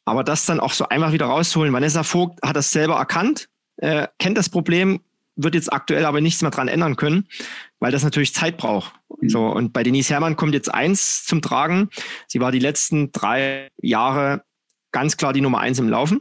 Aber 0.04 0.22
das 0.22 0.46
dann 0.46 0.61
auch 0.61 0.72
so 0.72 0.88
einfach 0.88 1.12
wieder 1.12 1.26
rausholen. 1.26 1.72
Vanessa 1.72 2.04
Vogt 2.04 2.40
hat 2.42 2.56
das 2.56 2.70
selber 2.70 2.96
erkannt, 2.96 3.48
äh, 3.76 4.06
kennt 4.18 4.38
das 4.38 4.48
Problem, 4.48 5.00
wird 5.38 5.55
jetzt 5.55 5.72
aktuell 5.72 6.05
aber 6.05 6.20
nichts 6.20 6.42
mehr 6.42 6.51
dran 6.51 6.68
ändern 6.68 6.96
können, 6.96 7.29
weil 7.79 7.92
das 7.92 8.05
natürlich 8.05 8.35
Zeit 8.35 8.59
braucht. 8.59 8.92
Mhm. 9.20 9.29
So, 9.29 9.46
und 9.46 9.72
bei 9.72 9.83
Denise 9.83 10.11
Herrmann 10.11 10.37
kommt 10.37 10.53
jetzt 10.53 10.72
eins 10.72 11.24
zum 11.24 11.40
Tragen. 11.40 11.88
Sie 12.27 12.40
war 12.40 12.53
die 12.53 12.59
letzten 12.59 13.12
drei 13.12 13.68
Jahre 13.81 14.42
ganz 14.92 15.16
klar 15.16 15.33
die 15.33 15.40
Nummer 15.40 15.61
eins 15.61 15.79
im 15.79 15.88
Laufen. 15.88 16.20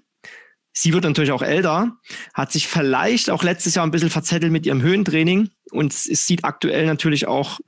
Sie 0.71 0.93
wird 0.93 1.03
natürlich 1.03 1.31
auch 1.31 1.41
älter, 1.41 1.97
hat 2.35 2.51
sich 2.51 2.67
vielleicht 2.67 3.31
auch 3.31 3.41
letztes 3.41 3.73
Jahr 3.73 3.85
ein 3.85 3.91
bisschen 3.91 4.11
verzettelt 4.11 4.51
mit 4.51 4.67
ihrem 4.67 4.83
Höhentraining 4.83 5.49
und 5.71 5.91
es 5.91 6.03
sieht 6.27 6.45
aktuell 6.45 6.85
natürlich 6.85 7.27
auch 7.27 7.59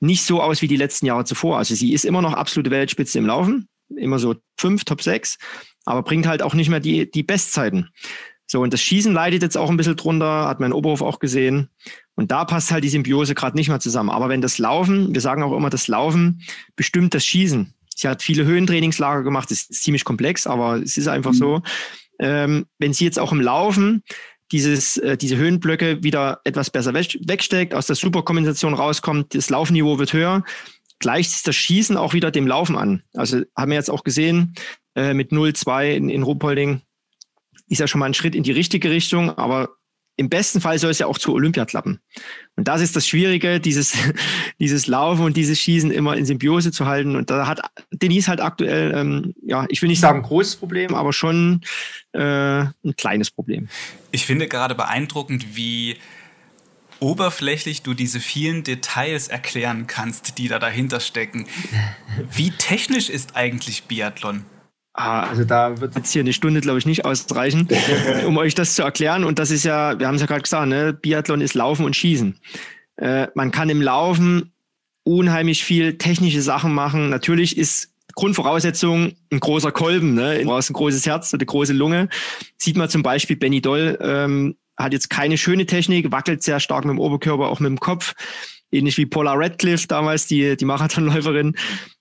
nicht 0.00 0.24
so 0.24 0.40
aus 0.40 0.62
wie 0.62 0.68
die 0.68 0.78
letzten 0.78 1.04
Jahre 1.04 1.26
zuvor. 1.26 1.58
Also 1.58 1.74
sie 1.74 1.92
ist 1.92 2.06
immer 2.06 2.22
noch 2.22 2.32
absolute 2.32 2.70
Weltspitze 2.70 3.18
im 3.18 3.26
Laufen, 3.26 3.68
immer 3.94 4.18
so 4.18 4.36
fünf, 4.58 4.84
Top 4.84 5.02
sechs, 5.02 5.36
aber 5.84 6.02
bringt 6.02 6.26
halt 6.26 6.40
auch 6.40 6.54
nicht 6.54 6.70
mehr 6.70 6.80
die, 6.80 7.10
die 7.10 7.22
Bestzeiten. 7.22 7.90
So, 8.46 8.60
und 8.60 8.72
das 8.72 8.82
Schießen 8.82 9.12
leidet 9.12 9.42
jetzt 9.42 9.56
auch 9.56 9.70
ein 9.70 9.76
bisschen 9.76 9.96
drunter, 9.96 10.46
hat 10.46 10.60
mein 10.60 10.72
Oberhof 10.72 11.02
auch 11.02 11.18
gesehen. 11.18 11.68
Und 12.14 12.30
da 12.30 12.44
passt 12.44 12.70
halt 12.70 12.84
die 12.84 12.88
Symbiose 12.88 13.34
gerade 13.34 13.56
nicht 13.56 13.68
mehr 13.68 13.80
zusammen. 13.80 14.10
Aber 14.10 14.28
wenn 14.28 14.42
das 14.42 14.58
Laufen, 14.58 15.14
wir 15.14 15.20
sagen 15.20 15.42
auch 15.42 15.56
immer, 15.56 15.70
das 15.70 15.88
Laufen 15.88 16.42
bestimmt 16.76 17.14
das 17.14 17.24
Schießen. 17.24 17.74
Sie 17.96 18.08
hat 18.08 18.22
viele 18.22 18.44
Höhentrainingslager 18.44 19.22
gemacht, 19.22 19.50
das 19.50 19.62
ist 19.62 19.82
ziemlich 19.82 20.04
komplex, 20.04 20.46
aber 20.46 20.76
es 20.82 20.96
ist 20.96 21.08
einfach 21.08 21.32
mhm. 21.32 21.36
so. 21.36 21.62
Ähm, 22.18 22.66
wenn 22.78 22.92
sie 22.92 23.04
jetzt 23.04 23.18
auch 23.18 23.32
im 23.32 23.40
Laufen 23.40 24.02
dieses, 24.52 24.98
äh, 24.98 25.16
diese 25.16 25.36
Höhenblöcke 25.36 26.02
wieder 26.02 26.40
etwas 26.44 26.70
besser 26.70 26.94
wegsteckt, 26.94 27.74
aus 27.74 27.86
der 27.86 27.96
Superkompensation 27.96 28.74
rauskommt, 28.74 29.34
das 29.34 29.50
Laufniveau 29.50 29.98
wird 29.98 30.12
höher, 30.12 30.44
gleicht 30.98 31.30
sich 31.30 31.42
das 31.42 31.56
Schießen 31.56 31.96
auch 31.96 32.12
wieder 32.12 32.30
dem 32.30 32.46
Laufen 32.46 32.76
an. 32.76 33.02
Also 33.14 33.42
haben 33.56 33.70
wir 33.70 33.78
jetzt 33.78 33.90
auch 33.90 34.04
gesehen, 34.04 34.54
äh, 34.94 35.14
mit 35.14 35.32
0-2 35.32 35.94
in, 35.94 36.08
in 36.08 36.22
Ruhpolding 36.22 36.82
ist 37.74 37.80
ja 37.80 37.86
schon 37.86 37.98
mal 37.98 38.06
ein 38.06 38.14
Schritt 38.14 38.34
in 38.34 38.42
die 38.42 38.52
richtige 38.52 38.90
Richtung, 38.90 39.30
aber 39.36 39.68
im 40.16 40.28
besten 40.28 40.60
Fall 40.60 40.78
soll 40.78 40.90
es 40.90 41.00
ja 41.00 41.06
auch 41.06 41.18
zur 41.18 41.34
Olympia 41.34 41.64
klappen. 41.64 42.00
Und 42.56 42.68
das 42.68 42.80
ist 42.80 42.94
das 42.94 43.06
Schwierige, 43.06 43.58
dieses, 43.58 43.94
dieses 44.60 44.86
Laufen 44.86 45.24
und 45.24 45.36
dieses 45.36 45.58
Schießen 45.58 45.90
immer 45.90 46.16
in 46.16 46.24
Symbiose 46.24 46.70
zu 46.70 46.86
halten. 46.86 47.16
Und 47.16 47.30
da 47.30 47.46
hat 47.46 47.60
Denise 47.90 48.28
halt 48.28 48.40
aktuell, 48.40 48.94
ähm, 48.94 49.34
ja, 49.42 49.66
ich 49.68 49.82
will 49.82 49.88
nicht 49.88 50.00
sagen 50.00 50.22
großes 50.22 50.56
Problem, 50.56 50.94
aber 50.94 51.12
schon 51.12 51.62
äh, 52.12 52.20
ein 52.20 52.96
kleines 52.96 53.30
Problem. 53.30 53.68
Ich 54.12 54.24
finde 54.24 54.46
gerade 54.46 54.76
beeindruckend, 54.76 55.56
wie 55.56 55.96
oberflächlich 57.00 57.82
du 57.82 57.92
diese 57.92 58.20
vielen 58.20 58.62
Details 58.62 59.26
erklären 59.26 59.88
kannst, 59.88 60.38
die 60.38 60.46
da 60.46 60.60
dahinter 60.60 61.00
stecken. 61.00 61.46
Wie 62.30 62.50
technisch 62.50 63.10
ist 63.10 63.34
eigentlich 63.34 63.84
Biathlon? 63.84 64.44
Ah, 64.96 65.24
also 65.24 65.44
da 65.44 65.80
wird 65.80 65.96
jetzt 65.96 66.12
hier 66.12 66.20
eine 66.20 66.32
Stunde, 66.32 66.60
glaube 66.60 66.78
ich, 66.78 66.86
nicht 66.86 67.04
ausreichen, 67.04 67.68
um 68.26 68.36
euch 68.36 68.54
das 68.54 68.76
zu 68.76 68.82
erklären. 68.82 69.24
Und 69.24 69.40
das 69.40 69.50
ist 69.50 69.64
ja, 69.64 69.98
wir 69.98 70.06
haben 70.06 70.14
es 70.14 70.20
ja 70.20 70.28
gerade 70.28 70.42
gesagt, 70.42 70.68
ne? 70.68 70.92
Biathlon 70.92 71.40
ist 71.40 71.54
Laufen 71.54 71.84
und 71.84 71.96
Schießen. 71.96 72.38
Äh, 72.96 73.26
man 73.34 73.50
kann 73.50 73.68
im 73.68 73.82
Laufen 73.82 74.52
unheimlich 75.02 75.64
viel 75.64 75.98
technische 75.98 76.42
Sachen 76.42 76.72
machen. 76.72 77.10
Natürlich 77.10 77.58
ist 77.58 77.92
Grundvoraussetzung 78.14 79.14
ein 79.32 79.40
großer 79.40 79.72
Kolben, 79.72 80.14
ne? 80.14 80.38
Du 80.38 80.44
brauchst 80.44 80.70
ein 80.70 80.74
großes 80.74 81.04
Herz, 81.06 81.34
eine 81.34 81.44
große 81.44 81.72
Lunge. 81.72 82.08
Sieht 82.56 82.76
man 82.76 82.88
zum 82.88 83.02
Beispiel 83.02 83.34
Benny 83.34 83.60
Doll, 83.60 83.98
ähm, 84.00 84.56
hat 84.76 84.92
jetzt 84.92 85.10
keine 85.10 85.36
schöne 85.36 85.66
Technik, 85.66 86.12
wackelt 86.12 86.44
sehr 86.44 86.60
stark 86.60 86.84
mit 86.84 86.92
dem 86.92 87.00
Oberkörper, 87.00 87.48
auch 87.48 87.58
mit 87.58 87.68
dem 87.68 87.80
Kopf. 87.80 88.14
Ähnlich 88.70 88.96
wie 88.96 89.06
Paula 89.06 89.34
Radcliffe 89.34 89.88
damals, 89.88 90.28
die, 90.28 90.56
die 90.56 90.64
Marathonläuferin. 90.64 91.56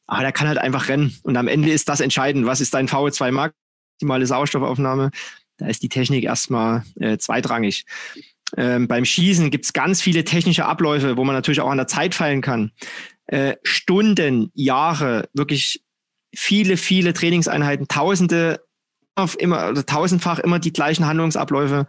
Aber 0.08 0.22
der 0.22 0.32
kann 0.32 0.48
halt 0.48 0.58
einfach 0.58 0.90
rennen. 0.90 1.16
Und 1.24 1.38
am 1.38 1.48
Ende 1.48 1.72
ist 1.72 1.90
das 1.90 2.00
entscheidend. 2.00 2.46
Was 2.46 2.62
ist 2.62 2.74
dein 2.74 2.88
VO2 2.88 3.32
Max? 3.32 3.56
Maximale 3.96 4.26
Sauerstoffaufnahme? 4.26 5.12
Da 5.58 5.68
ist 5.68 5.84
die 5.84 5.90
Technik 5.90 6.26
erstmal 6.26 6.84
äh, 7.00 7.18
zweitrangig. 7.18 7.86
Ähm, 8.58 8.88
beim 8.88 9.06
Schießen 9.06 9.50
gibt 9.50 9.66
es 9.66 9.74
ganz 9.74 10.02
viele 10.02 10.24
technische 10.24 10.66
Abläufe, 10.66 11.16
wo 11.18 11.24
man 11.24 11.36
natürlich 11.36 11.62
auch 11.62 11.70
an 11.70 11.78
der 11.78 11.88
Zeit 11.88 12.16
feilen 12.16 12.42
kann. 12.42 12.72
Äh, 13.28 13.56
Stunden, 13.64 14.52
Jahre, 14.54 15.30
wirklich 15.34 15.84
viele, 16.36 16.78
viele 16.78 17.14
Trainingseinheiten, 17.14 17.88
Tausende, 17.88 18.62
immer, 19.38 19.70
oder 19.70 19.86
tausendfach 19.86 20.40
immer 20.40 20.60
die 20.60 20.74
gleichen 20.74 21.06
Handlungsabläufe 21.06 21.88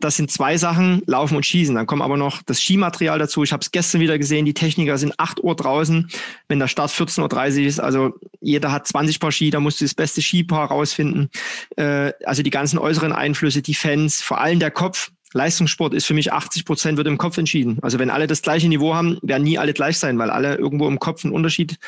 das 0.00 0.16
sind 0.16 0.30
zwei 0.30 0.56
Sachen, 0.56 1.02
Laufen 1.06 1.36
und 1.36 1.46
Schießen. 1.46 1.74
Dann 1.74 1.86
kommt 1.86 2.02
aber 2.02 2.16
noch 2.16 2.42
das 2.42 2.60
Skimaterial 2.60 3.18
dazu. 3.18 3.42
Ich 3.42 3.52
habe 3.52 3.62
es 3.62 3.70
gestern 3.70 4.00
wieder 4.00 4.18
gesehen, 4.18 4.44
die 4.44 4.54
Techniker 4.54 4.98
sind 4.98 5.14
8 5.18 5.42
Uhr 5.42 5.54
draußen, 5.54 6.08
wenn 6.48 6.58
der 6.58 6.68
Start 6.68 6.90
14.30 6.90 7.60
Uhr 7.60 7.66
ist. 7.66 7.80
Also 7.80 8.14
jeder 8.40 8.72
hat 8.72 8.86
20 8.86 9.20
Paar 9.20 9.32
Ski, 9.32 9.50
da 9.50 9.60
musst 9.60 9.80
du 9.80 9.84
das 9.84 9.94
beste 9.94 10.22
Skipaar 10.22 10.68
rausfinden. 10.68 11.30
Äh, 11.76 12.12
also 12.24 12.42
die 12.42 12.50
ganzen 12.50 12.78
äußeren 12.78 13.12
Einflüsse, 13.12 13.62
die 13.62 13.74
Fans, 13.74 14.22
vor 14.22 14.40
allem 14.40 14.60
der 14.60 14.70
Kopf. 14.70 15.10
Leistungssport 15.32 15.92
ist 15.92 16.06
für 16.06 16.14
mich 16.14 16.32
80 16.32 16.64
Prozent 16.64 16.96
wird 16.96 17.08
im 17.08 17.18
Kopf 17.18 17.36
entschieden. 17.36 17.78
Also 17.82 17.98
wenn 17.98 18.10
alle 18.10 18.26
das 18.26 18.42
gleiche 18.42 18.68
Niveau 18.68 18.94
haben, 18.94 19.18
werden 19.22 19.42
nie 19.42 19.58
alle 19.58 19.74
gleich 19.74 19.98
sein, 19.98 20.18
weil 20.18 20.30
alle 20.30 20.54
irgendwo 20.56 20.88
im 20.88 20.98
Kopf 20.98 21.24
einen 21.24 21.34
Unterschied 21.34 21.78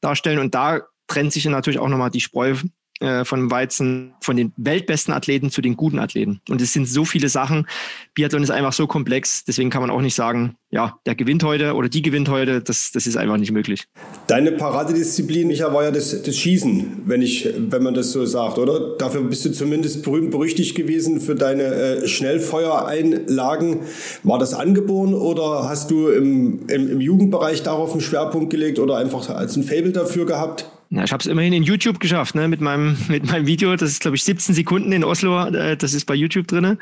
darstellen. 0.00 0.38
Und 0.38 0.54
da 0.54 0.82
trennt 1.06 1.32
sich 1.32 1.44
natürlich 1.46 1.78
auch 1.78 1.88
nochmal 1.88 2.10
die 2.10 2.20
Spreu 2.20 2.54
äh, 3.00 3.24
von 3.24 3.50
Weizen, 3.50 4.14
von 4.20 4.36
den 4.36 4.52
weltbesten 4.56 5.14
Athleten 5.14 5.50
zu 5.50 5.60
den 5.60 5.76
guten 5.76 5.98
Athleten. 5.98 6.40
Und 6.48 6.60
es 6.60 6.72
sind 6.72 6.88
so 6.88 7.04
viele 7.04 7.28
Sachen. 7.28 7.66
Biathlon 8.14 8.42
ist 8.42 8.50
einfach 8.50 8.72
so 8.72 8.86
komplex, 8.86 9.44
deswegen 9.44 9.70
kann 9.70 9.82
man 9.82 9.90
auch 9.90 10.00
nicht 10.00 10.14
sagen, 10.14 10.56
ja, 10.70 10.98
der 11.06 11.14
gewinnt 11.14 11.44
heute 11.44 11.74
oder 11.74 11.88
die 11.88 12.02
gewinnt 12.02 12.28
heute. 12.28 12.60
Das, 12.60 12.90
das 12.92 13.06
ist 13.06 13.16
einfach 13.16 13.38
nicht 13.38 13.52
möglich. 13.52 13.84
Deine 14.26 14.52
Paradedisziplin, 14.52 15.48
Micha, 15.48 15.72
war 15.72 15.84
ja 15.84 15.90
das, 15.90 16.22
das 16.22 16.36
Schießen, 16.36 17.04
wenn 17.06 17.22
ich, 17.22 17.48
wenn 17.56 17.82
man 17.82 17.94
das 17.94 18.12
so 18.12 18.26
sagt, 18.26 18.58
oder? 18.58 18.96
Dafür 18.98 19.22
bist 19.22 19.44
du 19.44 19.52
zumindest 19.52 20.02
berühmt 20.02 20.30
berüchtigt 20.30 20.74
gewesen 20.74 21.20
für 21.20 21.34
deine 21.34 21.62
äh, 21.62 22.08
Schnellfeuereinlagen. 22.08 23.80
War 24.24 24.38
das 24.38 24.52
angeboren 24.52 25.14
oder 25.14 25.68
hast 25.68 25.90
du 25.90 26.08
im, 26.08 26.66
im, 26.68 26.90
im 26.90 27.00
Jugendbereich 27.00 27.62
darauf 27.62 27.92
einen 27.92 28.02
Schwerpunkt 28.02 28.50
gelegt 28.50 28.78
oder 28.78 28.96
einfach 28.96 29.30
als 29.30 29.56
ein 29.56 29.62
Fable 29.62 29.92
dafür 29.92 30.26
gehabt? 30.26 30.66
Ja, 30.90 31.04
ich 31.04 31.12
habe 31.12 31.20
es 31.20 31.26
immerhin 31.26 31.52
in 31.52 31.62
YouTube 31.62 32.00
geschafft, 32.00 32.34
ne, 32.34 32.48
mit 32.48 32.60
meinem 32.60 32.96
mit 33.08 33.26
meinem 33.26 33.46
Video. 33.46 33.74
Das 33.76 33.90
ist 33.90 34.00
glaube 34.00 34.16
ich 34.16 34.24
17 34.24 34.54
Sekunden 34.54 34.92
in 34.92 35.04
Oslo. 35.04 35.46
Äh, 35.46 35.76
das 35.76 35.94
ist 35.94 36.06
bei 36.06 36.14
YouTube 36.14 36.46
drinne. 36.46 36.78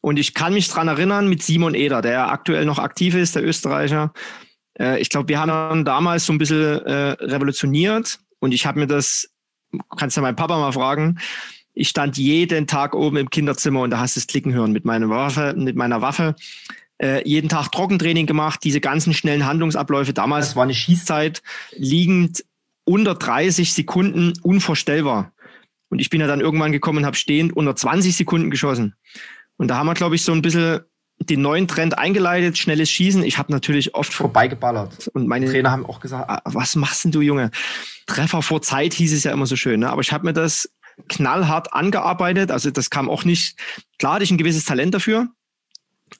Und 0.00 0.18
ich 0.18 0.34
kann 0.34 0.52
mich 0.52 0.68
dran 0.68 0.88
erinnern 0.88 1.28
mit 1.28 1.42
Simon 1.42 1.74
Eder, 1.74 2.02
der 2.02 2.30
aktuell 2.30 2.64
noch 2.64 2.78
aktiv 2.78 3.14
ist, 3.14 3.34
der 3.34 3.44
Österreicher. 3.44 4.12
Äh, 4.78 5.00
ich 5.00 5.10
glaube, 5.10 5.28
wir 5.28 5.40
haben 5.40 5.84
damals 5.84 6.26
so 6.26 6.32
ein 6.32 6.38
bisschen 6.38 6.80
äh, 6.84 7.12
revolutioniert. 7.20 8.18
Und 8.38 8.52
ich 8.52 8.66
habe 8.66 8.78
mir 8.78 8.86
das, 8.86 9.28
kannst 9.96 10.16
du 10.16 10.20
meinen 10.20 10.36
Papa 10.36 10.58
mal 10.58 10.72
fragen. 10.72 11.18
Ich 11.74 11.88
stand 11.88 12.16
jeden 12.16 12.66
Tag 12.66 12.94
oben 12.94 13.16
im 13.16 13.30
Kinderzimmer 13.30 13.82
und 13.82 13.90
da 13.90 13.98
hast 13.98 14.16
du 14.16 14.20
es 14.20 14.26
klicken 14.26 14.54
hören 14.54 14.72
mit 14.72 14.84
meiner 14.84 15.08
Waffe, 15.08 15.54
mit 15.56 15.76
meiner 15.76 16.00
Waffe. 16.00 16.34
Äh, 16.98 17.26
jeden 17.28 17.48
Tag 17.48 17.70
Trockentraining 17.72 18.26
gemacht, 18.26 18.60
diese 18.64 18.80
ganzen 18.80 19.12
schnellen 19.12 19.44
Handlungsabläufe. 19.44 20.14
Damals 20.14 20.56
war 20.56 20.62
eine 20.62 20.74
Schießzeit 20.74 21.42
liegend 21.72 22.44
unter 22.86 23.14
30 23.14 23.74
Sekunden 23.74 24.32
unvorstellbar. 24.42 25.32
Und 25.88 25.98
ich 25.98 26.08
bin 26.08 26.20
ja 26.20 26.26
dann 26.26 26.40
irgendwann 26.40 26.72
gekommen 26.72 27.00
und 27.00 27.06
habe 27.06 27.16
stehend 27.16 27.54
unter 27.54 27.76
20 27.76 28.16
Sekunden 28.16 28.50
geschossen. 28.50 28.94
Und 29.58 29.68
da 29.68 29.76
haben 29.76 29.86
wir, 29.86 29.94
glaube 29.94 30.14
ich, 30.14 30.22
so 30.22 30.32
ein 30.32 30.42
bisschen 30.42 30.80
den 31.18 31.42
neuen 31.42 31.66
Trend 31.66 31.98
eingeleitet, 31.98 32.58
schnelles 32.58 32.90
Schießen. 32.90 33.22
Ich 33.24 33.38
habe 33.38 33.52
natürlich 33.52 33.94
oft 33.94 34.12
vorbeigeballert. 34.12 35.08
Und 35.08 35.26
meine 35.26 35.46
Trainer 35.46 35.70
haben 35.70 35.86
auch 35.86 36.00
gesagt, 36.00 36.28
ah, 36.28 36.42
was 36.44 36.76
machst 36.76 37.04
denn 37.04 37.12
du, 37.12 37.20
Junge? 37.20 37.50
Treffer 38.06 38.42
vor 38.42 38.62
Zeit 38.62 38.94
hieß 38.94 39.12
es 39.12 39.24
ja 39.24 39.32
immer 39.32 39.46
so 39.46 39.56
schön. 39.56 39.80
Ne? 39.80 39.90
Aber 39.90 40.02
ich 40.02 40.12
habe 40.12 40.24
mir 40.24 40.32
das 40.32 40.68
knallhart 41.08 41.72
angearbeitet. 41.72 42.50
Also 42.50 42.70
das 42.70 42.90
kam 42.90 43.08
auch 43.08 43.24
nicht, 43.24 43.58
klar 43.98 44.14
hatte 44.14 44.24
ich 44.24 44.30
ein 44.30 44.38
gewisses 44.38 44.64
Talent 44.64 44.94
dafür, 44.94 45.28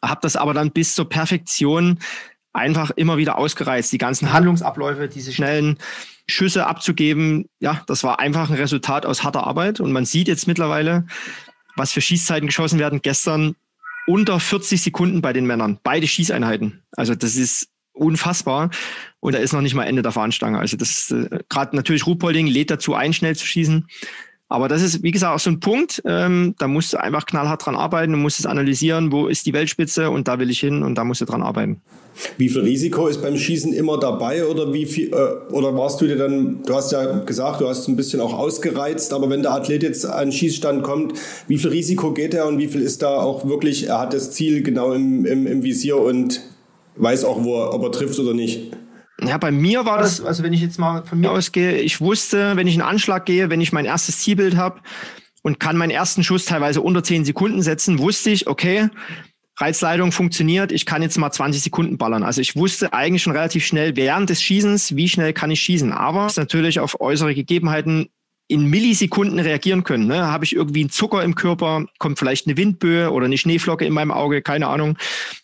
habe 0.03 0.21
das 0.23 0.37
aber 0.37 0.55
dann 0.55 0.71
bis 0.71 0.95
zur 0.95 1.09
Perfektion 1.09 1.99
einfach 2.53 2.91
immer 2.91 3.19
wieder 3.19 3.39
ausgereizt. 3.39 3.93
Die 3.93 3.99
ganzen 3.99 4.33
Handlungsabläufe, 4.33 5.09
diese 5.09 5.33
schnellen 5.33 5.79
Schüsse 6.29 6.67
abzugeben, 6.67 7.49
ja, 7.61 7.83
das 7.87 8.03
war 8.03 8.19
einfach 8.19 8.51
ein 8.51 8.57
Resultat 8.57 9.07
aus 9.07 9.23
harter 9.23 9.47
Arbeit. 9.47 9.81
Und 9.81 9.93
man 9.93 10.05
sieht 10.05 10.29
jetzt 10.29 10.47
mittlerweile, 10.47 11.07
was 11.77 11.93
für 11.93 12.01
Schießzeiten 12.01 12.47
geschossen 12.47 12.79
werden. 12.79 13.01
Gestern 13.03 13.55
unter 14.07 14.41
40 14.41 14.83
Sekunden 14.83 15.21
bei 15.21 15.33
den 15.33 15.47
Männern. 15.47 15.79
Beide 15.83 16.07
Schießeinheiten. 16.07 16.83
Also 16.97 17.15
das 17.15 17.37
ist 17.37 17.69
unfassbar. 17.93 18.71
Und 19.21 19.35
da 19.35 19.39
ist 19.39 19.53
noch 19.53 19.61
nicht 19.61 19.75
mal 19.75 19.85
Ende 19.85 20.03
der 20.03 20.13
Fahnenstange. 20.13 20.59
Also 20.59 20.77
das 20.77 21.11
äh, 21.11 21.41
gerade 21.49 21.75
natürlich 21.75 22.07
Ruhpolding 22.07 22.47
lädt 22.47 22.71
dazu 22.71 22.95
ein, 22.95 23.13
schnell 23.13 23.37
zu 23.37 23.47
schießen. 23.47 23.87
Aber 24.49 24.69
das 24.69 24.81
ist, 24.81 25.03
wie 25.03 25.11
gesagt, 25.11 25.35
auch 25.35 25.41
so 25.41 25.51
ein 25.51 25.59
Punkt, 25.59 26.03
ähm, 26.05 26.55
da 26.59 26.69
musst 26.69 26.93
du 26.93 27.01
einfach 27.01 27.27
knallhart 27.27 27.67
dran 27.67 27.75
arbeiten, 27.75 28.13
du 28.13 28.19
musst 28.19 28.39
es 28.39 28.47
analysieren, 28.47 29.11
wo 29.11 29.27
ist 29.27 29.45
die 29.45 29.53
Weltspitze 29.53 30.09
und 30.11 30.29
da 30.29 30.39
will 30.39 30.51
ich 30.51 30.61
hin 30.61 30.85
und 30.85 30.95
da 30.95 31.05
musst 31.05 31.21
du 31.21 31.25
dran 31.25 31.43
arbeiten. 31.43 31.81
Wie 32.39 32.49
viel 32.49 32.63
Risiko 32.63 33.09
ist 33.09 33.21
beim 33.21 33.37
Schießen 33.37 33.73
immer 33.73 33.99
dabei 33.99 34.47
oder 34.47 34.73
wie 34.73 34.87
viel, 34.87 35.13
äh, 35.13 35.53
oder 35.53 35.77
warst 35.77 36.01
du 36.01 36.07
dir 36.07 36.17
dann, 36.17 36.63
du 36.65 36.75
hast 36.75 36.93
ja 36.93 37.19
gesagt, 37.19 37.61
du 37.61 37.69
hast 37.69 37.89
ein 37.89 37.97
bisschen 37.97 38.21
auch 38.21 38.33
ausgereizt, 38.33 39.13
aber 39.13 39.29
wenn 39.31 39.43
der 39.43 39.53
Athlet 39.53 39.83
jetzt 39.83 40.07
an 40.07 40.27
den 40.27 40.33
Schießstand 40.33 40.83
kommt, 40.85 41.15
wie 41.49 41.59
viel 41.59 41.71
Risiko 41.71 42.13
geht 42.13 42.33
er 42.33 42.47
und 42.47 42.59
wie 42.59 42.69
viel 42.69 42.83
ist 42.83 43.03
da 43.03 43.17
auch 43.19 43.47
wirklich, 43.47 43.89
er 43.89 44.01
hat 44.01 44.15
das 44.15 44.31
Ziel 44.31 44.63
genau 44.63 44.93
im, 44.93 45.27
im, 45.27 45.47
im 45.47 45.63
Visier 45.65 45.99
und 45.99 46.41
weiß 46.97 47.25
auch, 47.25 47.43
wo 47.43 47.57
er, 47.57 47.75
ob 47.75 47.83
er 47.83 47.93
trifft 47.93 48.19
oder 48.19 48.33
nicht? 48.33 48.71
Ja, 49.23 49.39
bei 49.39 49.51
mir 49.51 49.87
war 49.87 49.99
das, 49.99 50.21
also 50.21 50.43
wenn 50.43 50.53
ich 50.53 50.61
jetzt 50.61 50.79
mal 50.79 51.05
von 51.05 51.19
mir 51.19 51.31
ausgehe, 51.31 51.79
ich 51.79 52.01
wusste, 52.01 52.57
wenn 52.57 52.67
ich 52.67 52.75
einen 52.75 52.83
Anschlag 52.83 53.25
gehe, 53.25 53.49
wenn 53.49 53.61
ich 53.63 53.73
mein 53.73 53.87
erstes 53.87 54.19
Zielbild 54.19 54.57
habe 54.57 54.81
und 55.43 55.59
kann 55.59 55.77
meinen 55.77 55.91
ersten 55.91 56.23
Schuss 56.23 56.45
teilweise 56.45 56.83
unter 56.83 57.03
10 57.03 57.25
Sekunden 57.25 57.63
setzen, 57.63 57.99
wusste 57.99 58.31
ich, 58.31 58.47
okay, 58.47 58.91
Reizleitung 59.59 60.13
funktioniert, 60.13 60.71
ich 60.71 60.85
kann 60.85 61.01
jetzt 61.01 61.17
mal 61.17 61.31
20 61.31 61.63
Sekunden 61.63 61.97
ballern. 61.97 62.23
Also 62.23 62.43
ich 62.43 62.57
wusste 62.57 62.93
eigentlich 62.93 63.23
schon 63.23 63.33
relativ 63.33 63.65
schnell 63.65 63.97
während 63.97 64.29
des 64.29 64.43
Schießens, 64.43 64.97
wie 64.97 65.09
schnell 65.09 65.33
kann 65.33 65.51
ich 65.51 65.63
schießen. 65.63 65.93
Aber 65.93 66.31
natürlich 66.37 66.79
auf 66.79 67.01
äußere 67.01 67.35
Gegebenheiten 67.35 68.11
in 68.49 68.67
Millisekunden 68.67 69.41
reagieren 69.41 69.83
können. 69.83 70.07
Ne? 70.07 70.27
Habe 70.27 70.45
ich 70.45 70.55
irgendwie 70.55 70.81
einen 70.81 70.91
Zucker 70.91 71.23
im 71.25 71.35
Körper, 71.35 71.87
kommt 71.99 72.19
vielleicht 72.19 72.47
eine 72.47 72.57
Windböe 72.57 73.11
oder 73.11 73.27
eine 73.27 73.39
Schneeflocke 73.39 73.85
in 73.85 73.93
meinem 73.93 74.13
Auge, 74.13 74.43
keine 74.43 74.69
Ahnung, 74.69 74.97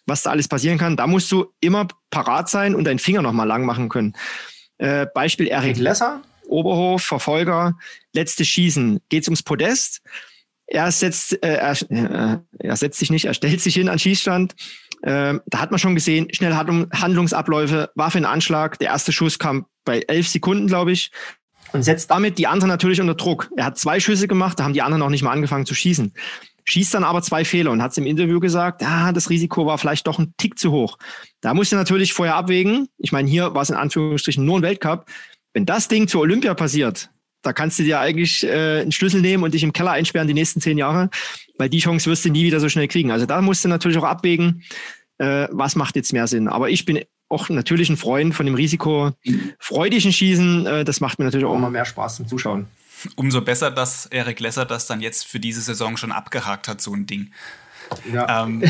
was 0.06 0.22
da 0.22 0.30
alles 0.30 0.48
passieren 0.48 0.78
kann. 0.78 0.96
Da 0.96 1.06
musst 1.06 1.30
du 1.32 1.46
immer 1.60 1.88
parat 2.10 2.48
sein 2.48 2.74
und 2.74 2.84
deinen 2.84 3.00
Finger 3.00 3.22
nochmal 3.22 3.48
lang 3.48 3.64
machen 3.64 3.88
können. 3.88 4.14
Äh, 4.78 5.06
Beispiel 5.14 5.48
Eric 5.48 5.78
Lesser, 5.78 6.22
Oberhof, 6.46 7.02
Verfolger, 7.02 7.76
letztes 8.12 8.46
Schießen. 8.48 9.00
Geht's 9.08 9.28
ums 9.28 9.42
Podest? 9.42 10.02
Er 10.66 10.90
setzt, 10.92 11.42
äh, 11.42 11.56
er, 11.56 11.76
äh, 11.90 12.38
er 12.60 12.76
setzt 12.76 13.00
sich 13.00 13.10
nicht, 13.10 13.24
er 13.24 13.34
stellt 13.34 13.60
sich 13.60 13.74
hin 13.74 13.88
an 13.88 13.98
Schießstand. 13.98 14.54
Äh, 15.02 15.34
da 15.46 15.58
hat 15.58 15.72
man 15.72 15.80
schon 15.80 15.96
gesehen, 15.96 16.28
schnell 16.32 16.54
Handlungsabläufe, 16.54 17.90
Waffe 17.96 18.18
in 18.18 18.24
Anschlag. 18.24 18.78
Der 18.78 18.88
erste 18.88 19.10
Schuss 19.10 19.40
kam 19.40 19.66
bei 19.84 20.02
elf 20.06 20.28
Sekunden, 20.28 20.68
glaube 20.68 20.92
ich 20.92 21.10
und 21.72 21.82
setzt 21.82 22.10
damit 22.10 22.38
die 22.38 22.46
anderen 22.46 22.68
natürlich 22.68 23.00
unter 23.00 23.14
Druck. 23.14 23.50
Er 23.56 23.66
hat 23.66 23.78
zwei 23.78 24.00
Schüsse 24.00 24.28
gemacht, 24.28 24.58
da 24.58 24.64
haben 24.64 24.74
die 24.74 24.82
anderen 24.82 25.00
noch 25.00 25.10
nicht 25.10 25.22
mal 25.22 25.32
angefangen 25.32 25.66
zu 25.66 25.74
schießen. 25.74 26.12
Schießt 26.64 26.94
dann 26.94 27.04
aber 27.04 27.22
zwei 27.22 27.44
Fehler 27.44 27.72
und 27.72 27.82
hat 27.82 27.90
es 27.92 27.98
im 27.98 28.06
Interview 28.06 28.38
gesagt, 28.38 28.82
ja, 28.82 29.12
das 29.12 29.30
Risiko 29.30 29.66
war 29.66 29.78
vielleicht 29.78 30.06
doch 30.06 30.18
ein 30.18 30.34
Tick 30.36 30.58
zu 30.58 30.70
hoch. 30.70 30.96
Da 31.40 31.54
musst 31.54 31.72
du 31.72 31.76
natürlich 31.76 32.12
vorher 32.12 32.36
abwägen. 32.36 32.88
Ich 32.98 33.10
meine, 33.10 33.28
hier 33.28 33.54
war 33.54 33.62
es 33.62 33.70
in 33.70 33.76
Anführungsstrichen 33.76 34.44
nur 34.44 34.58
ein 34.58 34.62
Weltcup. 34.62 35.06
Wenn 35.54 35.66
das 35.66 35.88
Ding 35.88 36.06
zur 36.06 36.20
Olympia 36.20 36.54
passiert, 36.54 37.10
da 37.42 37.52
kannst 37.52 37.78
du 37.78 37.82
dir 37.82 37.98
eigentlich 37.98 38.44
äh, 38.44 38.80
einen 38.80 38.92
Schlüssel 38.92 39.20
nehmen 39.20 39.42
und 39.42 39.54
dich 39.54 39.64
im 39.64 39.72
Keller 39.72 39.90
einsperren 39.90 40.28
die 40.28 40.34
nächsten 40.34 40.60
zehn 40.60 40.78
Jahre, 40.78 41.10
weil 41.58 41.68
die 41.68 41.80
Chance 41.80 42.08
wirst 42.08 42.24
du 42.24 42.30
nie 42.30 42.44
wieder 42.44 42.60
so 42.60 42.68
schnell 42.68 42.86
kriegen. 42.86 43.10
Also 43.10 43.26
da 43.26 43.42
musst 43.42 43.64
du 43.64 43.68
natürlich 43.68 43.98
auch 43.98 44.04
abwägen, 44.04 44.62
äh, 45.18 45.48
was 45.50 45.74
macht 45.74 45.96
jetzt 45.96 46.12
mehr 46.12 46.28
Sinn. 46.28 46.46
Aber 46.46 46.70
ich 46.70 46.84
bin 46.84 47.00
auch 47.32 47.48
natürlich 47.48 47.88
ein 47.88 47.96
Freund 47.96 48.34
von 48.34 48.46
dem 48.46 48.54
risikofreudigen 48.54 50.12
Schießen. 50.12 50.66
Äh, 50.66 50.84
das 50.84 51.00
macht 51.00 51.18
mir 51.18 51.24
natürlich 51.24 51.46
auch 51.46 51.54
immer 51.54 51.70
mehr 51.70 51.84
Spaß 51.84 52.16
zum 52.16 52.28
Zuschauen. 52.28 52.66
Umso 53.16 53.40
besser, 53.40 53.70
dass 53.70 54.06
Erik 54.06 54.38
Lesser 54.40 54.64
das 54.64 54.86
dann 54.86 55.00
jetzt 55.00 55.26
für 55.26 55.40
diese 55.40 55.60
Saison 55.60 55.96
schon 55.96 56.12
abgehakt 56.12 56.68
hat, 56.68 56.80
so 56.80 56.94
ein 56.94 57.06
Ding. 57.06 57.32
Ja. 58.12 58.44
Ähm, 58.44 58.62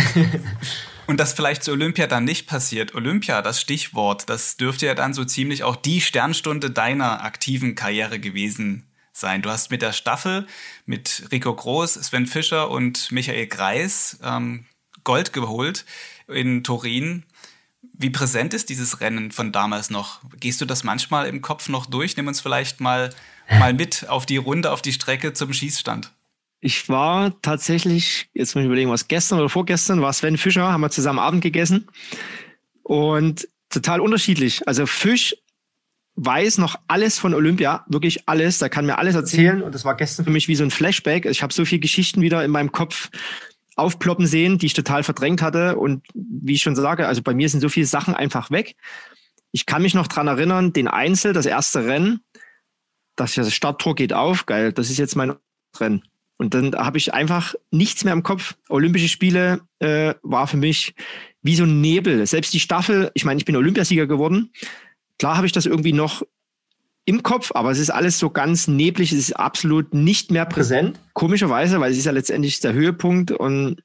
und 1.06 1.20
das 1.20 1.34
vielleicht 1.34 1.62
zu 1.62 1.72
Olympia 1.72 2.06
dann 2.06 2.24
nicht 2.24 2.46
passiert. 2.46 2.94
Olympia, 2.94 3.42
das 3.42 3.60
Stichwort, 3.60 4.28
das 4.28 4.56
dürfte 4.56 4.86
ja 4.86 4.94
dann 4.94 5.12
so 5.12 5.24
ziemlich 5.24 5.64
auch 5.64 5.76
die 5.76 6.00
Sternstunde 6.00 6.70
deiner 6.70 7.22
aktiven 7.24 7.74
Karriere 7.74 8.18
gewesen 8.18 8.86
sein. 9.12 9.42
Du 9.42 9.50
hast 9.50 9.70
mit 9.70 9.82
der 9.82 9.92
Staffel 9.92 10.46
mit 10.86 11.24
Rico 11.30 11.54
Groß, 11.54 11.94
Sven 11.94 12.26
Fischer 12.26 12.70
und 12.70 13.12
Michael 13.12 13.46
Greis 13.46 14.18
ähm, 14.22 14.64
Gold 15.04 15.32
geholt 15.32 15.84
in 16.28 16.64
Turin. 16.64 17.24
Wie 17.82 18.10
präsent 18.10 18.54
ist 18.54 18.68
dieses 18.68 19.00
Rennen 19.00 19.30
von 19.30 19.52
damals 19.52 19.90
noch? 19.90 20.20
Gehst 20.38 20.60
du 20.60 20.64
das 20.64 20.84
manchmal 20.84 21.26
im 21.26 21.42
Kopf 21.42 21.68
noch 21.68 21.86
durch? 21.86 22.16
Nimm 22.16 22.28
uns 22.28 22.40
vielleicht 22.40 22.80
mal, 22.80 23.10
mal 23.58 23.74
mit 23.74 24.08
auf 24.08 24.26
die 24.26 24.36
Runde, 24.36 24.70
auf 24.70 24.82
die 24.82 24.92
Strecke 24.92 25.32
zum 25.32 25.52
Schießstand. 25.52 26.12
Ich 26.60 26.88
war 26.88 27.40
tatsächlich, 27.42 28.28
jetzt 28.34 28.54
muss 28.54 28.62
ich 28.62 28.66
überlegen, 28.66 28.90
was 28.90 29.08
gestern 29.08 29.40
oder 29.40 29.48
vorgestern 29.48 30.00
war 30.00 30.12
Sven 30.12 30.38
Fischer, 30.38 30.70
haben 30.70 30.80
wir 30.80 30.90
zusammen 30.90 31.18
Abend 31.18 31.42
gegessen 31.42 31.88
und 32.84 33.48
total 33.68 34.00
unterschiedlich. 34.00 34.66
Also 34.68 34.86
Fisch 34.86 35.34
weiß 36.14 36.58
noch 36.58 36.76
alles 36.86 37.18
von 37.18 37.34
Olympia, 37.34 37.84
wirklich 37.88 38.28
alles, 38.28 38.58
da 38.58 38.68
kann 38.68 38.86
mir 38.86 38.98
alles 38.98 39.16
erzählen 39.16 39.60
und 39.60 39.74
das 39.74 39.84
war 39.84 39.96
gestern 39.96 40.24
für 40.24 40.30
mich 40.30 40.46
wie 40.46 40.54
so 40.54 40.62
ein 40.62 40.70
Flashback. 40.70 41.26
Ich 41.26 41.42
habe 41.42 41.52
so 41.52 41.64
viele 41.64 41.80
Geschichten 41.80 42.20
wieder 42.20 42.44
in 42.44 42.52
meinem 42.52 42.70
Kopf 42.70 43.10
aufploppen 43.76 44.26
sehen, 44.26 44.58
die 44.58 44.66
ich 44.66 44.74
total 44.74 45.02
verdrängt 45.02 45.42
hatte. 45.42 45.76
Und 45.76 46.04
wie 46.14 46.54
ich 46.54 46.62
schon 46.62 46.76
sage, 46.76 47.06
also 47.06 47.22
bei 47.22 47.34
mir 47.34 47.48
sind 47.48 47.60
so 47.60 47.68
viele 47.68 47.86
Sachen 47.86 48.14
einfach 48.14 48.50
weg. 48.50 48.76
Ich 49.50 49.66
kann 49.66 49.82
mich 49.82 49.94
noch 49.94 50.08
dran 50.08 50.28
erinnern, 50.28 50.72
den 50.72 50.88
Einzel, 50.88 51.32
das 51.32 51.46
erste 51.46 51.84
Rennen, 51.84 52.20
das 53.16 53.34
Starttor 53.54 53.94
geht 53.94 54.12
auf, 54.12 54.46
geil, 54.46 54.72
das 54.72 54.90
ist 54.90 54.98
jetzt 54.98 55.16
mein 55.16 55.34
Rennen. 55.78 56.02
Und 56.38 56.54
dann 56.54 56.74
habe 56.74 56.98
ich 56.98 57.14
einfach 57.14 57.54
nichts 57.70 58.04
mehr 58.04 58.14
im 58.14 58.22
Kopf. 58.22 58.56
Olympische 58.68 59.08
Spiele 59.08 59.60
äh, 59.78 60.14
war 60.22 60.46
für 60.46 60.56
mich 60.56 60.94
wie 61.42 61.54
so 61.54 61.64
ein 61.64 61.80
Nebel. 61.80 62.26
Selbst 62.26 62.52
die 62.52 62.60
Staffel, 62.60 63.10
ich 63.14 63.24
meine, 63.24 63.38
ich 63.38 63.44
bin 63.44 63.56
Olympiasieger 63.56 64.06
geworden. 64.06 64.50
Klar 65.18 65.36
habe 65.36 65.46
ich 65.46 65.52
das 65.52 65.66
irgendwie 65.66 65.92
noch 65.92 66.22
im 67.04 67.22
Kopf, 67.22 67.50
aber 67.54 67.70
es 67.70 67.78
ist 67.78 67.90
alles 67.90 68.18
so 68.18 68.30
ganz 68.30 68.68
neblig, 68.68 69.12
es 69.12 69.18
ist 69.18 69.32
absolut 69.32 69.92
nicht 69.92 70.30
mehr 70.30 70.46
präsent. 70.46 71.00
Komischerweise, 71.14 71.80
weil 71.80 71.92
es 71.92 71.98
ist 71.98 72.04
ja 72.04 72.12
letztendlich 72.12 72.60
der 72.60 72.72
Höhepunkt 72.72 73.32
und 73.32 73.82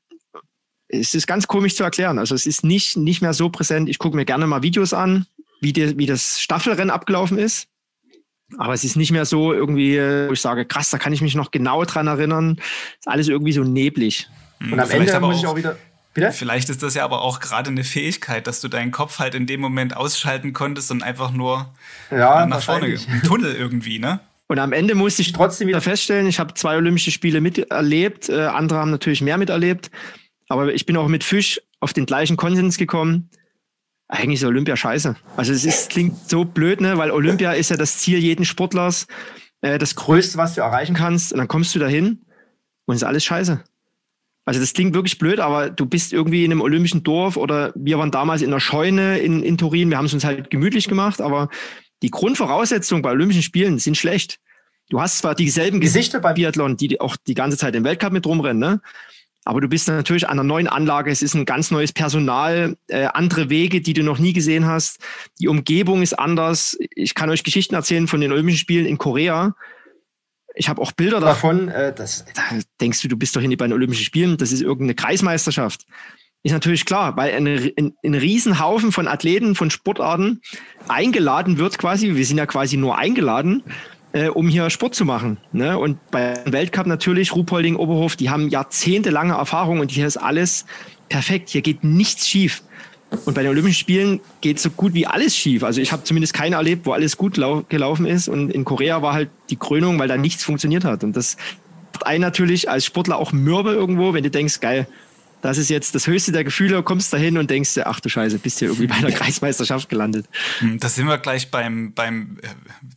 es 0.87 1.13
ist 1.13 1.27
ganz 1.27 1.47
komisch 1.47 1.75
zu 1.75 1.83
erklären. 1.83 2.19
Also 2.19 2.35
es 2.35 2.45
ist 2.45 2.63
nicht, 2.63 2.95
nicht 2.95 3.21
mehr 3.21 3.33
so 3.33 3.49
präsent. 3.49 3.89
Ich 3.89 3.99
gucke 3.99 4.15
mir 4.15 4.25
gerne 4.25 4.47
mal 4.47 4.61
Videos 4.61 4.93
an, 4.93 5.25
wie, 5.61 5.73
die, 5.73 5.97
wie 5.97 6.05
das 6.05 6.39
Staffelrennen 6.39 6.91
abgelaufen 6.91 7.37
ist. 7.37 7.67
Aber 8.57 8.73
es 8.73 8.85
ist 8.85 8.95
nicht 8.95 9.11
mehr 9.11 9.25
so 9.25 9.51
irgendwie, 9.51 9.97
wo 9.97 10.31
ich 10.31 10.39
sage, 10.39 10.65
krass, 10.65 10.89
da 10.89 10.97
kann 10.97 11.11
ich 11.11 11.21
mich 11.21 11.35
noch 11.35 11.51
genau 11.51 11.83
dran 11.83 12.07
erinnern. 12.07 12.61
Ist 12.97 13.07
alles 13.07 13.27
irgendwie 13.27 13.51
so 13.51 13.63
neblig. 13.63 14.29
Hm, 14.59 14.73
Und 14.73 14.79
am 14.79 14.89
Ende 14.89 15.19
muss 15.19 15.39
ich 15.39 15.47
auch 15.47 15.57
wieder. 15.57 15.75
Bitte? 16.17 16.31
Vielleicht 16.31 16.69
ist 16.69 16.81
das 16.81 16.95
ja 16.95 17.03
aber 17.03 17.21
auch 17.21 17.39
gerade 17.39 17.69
eine 17.69 17.83
Fähigkeit, 17.83 18.47
dass 18.47 18.59
du 18.59 18.69
deinen 18.69 18.89
Kopf 18.89 19.19
halt 19.19 19.35
in 19.35 19.45
dem 19.45 19.61
Moment 19.61 19.95
ausschalten 19.95 20.51
konntest 20.51 20.89
und 20.89 21.03
einfach 21.03 21.29
nur 21.31 21.71
ja, 22.09 22.43
nach 22.47 22.63
vorne, 22.63 22.87
im 22.87 23.21
Tunnel 23.21 23.53
irgendwie, 23.53 23.99
ne? 23.99 24.19
Und 24.47 24.57
am 24.57 24.73
Ende 24.73 24.95
musste 24.95 25.21
ich 25.21 25.31
trotzdem 25.31 25.67
wieder 25.67 25.79
feststellen, 25.79 26.25
ich 26.25 26.39
habe 26.39 26.55
zwei 26.55 26.75
Olympische 26.75 27.11
Spiele 27.11 27.39
miterlebt, 27.39 28.29
äh, 28.29 28.45
andere 28.45 28.79
haben 28.79 28.89
natürlich 28.89 29.21
mehr 29.21 29.37
miterlebt, 29.37 29.91
aber 30.49 30.73
ich 30.73 30.87
bin 30.87 30.97
auch 30.97 31.07
mit 31.07 31.23
Fisch 31.23 31.61
auf 31.81 31.93
den 31.93 32.07
gleichen 32.07 32.35
Konsens 32.35 32.79
gekommen. 32.79 33.29
Eigentlich 34.07 34.41
ist 34.41 34.47
Olympia 34.47 34.75
scheiße. 34.75 35.17
Also 35.35 35.53
es 35.53 35.65
ist, 35.65 35.91
klingt 35.91 36.27
so 36.27 36.45
blöd, 36.45 36.81
ne? 36.81 36.97
weil 36.97 37.11
Olympia 37.11 37.51
ist 37.51 37.69
ja 37.69 37.77
das 37.77 37.99
Ziel 37.99 38.17
jeden 38.17 38.43
Sportlers, 38.43 39.05
äh, 39.61 39.77
das 39.77 39.93
Größte, 39.93 40.39
was 40.39 40.55
du 40.55 40.61
erreichen 40.61 40.95
kannst. 40.95 41.31
Und 41.31 41.37
dann 41.37 41.47
kommst 41.47 41.75
du 41.75 41.79
dahin 41.79 42.25
und 42.85 42.95
ist 42.95 43.03
alles 43.03 43.23
scheiße. 43.23 43.63
Also 44.47 44.61
das 44.61 44.71
klingt 44.71 44.95
wirklich 44.95 45.17
blöd, 45.17 45.41
aber 45.41 45.69
du 45.69 45.85
bist 45.85 46.13
irgendwie 46.13 46.45
in 46.45 46.53
einem 46.53 46.61
olympischen 46.61 47.03
Dorf 47.03 47.35
oder 47.35 47.73
wir 47.75 47.99
waren 47.99 48.11
damals 48.11 48.41
in 48.41 48.49
der 48.49 48.61
Scheune 48.61 49.19
in, 49.19 49.43
in 49.43 49.57
Turin. 49.57 49.89
Wir 49.89 49.97
haben 49.97 50.05
es 50.05 50.13
uns 50.13 50.23
halt 50.23 50.49
gemütlich 50.49 50.87
gemacht, 50.87 51.19
aber 51.19 51.49
die 52.01 52.09
Grundvoraussetzungen 52.09 53.01
bei 53.01 53.11
Olympischen 53.11 53.43
Spielen 53.43 53.77
sind 53.77 53.97
schlecht. 53.97 54.39
Du 54.89 55.01
hast 55.01 55.17
zwar 55.17 55.35
dieselben 55.35 55.81
Gesichter 55.81 56.21
beim 56.21 56.35
Biathlon, 56.35 56.77
die 56.77 57.01
auch 57.01 57.17
die 57.17 57.33
ganze 57.33 57.57
Zeit 57.57 57.75
im 57.75 57.83
Weltcup 57.83 58.13
mit 58.13 58.25
rumrennen, 58.25 58.57
ne? 58.57 58.81
Aber 59.43 59.59
du 59.59 59.67
bist 59.67 59.89
natürlich 59.89 60.29
an 60.29 60.39
einer 60.39 60.47
neuen 60.47 60.67
Anlage. 60.67 61.11
Es 61.11 61.21
ist 61.21 61.33
ein 61.33 61.43
ganz 61.43 61.69
neues 61.69 61.91
Personal, 61.91 62.77
äh, 62.87 63.03
andere 63.13 63.49
Wege, 63.49 63.81
die 63.81 63.93
du 63.93 64.01
noch 64.01 64.17
nie 64.17 64.31
gesehen 64.31 64.65
hast. 64.65 64.99
Die 65.41 65.49
Umgebung 65.49 66.01
ist 66.01 66.17
anders. 66.17 66.77
Ich 66.95 67.15
kann 67.15 67.29
euch 67.29 67.43
Geschichten 67.43 67.75
erzählen 67.75 68.07
von 68.07 68.21
den 68.21 68.31
Olympischen 68.31 68.59
Spielen 68.59 68.85
in 68.85 68.97
Korea. 68.97 69.55
Ich 70.57 70.69
habe 70.69 70.81
auch 70.81 70.91
Bilder 70.91 71.19
davon. 71.19 71.69
Äh, 71.69 71.93
das, 71.93 72.25
da 72.33 72.41
denkst 72.81 73.01
du, 73.01 73.07
du 73.07 73.17
bist 73.17 73.35
doch 73.35 73.41
hier 73.41 73.49
nicht 73.49 73.59
bei 73.59 73.67
den 73.67 73.73
Olympischen 73.73 74.05
Spielen. 74.05 74.37
Das 74.37 74.51
ist 74.51 74.61
irgendeine 74.61 74.95
Kreismeisterschaft. 74.95 75.85
Ist 76.43 76.51
natürlich 76.51 76.85
klar, 76.85 77.17
weil 77.17 77.33
ein, 77.33 77.47
ein, 77.47 77.93
ein 78.03 78.15
Riesenhaufen 78.15 78.91
von 78.91 79.07
Athleten, 79.07 79.55
von 79.55 79.69
Sportarten 79.69 80.41
eingeladen 80.87 81.57
wird 81.57 81.77
quasi. 81.77 82.15
Wir 82.15 82.25
sind 82.25 82.37
ja 82.37 82.45
quasi 82.45 82.77
nur 82.77 82.97
eingeladen 82.97 83.63
äh, 84.13 84.29
um 84.29 84.47
hier 84.47 84.69
Sport 84.69 84.95
zu 84.95 85.05
machen. 85.05 85.37
Ne? 85.51 85.77
Und 85.77 85.99
beim 86.11 86.37
Weltcup 86.45 86.87
natürlich, 86.87 87.35
Ruhpolding, 87.35 87.75
Oberhof, 87.75 88.15
die 88.15 88.29
haben 88.29 88.49
jahrzehntelange 88.49 89.33
Erfahrung 89.33 89.79
und 89.79 89.91
hier 89.91 90.07
ist 90.07 90.17
alles 90.17 90.65
perfekt. 91.09 91.49
Hier 91.49 91.61
geht 91.61 91.83
nichts 91.83 92.27
schief. 92.27 92.63
Und 93.25 93.33
bei 93.33 93.41
den 93.41 93.51
Olympischen 93.51 93.77
Spielen 93.77 94.19
geht 94.41 94.59
so 94.59 94.69
gut 94.69 94.93
wie 94.93 95.07
alles 95.07 95.35
schief. 95.35 95.63
Also 95.63 95.79
ich 95.79 95.91
habe 95.91 96.03
zumindest 96.03 96.33
keine 96.33 96.57
erlebt, 96.57 96.85
wo 96.85 96.91
alles 96.91 97.15
gut 97.17 97.35
gelaufen 97.69 98.05
ist. 98.05 98.27
Und 98.27 98.51
in 98.51 98.65
Korea 98.65 99.01
war 99.01 99.13
halt 99.13 99.29
die 99.49 99.55
Krönung, 99.55 99.97
weil 99.97 100.07
da 100.07 100.17
nichts 100.17 100.43
funktioniert 100.43 100.83
hat. 100.83 101.03
Und 101.03 101.15
das 101.15 101.37
macht 101.93 102.05
einen 102.05 102.21
natürlich 102.21 102.69
als 102.69 102.85
Sportler 102.85 103.17
auch 103.17 103.31
mürbe 103.31 103.71
irgendwo, 103.71 104.13
wenn 104.13 104.23
du 104.23 104.29
denkst, 104.29 104.59
geil, 104.59 104.87
das 105.41 105.57
ist 105.57 105.69
jetzt 105.69 105.95
das 105.95 106.07
höchste 106.07 106.31
der 106.31 106.43
Gefühle, 106.43 106.81
kommst 106.83 107.13
dahin 107.13 107.37
und 107.37 107.49
denkst 107.49 107.75
dir, 107.75 107.87
ach 107.87 107.99
du 107.99 108.09
Scheiße, 108.09 108.39
bist 108.39 108.59
hier 108.59 108.69
irgendwie 108.69 108.87
bei 108.87 108.95
einer 108.95 109.11
Kreismeisterschaft 109.13 109.89
gelandet. 109.89 110.27
Hm, 110.59 110.79
da 110.79 110.89
sind 110.89 111.07
wir 111.07 111.17
gleich 111.17 111.51
beim, 111.51 111.93
beim 111.93 112.37
äh, 112.41 112.47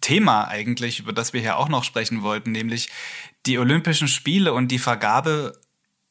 Thema 0.00 0.48
eigentlich, 0.48 1.00
über 1.00 1.12
das 1.12 1.32
wir 1.32 1.40
hier 1.40 1.56
auch 1.56 1.68
noch 1.68 1.84
sprechen 1.84 2.22
wollten, 2.22 2.52
nämlich 2.52 2.88
die 3.46 3.58
Olympischen 3.58 4.08
Spiele 4.08 4.52
und 4.52 4.68
die 4.68 4.78
Vergabe 4.78 5.52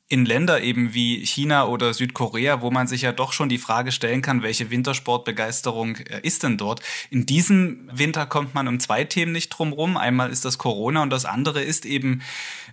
in 0.09 0.25
Länder 0.25 0.61
eben 0.61 0.95
wie 0.95 1.23
China 1.23 1.67
oder 1.67 1.93
Südkorea, 1.93 2.61
wo 2.61 2.71
man 2.71 2.87
sich 2.87 3.03
ja 3.03 3.11
doch 3.11 3.31
schon 3.31 3.47
die 3.47 3.59
Frage 3.59 3.91
stellen 3.91 4.23
kann, 4.23 4.41
welche 4.41 4.71
Wintersportbegeisterung 4.71 5.97
äh, 5.97 6.19
ist 6.23 6.41
denn 6.41 6.57
dort? 6.57 6.81
In 7.11 7.27
diesem 7.27 7.87
Winter 7.93 8.25
kommt 8.25 8.55
man 8.55 8.67
um 8.67 8.79
zwei 8.79 9.03
Themen 9.03 9.31
nicht 9.31 9.49
drum 9.49 9.71
rum. 9.71 9.97
Einmal 9.97 10.31
ist 10.31 10.45
das 10.45 10.57
Corona 10.57 11.03
und 11.03 11.11
das 11.11 11.25
andere 11.25 11.61
ist 11.61 11.85
eben 11.85 12.23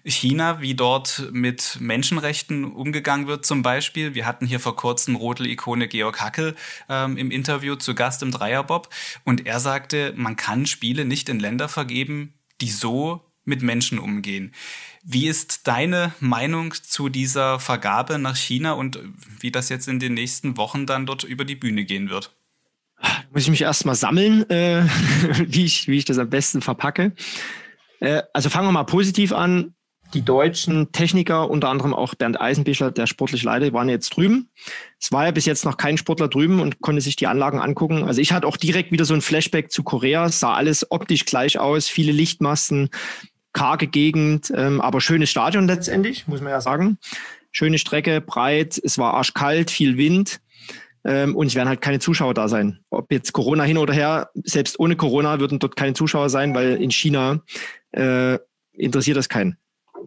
China, 0.02 0.62
wie 0.62 0.74
dort 0.74 1.28
mit 1.30 1.76
Menschenrechten 1.78 2.64
umgegangen 2.64 3.26
wird 3.26 3.44
zum 3.44 3.60
Beispiel. 3.60 4.14
Wir 4.14 4.24
hatten 4.24 4.46
hier 4.46 4.60
vor 4.60 4.76
kurzem 4.76 5.14
Rodel-Ikone 5.14 5.88
Georg 5.88 6.20
Hackel 6.20 6.56
ähm, 6.88 7.18
im 7.18 7.30
Interview 7.30 7.76
zu 7.76 7.94
Gast 7.94 8.22
im 8.22 8.30
Dreierbob 8.30 8.88
und 9.24 9.46
er 9.46 9.60
sagte, 9.60 10.14
man 10.16 10.36
kann 10.36 10.64
Spiele 10.64 11.04
nicht 11.04 11.28
in 11.28 11.38
Länder 11.38 11.68
vergeben, 11.68 12.32
die 12.62 12.70
so 12.70 13.20
mit 13.44 13.62
Menschen 13.62 13.98
umgehen. 13.98 14.52
Wie 15.08 15.28
ist 15.28 15.68
deine 15.68 16.12
Meinung 16.18 16.74
zu 16.74 17.08
dieser 17.08 17.60
Vergabe 17.60 18.18
nach 18.18 18.34
China 18.34 18.72
und 18.72 18.98
wie 19.38 19.52
das 19.52 19.68
jetzt 19.68 19.86
in 19.86 20.00
den 20.00 20.14
nächsten 20.14 20.56
Wochen 20.56 20.84
dann 20.84 21.06
dort 21.06 21.22
über 21.22 21.44
die 21.44 21.54
Bühne 21.54 21.84
gehen 21.84 22.10
wird? 22.10 22.34
Muss 23.32 23.44
ich 23.44 23.50
mich 23.50 23.62
erstmal 23.62 23.94
sammeln, 23.94 24.50
äh, 24.50 24.82
wie, 25.46 25.64
ich, 25.64 25.86
wie 25.86 25.98
ich 25.98 26.06
das 26.06 26.18
am 26.18 26.28
besten 26.28 26.60
verpacke. 26.60 27.12
Äh, 28.00 28.22
also 28.32 28.50
fangen 28.50 28.66
wir 28.66 28.72
mal 28.72 28.82
positiv 28.82 29.32
an. 29.32 29.74
Die 30.12 30.22
deutschen 30.22 30.90
Techniker, 30.90 31.50
unter 31.50 31.68
anderem 31.68 31.94
auch 31.94 32.16
Bernd 32.16 32.40
Eisenbichler, 32.40 32.90
der 32.90 33.06
sportlich 33.06 33.44
Leiter, 33.44 33.72
waren 33.72 33.88
jetzt 33.88 34.10
drüben. 34.10 34.50
Es 35.00 35.12
war 35.12 35.26
ja 35.26 35.30
bis 35.30 35.46
jetzt 35.46 35.64
noch 35.64 35.76
kein 35.76 35.98
Sportler 35.98 36.26
drüben 36.26 36.58
und 36.58 36.80
konnte 36.80 37.00
sich 37.00 37.14
die 37.14 37.28
Anlagen 37.28 37.60
angucken. 37.60 38.02
Also 38.02 38.20
ich 38.20 38.32
hatte 38.32 38.48
auch 38.48 38.56
direkt 38.56 38.90
wieder 38.90 39.04
so 39.04 39.14
ein 39.14 39.20
Flashback 39.20 39.70
zu 39.70 39.84
Korea. 39.84 40.26
Es 40.26 40.40
sah 40.40 40.54
alles 40.54 40.90
optisch 40.90 41.26
gleich 41.26 41.60
aus, 41.60 41.86
viele 41.86 42.10
Lichtmasten, 42.10 42.90
karge 43.56 43.86
Gegend, 43.86 44.52
ähm, 44.54 44.80
aber 44.82 45.00
schönes 45.00 45.30
Stadion 45.30 45.66
letztendlich, 45.66 46.28
muss 46.28 46.42
man 46.42 46.50
ja 46.50 46.60
sagen. 46.60 46.98
Schöne 47.50 47.78
Strecke, 47.78 48.20
breit, 48.20 48.78
es 48.84 48.98
war 48.98 49.14
arschkalt, 49.14 49.70
viel 49.70 49.96
Wind 49.96 50.40
ähm, 51.04 51.34
und 51.34 51.46
es 51.46 51.54
werden 51.54 51.68
halt 51.68 51.80
keine 51.80 51.98
Zuschauer 51.98 52.34
da 52.34 52.48
sein. 52.48 52.80
Ob 52.90 53.10
jetzt 53.10 53.32
Corona 53.32 53.64
hin 53.64 53.78
oder 53.78 53.94
her, 53.94 54.28
selbst 54.44 54.78
ohne 54.78 54.94
Corona 54.94 55.40
würden 55.40 55.58
dort 55.58 55.74
keine 55.74 55.94
Zuschauer 55.94 56.28
sein, 56.28 56.54
weil 56.54 56.74
in 56.74 56.90
China 56.90 57.40
äh, 57.92 58.38
interessiert 58.74 59.16
das 59.16 59.30
keinen 59.30 59.56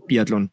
Biathlon. 0.06 0.52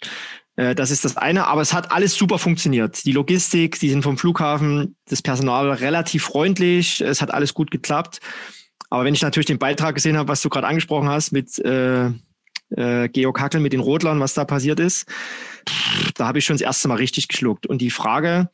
Äh, 0.56 0.74
das 0.74 0.90
ist 0.90 1.04
das 1.04 1.18
eine, 1.18 1.48
aber 1.48 1.60
es 1.60 1.74
hat 1.74 1.92
alles 1.92 2.14
super 2.14 2.38
funktioniert. 2.38 3.04
Die 3.04 3.12
Logistik, 3.12 3.78
die 3.78 3.90
sind 3.90 4.04
vom 4.04 4.16
Flughafen, 4.16 4.96
das 5.10 5.20
Personal 5.20 5.70
relativ 5.70 6.24
freundlich, 6.24 7.02
es 7.02 7.20
hat 7.20 7.30
alles 7.30 7.52
gut 7.52 7.70
geklappt. 7.70 8.20
Aber 8.88 9.04
wenn 9.04 9.12
ich 9.12 9.20
natürlich 9.20 9.46
den 9.46 9.58
Beitrag 9.58 9.96
gesehen 9.96 10.16
habe, 10.16 10.28
was 10.28 10.40
du 10.40 10.48
gerade 10.48 10.66
angesprochen 10.66 11.10
hast 11.10 11.32
mit 11.32 11.58
äh, 11.58 12.10
äh, 12.70 13.08
Georg 13.08 13.40
Hackel 13.40 13.60
mit 13.60 13.72
den 13.72 13.80
Rotlern, 13.80 14.20
was 14.20 14.34
da 14.34 14.44
passiert 14.44 14.80
ist, 14.80 15.06
da 16.14 16.26
habe 16.26 16.38
ich 16.38 16.44
schon 16.44 16.54
das 16.54 16.62
erste 16.62 16.88
Mal 16.88 16.96
richtig 16.96 17.28
geschluckt. 17.28 17.66
Und 17.66 17.78
die 17.78 17.90
Frage, 17.90 18.50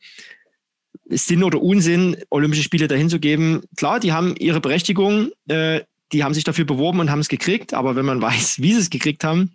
Sinn 1.09 1.43
oder 1.43 1.61
Unsinn, 1.61 2.17
Olympische 2.29 2.63
Spiele 2.63 2.87
dahin 2.87 3.09
zu 3.09 3.19
geben, 3.19 3.61
klar, 3.75 3.99
die 3.99 4.13
haben 4.13 4.35
ihre 4.37 4.61
Berechtigung, 4.61 5.31
äh, 5.47 5.81
die 6.11 6.23
haben 6.23 6.33
sich 6.33 6.43
dafür 6.43 6.65
beworben 6.65 6.99
und 6.99 7.09
haben 7.09 7.19
es 7.19 7.29
gekriegt, 7.29 7.73
aber 7.73 7.95
wenn 7.95 8.05
man 8.05 8.21
weiß, 8.21 8.61
wie 8.61 8.73
sie 8.73 8.79
es 8.79 8.89
gekriegt 8.89 9.23
haben, 9.23 9.51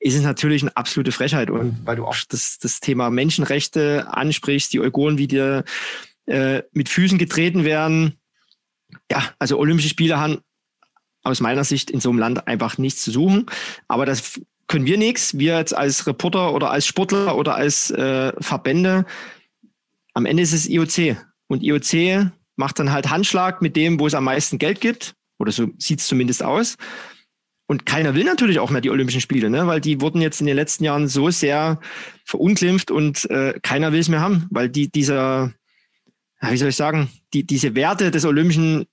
ist 0.00 0.14
es 0.14 0.22
natürlich 0.22 0.62
eine 0.62 0.76
absolute 0.76 1.12
Frechheit. 1.12 1.50
Und 1.50 1.84
weil 1.84 1.96
du 1.96 2.06
auch 2.06 2.16
das, 2.28 2.58
das 2.58 2.80
Thema 2.80 3.10
Menschenrechte 3.10 4.06
ansprichst, 4.08 4.72
die 4.72 4.80
Uiguren, 4.80 5.18
wie 5.18 5.26
dir 5.26 5.64
äh, 6.26 6.62
mit 6.72 6.88
Füßen 6.88 7.18
getreten 7.18 7.64
werden. 7.64 8.18
Ja, 9.10 9.34
also 9.38 9.58
Olympische 9.58 9.88
Spiele 9.88 10.20
haben 10.20 10.38
aus 11.22 11.40
meiner 11.40 11.64
Sicht 11.64 11.90
in 11.90 12.00
so 12.00 12.10
einem 12.10 12.18
Land 12.18 12.46
einfach 12.46 12.78
nichts 12.78 13.02
zu 13.02 13.10
suchen. 13.10 13.46
Aber 13.86 14.06
das 14.06 14.40
können 14.66 14.86
wir 14.86 14.98
nichts. 14.98 15.36
Wir 15.38 15.58
jetzt 15.58 15.76
als 15.76 16.06
Reporter 16.06 16.54
oder 16.54 16.70
als 16.70 16.86
Sportler 16.86 17.36
oder 17.36 17.54
als 17.54 17.90
äh, 17.90 18.32
Verbände, 18.40 19.06
am 20.14 20.26
Ende 20.26 20.42
ist 20.42 20.52
es 20.52 20.68
IOC. 20.68 21.16
Und 21.46 21.62
IOC 21.62 22.30
macht 22.56 22.78
dann 22.78 22.92
halt 22.92 23.08
Handschlag 23.08 23.62
mit 23.62 23.76
dem, 23.76 24.00
wo 24.00 24.06
es 24.06 24.14
am 24.14 24.24
meisten 24.24 24.58
Geld 24.58 24.80
gibt. 24.80 25.14
Oder 25.38 25.52
so 25.52 25.68
sieht 25.78 26.00
es 26.00 26.06
zumindest 26.06 26.42
aus. 26.42 26.76
Und 27.66 27.86
keiner 27.86 28.14
will 28.14 28.24
natürlich 28.24 28.58
auch 28.58 28.70
mehr 28.70 28.80
die 28.80 28.90
Olympischen 28.90 29.20
Spiele, 29.20 29.50
ne? 29.50 29.66
weil 29.66 29.80
die 29.80 30.00
wurden 30.00 30.22
jetzt 30.22 30.40
in 30.40 30.46
den 30.46 30.56
letzten 30.56 30.84
Jahren 30.84 31.06
so 31.06 31.30
sehr 31.30 31.78
verunglimpft 32.24 32.90
und 32.90 33.30
äh, 33.30 33.60
keiner 33.62 33.92
will 33.92 34.00
es 34.00 34.08
mehr 34.08 34.20
haben, 34.20 34.46
weil 34.50 34.70
die 34.70 34.90
dieser, 34.90 35.52
wie 36.40 36.56
soll 36.56 36.70
ich 36.70 36.76
sagen, 36.76 37.10
die, 37.34 37.44
diese 37.44 37.74
Werte 37.74 38.10
des 38.10 38.24
Olympischen 38.24 38.86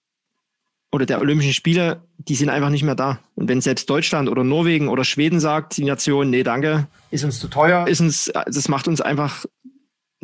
oder 0.96 1.06
der 1.06 1.20
Olympischen 1.20 1.54
Spiele, 1.54 2.02
die 2.18 2.36
sind 2.36 2.48
einfach 2.48 2.70
nicht 2.70 2.84
mehr 2.84 2.96
da. 2.96 3.20
Und 3.36 3.50
wenn 3.50 3.60
selbst 3.60 3.90
Deutschland 3.90 4.30
oder 4.30 4.46
Norwegen 4.46 4.88
oder 4.88 5.04
Schweden 5.04 5.42
sagt, 5.42 5.76
die 5.76 5.84
Nation, 5.84 6.30
nee, 6.30 6.42
danke. 6.42 6.88
Ist 7.12 7.26
uns 7.26 7.38
zu 7.38 7.50
teuer. 7.50 7.86
Ist 7.86 8.00
uns, 8.00 8.32
das 8.46 8.70
macht 8.70 8.88
uns 8.88 9.02
einfach, 9.02 9.46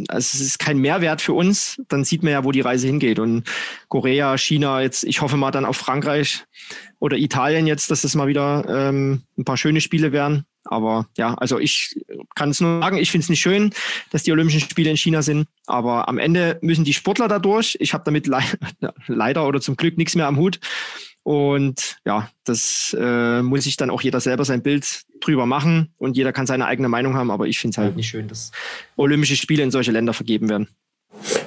also 0.08 0.38
es 0.38 0.40
ist 0.40 0.60
kein 0.60 0.78
Mehrwert 0.78 1.22
für 1.22 1.34
uns, 1.34 1.82
dann 1.90 2.06
sieht 2.06 2.24
man 2.24 2.32
ja, 2.32 2.46
wo 2.46 2.54
die 2.54 2.62
Reise 2.62 2.88
hingeht. 2.88 3.20
Und 3.20 3.44
Korea, 3.90 4.38
China, 4.38 4.82
jetzt, 4.82 5.04
ich 5.04 5.20
hoffe 5.20 5.36
mal 5.36 5.52
dann 5.52 5.66
auf 5.66 5.76
Frankreich 5.76 6.46
oder 7.00 7.18
Italien 7.18 7.68
jetzt, 7.68 7.92
dass 7.92 8.04
das 8.04 8.16
mal 8.16 8.30
wieder 8.30 8.64
ähm, 8.70 9.24
ein 9.38 9.44
paar 9.44 9.58
schöne 9.58 9.82
Spiele 9.82 10.14
werden. 10.14 10.46
Aber 10.64 11.08
ja, 11.18 11.34
also 11.36 11.60
ich 11.60 11.96
kann 12.36 12.52
es 12.52 12.62
nur 12.62 12.82
sagen, 12.82 12.98
ich 12.98 13.12
finde 13.12 13.24
es 13.24 13.30
nicht 13.30 13.42
schön, 13.42 13.74
dass 14.12 14.24
die 14.24 14.32
Olympischen 14.32 14.62
Spiele 14.62 14.90
in 14.90 14.98
China 14.98 15.22
sind. 15.22 15.48
Aber 15.66 16.08
am 16.08 16.18
Ende 16.18 16.60
müssen 16.62 16.86
die 16.86 16.94
Sportler 16.94 17.28
dadurch. 17.28 17.78
Ich 17.80 17.94
habe 17.94 18.04
damit 18.04 18.28
le 18.28 18.40
leider 19.08 19.48
oder 19.48 19.60
zum 19.60 19.76
Glück 19.76 19.98
nichts 19.98 20.16
mehr 20.16 20.28
am 20.28 20.38
Hut. 20.38 20.60
Und 21.24 21.98
ja, 22.06 22.30
das 22.46 22.96
äh, 23.00 23.42
muss 23.42 23.66
sich 23.66 23.78
dann 23.78 23.92
auch 23.92 24.02
jeder 24.02 24.20
selber 24.20 24.44
sein 24.44 24.64
Bild 24.64 25.04
drüber 25.20 25.46
machen 25.46 25.94
und 25.98 26.18
jeder 26.18 26.34
kann 26.34 26.48
seine 26.48 26.66
eigene 26.66 26.90
Meinung 26.90 27.14
haben, 27.14 27.30
aber 27.30 27.46
ich 27.46 27.60
finde 27.60 27.76
es 27.76 27.78
halt 27.78 27.96
nicht 27.96 28.10
schön, 28.10 28.28
dass 28.28 28.52
Olympische 28.96 29.36
Spiele 29.36 29.62
in 29.62 29.70
solche 29.70 29.92
Länder 29.92 30.14
vergeben 30.14 30.50
werden. 30.50 30.68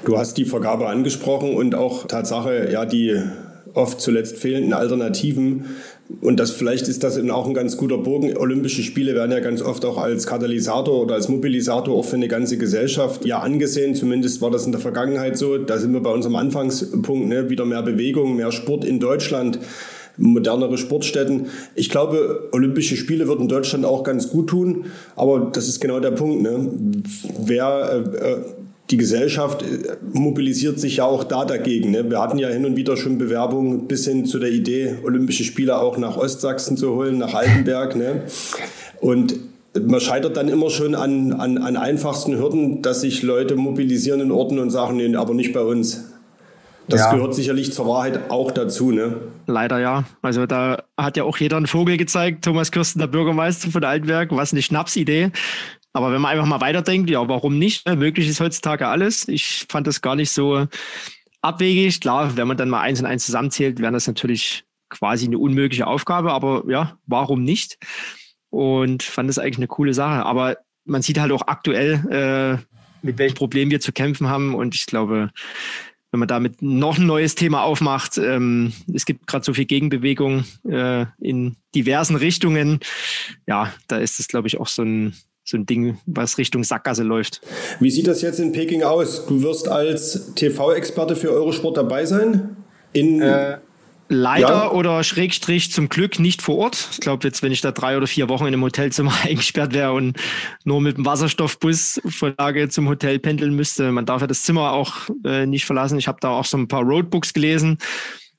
Du 0.05 0.17
hast 0.17 0.35
die 0.35 0.45
Vergabe 0.45 0.89
angesprochen 0.89 1.57
und 1.57 1.75
auch 1.75 2.07
Tatsache, 2.07 2.71
ja, 2.71 2.85
die 2.85 3.21
oft 3.75 4.01
zuletzt 4.01 4.39
fehlenden 4.39 4.73
Alternativen. 4.73 5.77
Und 6.21 6.39
das 6.39 6.51
vielleicht 6.51 6.87
ist 6.89 7.03
das 7.03 7.19
auch 7.31 7.47
ein 7.47 7.55
ganz 7.55 7.77
guter 7.77 7.99
Bogen. 7.99 8.37
Olympische 8.37 8.83
Spiele 8.83 9.15
werden 9.15 9.33
ja 9.33 9.41
ganz 9.41 9.63
oft 9.63 9.85
auch 9.85 9.97
als 9.97 10.27
Katalysator 10.27 11.03
oder 11.03 11.15
als 11.15 11.29
Mobilisator 11.29 11.97
auch 11.97 12.05
für 12.05 12.17
eine 12.17 12.29
ganze 12.29 12.59
Gesellschaft 12.59 13.25
ja 13.25 13.41
angesehen. 13.41 13.95
Zumindest 13.95 14.43
war 14.43 14.51
das 14.51 14.67
in 14.67 14.73
der 14.73 14.81
Vergangenheit 14.81 15.39
so. 15.39 15.57
Da 15.57 15.79
sind 15.79 15.93
wir 15.93 16.01
bei 16.01 16.11
unserem 16.11 16.37
Anfangspunkt, 16.37 17.29
ne? 17.29 17.49
wieder 17.49 17.65
mehr 17.65 17.83
Bewegung, 17.83 18.37
mehr 18.37 18.53
Sport 18.53 18.85
in 18.85 19.01
Deutschland 19.01 19.59
modernere 20.17 20.79
Sportstätten. 20.79 21.47
Ich 21.75 21.91
glaube, 21.91 22.49
Olympische 22.53 22.97
Spiele 22.97 23.27
würden 23.27 23.49
Deutschland 23.49 23.85
auch 23.85 24.05
ganz 24.05 24.31
gut 24.31 24.49
tun, 24.49 24.87
aber 25.17 25.51
das 25.53 25.67
ist 25.67 25.81
genau 25.81 25.99
der 25.99 26.13
Punkt. 26.13 26.41
Ne? 26.41 26.71
Wer 27.45 28.05
äh, 28.15 28.31
äh 28.31 28.37
die 28.91 28.97
Gesellschaft 28.97 29.63
äh, 29.63 29.97
mobilisiert 30.13 30.79
sich 30.79 30.99
ja 30.99 31.05
auch 31.05 31.25
da 31.25 31.45
dagegen. 31.45 31.91
Ne? 31.91 32.11
Wir 32.11 32.21
hatten 32.21 32.39
ja 32.39 32.49
hin 32.49 32.65
und 32.67 32.77
wieder 32.77 32.97
schon 32.97 33.19
Bewerbungen 33.19 33.87
bis 33.87 34.07
hin 34.07 34.27
zu 34.27 34.39
der 34.39 34.51
Idee, 34.51 34.97
Olympische 35.05 35.45
Spiele 35.45 35.79
auch 35.81 35.97
nach 35.99 36.17
Ostsachsen 36.17 36.77
zu 36.77 36.95
holen, 36.95 37.19
nach 37.19 37.35
Altenberg. 37.35 37.97
Ne? 37.97 38.23
Und 39.01 39.37
man 39.81 40.01
scheitert 40.01 40.37
dann 40.37 40.49
immer 40.49 40.71
schon 40.71 40.95
an, 40.95 41.33
an, 41.33 41.59
an 41.59 41.77
einfachsten 41.77 42.39
Hürden, 42.39 42.83
dass 42.83 43.01
sich 43.01 43.23
Leute 43.23 43.57
mobilisieren 43.57 44.21
in 44.21 44.31
Orten 44.31 44.59
und 44.59 44.71
sagen, 44.71 44.97
nee, 44.97 45.15
aber 45.17 45.35
nicht 45.35 45.53
bei 45.53 45.63
uns. 45.63 46.05
Das 46.89 47.01
ja. 47.01 47.15
gehört 47.15 47.35
sicherlich 47.35 47.73
zur 47.73 47.87
Wahrheit 47.87 48.31
auch 48.31 48.51
dazu, 48.51 48.91
ne? 48.91 49.17
Leider 49.47 49.79
ja. 49.79 50.05
Also 50.21 50.47
da 50.47 50.83
hat 50.99 51.17
ja 51.17 51.25
auch 51.25 51.39
jeder 51.39 51.57
einen 51.57 51.67
Vogel 51.67 51.97
gezeigt, 51.97 52.45
Thomas 52.45 52.73
Kürsten, 52.73 52.99
der 52.99 53.07
Bürgermeister 53.07 53.71
von 53.71 53.85
Altenberg, 53.85 54.31
was 54.33 54.53
eine 54.53 54.63
Schnapsidee. 54.63 55.31
Aber 55.95 56.13
wenn 56.13 56.21
man 56.21 56.33
einfach 56.33 56.47
mal 56.47 56.61
weiterdenkt, 56.61 57.09
ja, 57.09 57.27
warum 57.27 57.59
nicht? 57.59 57.87
Ne? 57.87 57.97
Möglich 57.97 58.29
ist 58.29 58.41
heutzutage 58.41 58.89
alles. 58.89 59.29
Ich 59.29 59.67
fand 59.69 59.87
das 59.87 60.03
gar 60.03 60.17
nicht 60.17 60.33
so 60.33 60.67
abwegig. 61.41 62.01
Klar, 62.01 62.37
wenn 62.37 62.49
man 62.49 62.57
dann 62.57 62.69
mal 62.69 62.81
eins 62.81 63.01
und 63.01 63.07
eins 63.07 63.25
zusammenzählt, 63.25 63.79
wäre 63.79 63.93
das 63.93 64.07
natürlich 64.07 64.65
quasi 64.91 65.27
eine 65.27 65.39
unmögliche 65.39 65.87
Aufgabe. 65.87 66.33
Aber 66.33 66.65
ja, 66.69 66.99
warum 67.07 67.45
nicht? 67.45 67.79
Und 68.51 69.03
fand 69.03 69.29
das 69.29 69.39
eigentlich 69.39 69.59
eine 69.59 69.69
coole 69.69 69.95
Sache. 69.95 70.27
Aber 70.27 70.59
man 70.85 71.01
sieht 71.01 71.19
halt 71.19 71.33
auch 71.33 71.47
aktuell, 71.47 72.61
äh, 72.61 72.77
mit 73.07 73.19
welchen 73.19 73.37
Problemen 73.37 73.71
wir 73.71 73.81
zu 73.81 73.93
kämpfen 73.93 74.29
haben. 74.29 74.55
Und 74.55 74.75
ich 74.75 74.87
glaube, 74.87 75.31
wenn 76.15 76.21
man 76.21 76.29
damit 76.29 76.63
noch 76.63 76.97
ein 76.97 77.07
neues 77.07 77.35
Thema 77.35 77.65
aufmacht, 77.65 78.19
ähm, 78.19 78.73
es 78.95 79.05
gibt 79.05 79.27
gerade 79.27 79.45
so 79.45 79.53
viel 79.53 79.65
Gegenbewegung 79.65 80.45
äh, 80.65 81.07
in 81.19 81.57
diversen 81.75 82.15
Richtungen. 82.15 82.79
Ja, 83.49 83.75
da 83.89 83.97
ist 83.97 84.21
es, 84.21 84.29
glaube 84.29 84.47
ich, 84.47 84.61
auch 84.61 84.69
so 84.69 84.83
ein 84.83 85.17
so 85.43 85.57
ein 85.57 85.67
Ding, 85.67 85.99
was 86.07 86.39
Richtung 86.39 86.63
Sackgasse 86.63 87.03
läuft. 87.03 87.41
Wie 87.81 87.91
sieht 87.91 88.07
das 88.07 88.23
jetzt 88.23 88.39
in 88.39 88.53
Peking 88.53 88.85
aus? 88.85 89.27
Du 89.27 89.43
wirst 89.43 89.67
als 89.67 90.33
TV-Experte 90.37 91.17
für 91.17 91.33
Eurosport 91.33 91.77
dabei 91.77 92.07
sein? 92.07 92.59
In 92.93 93.21
äh, 93.21 93.59
Leider 94.09 94.49
ja. 94.49 94.71
oder 94.71 95.03
Schrägstrich 95.03 95.73
zum 95.73 95.89
Glück 95.89 96.19
nicht 96.19 96.43
vor 96.43 96.57
Ort. 96.59 96.89
Ich 96.93 97.01
glaube, 97.01 97.27
jetzt, 97.27 97.43
wenn 97.43 97.53
ich 97.53 97.63
da 97.63 97.73
drei 97.73 97.97
oder 97.97 98.07
vier 98.07 98.29
Wochen 98.29 98.45
in 98.47 98.55
einem 98.55 98.63
Hotelzimmer 98.63 99.13
eingesperrt 99.25 99.73
wäre 99.73 99.93
und 99.93 100.19
nur 100.65 100.81
mit 100.81 100.97
dem 100.97 101.07
Wasserstoffbus 101.07 102.01
von 102.09 102.35
Lage 102.39 102.69
zum 102.69 102.89
Hotel 102.89 103.19
pendeln 103.19 103.55
müsste, 103.55 103.93
man 103.93 104.07
darf 104.07 104.21
ja 104.21 104.27
das 104.27 104.43
Zimmer 104.43 104.73
auch 104.73 105.09
äh, 105.25 105.47
nicht 105.47 105.65
verlassen. 105.65 105.99
Ich 105.99 106.09
habe 106.09 106.19
da 106.21 106.31
auch 106.31 106.45
so 106.45 106.59
ein 106.59 106.69
paar 106.69 106.83
Roadbooks 106.83 107.33
gelesen 107.33 107.79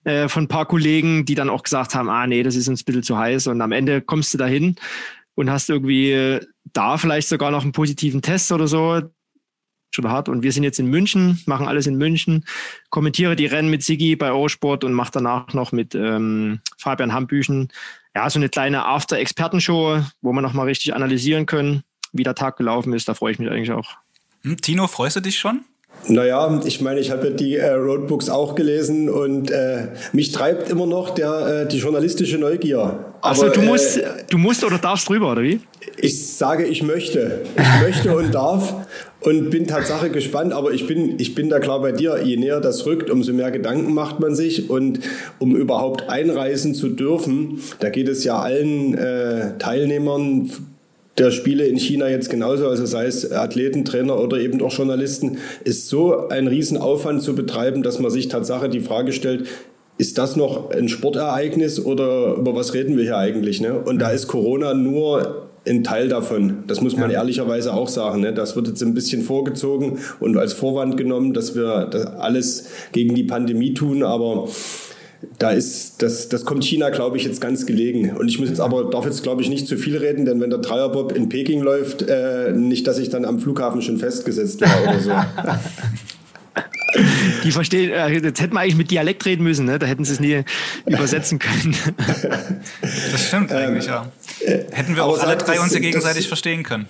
äh, 0.03 0.27
von 0.27 0.43
ein 0.43 0.47
paar 0.47 0.65
Kollegen, 0.65 1.25
die 1.25 1.35
dann 1.35 1.49
auch 1.49 1.63
gesagt 1.63 1.95
haben, 1.95 2.09
ah 2.09 2.27
nee, 2.27 2.43
das 2.43 2.55
ist 2.55 2.67
uns 2.67 2.81
ein 2.81 2.85
bisschen 2.85 3.03
zu 3.03 3.17
heiß. 3.17 3.47
Und 3.47 3.61
am 3.61 3.71
Ende 3.71 4.01
kommst 4.01 4.33
du 4.33 4.37
dahin 4.37 4.75
und 5.33 5.49
hast 5.49 5.69
irgendwie 5.69 6.39
da 6.73 6.97
vielleicht 6.97 7.27
sogar 7.27 7.51
noch 7.51 7.63
einen 7.63 7.71
positiven 7.71 8.21
Test 8.21 8.51
oder 8.51 8.67
so. 8.67 9.01
Schon 9.95 10.09
hart. 10.09 10.29
Und 10.29 10.43
wir 10.43 10.51
sind 10.51 10.63
jetzt 10.63 10.79
in 10.79 10.87
München, 10.87 11.41
machen 11.45 11.67
alles 11.67 11.87
in 11.87 11.95
München, 11.95 12.45
kommentiere 12.89 13.35
die 13.35 13.45
Rennen 13.45 13.69
mit 13.69 13.83
Sigi 13.83 14.15
bei 14.15 14.29
Eurosport 14.29 14.83
und 14.83 14.93
mache 14.93 15.11
danach 15.13 15.53
noch 15.53 15.71
mit 15.71 15.95
ähm, 15.95 16.59
Fabian 16.77 17.13
Hambüchen 17.13 17.69
ja, 18.15 18.29
so 18.29 18.39
eine 18.39 18.49
kleine 18.49 18.85
After-Expertenshow, 18.85 19.99
wo 20.21 20.31
wir 20.31 20.41
nochmal 20.41 20.67
richtig 20.67 20.95
analysieren 20.95 21.45
können, 21.45 21.83
wie 22.13 22.23
der 22.23 22.33
Tag 22.33 22.57
gelaufen 22.57 22.93
ist. 22.93 23.09
Da 23.09 23.13
freue 23.13 23.33
ich 23.33 23.39
mich 23.39 23.49
eigentlich 23.49 23.71
auch. 23.71 23.97
Hm, 24.43 24.57
Tino, 24.61 24.87
freust 24.87 25.17
du 25.17 25.19
dich 25.19 25.37
schon? 25.37 25.65
Naja, 26.07 26.61
ich 26.65 26.81
meine, 26.81 26.99
ich 26.99 27.09
habe 27.09 27.29
ja 27.29 27.33
die 27.33 27.55
äh, 27.55 27.71
Roadbooks 27.71 28.29
auch 28.29 28.55
gelesen 28.55 29.09
und 29.09 29.49
äh, 29.49 29.87
mich 30.13 30.31
treibt 30.31 30.69
immer 30.69 30.85
noch 30.85 31.09
der, 31.09 31.63
äh, 31.63 31.67
die 31.67 31.77
journalistische 31.77 32.37
Neugier. 32.37 33.13
Also 33.21 33.49
du 33.49 33.61
musst, 33.61 33.97
äh, 33.97 34.23
du 34.29 34.37
musst 34.37 34.63
oder 34.63 34.77
darfst 34.77 35.09
drüber, 35.09 35.31
oder 35.31 35.41
wie? 35.41 35.61
Ich 35.97 36.35
sage, 36.35 36.65
ich 36.65 36.83
möchte. 36.83 37.41
Ich 37.57 37.81
möchte 37.81 38.15
und 38.15 38.35
darf 38.35 38.75
und 39.25 39.49
bin 39.49 39.65
Tatsache 39.65 40.11
gespannt, 40.11 40.53
aber 40.53 40.71
ich 40.71 40.85
bin, 40.85 41.15
ich 41.17 41.33
bin 41.33 41.49
da 41.49 41.59
klar 41.59 41.81
bei 41.81 41.91
dir. 41.91 42.21
Je 42.23 42.37
näher 42.37 42.61
das 42.61 42.85
rückt, 42.85 43.09
umso 43.09 43.33
mehr 43.33 43.49
Gedanken 43.49 43.93
macht 43.93 44.19
man 44.19 44.35
sich 44.35 44.69
und 44.69 44.99
um 45.39 45.55
überhaupt 45.55 46.09
einreisen 46.09 46.75
zu 46.75 46.89
dürfen, 46.89 47.59
da 47.79 47.89
geht 47.89 48.07
es 48.07 48.23
ja 48.23 48.37
allen 48.37 48.93
äh, 48.93 49.57
Teilnehmern 49.57 50.51
der 51.17 51.31
Spiele 51.31 51.65
in 51.65 51.77
China 51.77 52.07
jetzt 52.07 52.29
genauso, 52.29 52.67
also 52.67 52.85
sei 52.85 53.07
es 53.07 53.31
Athleten, 53.31 53.83
Trainer 53.83 54.19
oder 54.19 54.37
eben 54.37 54.61
auch 54.61 54.71
Journalisten, 54.71 55.37
ist 55.63 55.89
so 55.89 56.27
ein 56.27 56.47
Riesenaufwand 56.47 57.23
zu 57.23 57.33
betreiben, 57.33 57.81
dass 57.81 57.99
man 57.99 58.11
sich 58.11 58.27
Tatsache 58.27 58.69
die 58.69 58.81
Frage 58.81 59.11
stellt, 59.11 59.47
ist 59.97 60.17
das 60.19 60.35
noch 60.35 60.71
ein 60.71 60.87
Sportereignis 60.87 61.83
oder 61.83 62.35
über 62.35 62.53
was 62.53 62.73
reden 62.73 62.97
wir 62.97 63.05
hier 63.05 63.17
eigentlich? 63.17 63.61
Ne? 63.61 63.79
Und 63.79 63.99
da 63.99 64.11
ist 64.11 64.27
Corona 64.27 64.73
nur 64.73 65.44
ein 65.67 65.83
Teil 65.83 66.09
davon. 66.09 66.63
Das 66.67 66.81
muss 66.81 66.95
man 66.95 67.09
ja. 67.09 67.19
ehrlicherweise 67.19 67.73
auch 67.73 67.87
sagen. 67.87 68.21
Ne? 68.21 68.33
Das 68.33 68.55
wird 68.55 68.67
jetzt 68.67 68.81
ein 68.83 68.93
bisschen 68.93 69.21
vorgezogen 69.21 69.99
und 70.19 70.37
als 70.37 70.53
Vorwand 70.53 70.97
genommen, 70.97 71.33
dass 71.33 71.55
wir 71.55 71.85
das 71.85 72.05
alles 72.05 72.67
gegen 72.91 73.15
die 73.15 73.23
Pandemie 73.23 73.73
tun, 73.73 74.03
aber 74.03 74.47
da 75.39 75.51
ist, 75.51 76.01
das, 76.01 76.29
das 76.29 76.45
kommt 76.45 76.63
China, 76.63 76.89
glaube 76.89 77.17
ich, 77.17 77.23
jetzt 77.23 77.41
ganz 77.41 77.65
gelegen. 77.65 78.15
Und 78.15 78.27
ich 78.27 78.39
muss 78.39 78.49
jetzt 78.49 78.61
aber, 78.61 78.89
darf 78.89 79.05
jetzt, 79.05 79.23
glaube 79.23 79.41
ich, 79.41 79.49
nicht 79.49 79.67
zu 79.67 79.77
viel 79.77 79.97
reden, 79.97 80.25
denn 80.25 80.39
wenn 80.39 80.49
der 80.49 80.59
Dreierbob 80.59 81.13
in 81.13 81.29
Peking 81.29 81.61
läuft, 81.61 82.03
äh, 82.03 82.51
nicht, 82.51 82.85
dass 82.85 82.99
ich 82.99 83.09
dann 83.09 83.25
am 83.25 83.39
Flughafen 83.39 83.81
schon 83.81 83.97
festgesetzt 83.97 84.61
war 84.61 84.83
oder 84.83 84.99
so. 84.99 85.11
Die 87.45 87.51
verstehen, 87.51 87.91
äh, 87.91 88.09
jetzt 88.09 88.41
hätten 88.41 88.55
wir 88.55 88.59
eigentlich 88.59 88.75
mit 88.75 88.91
Dialekt 88.91 89.23
reden 89.25 89.43
müssen, 89.43 89.65
ne? 89.65 89.77
da 89.77 89.85
hätten 89.85 90.03
sie 90.03 90.13
es 90.13 90.19
nie 90.19 90.43
übersetzen 90.87 91.37
können. 91.39 91.75
Das 92.81 93.27
stimmt 93.27 93.51
eigentlich, 93.51 93.85
ja. 93.85 94.11
Äh, 94.39 94.63
hätten 94.71 94.95
wir 94.95 95.05
auch 95.05 95.21
alle 95.21 95.37
drei 95.37 95.59
uns 95.59 95.73
gegenseitig 95.73 96.23
das, 96.23 96.25
verstehen 96.25 96.63
können. 96.63 96.87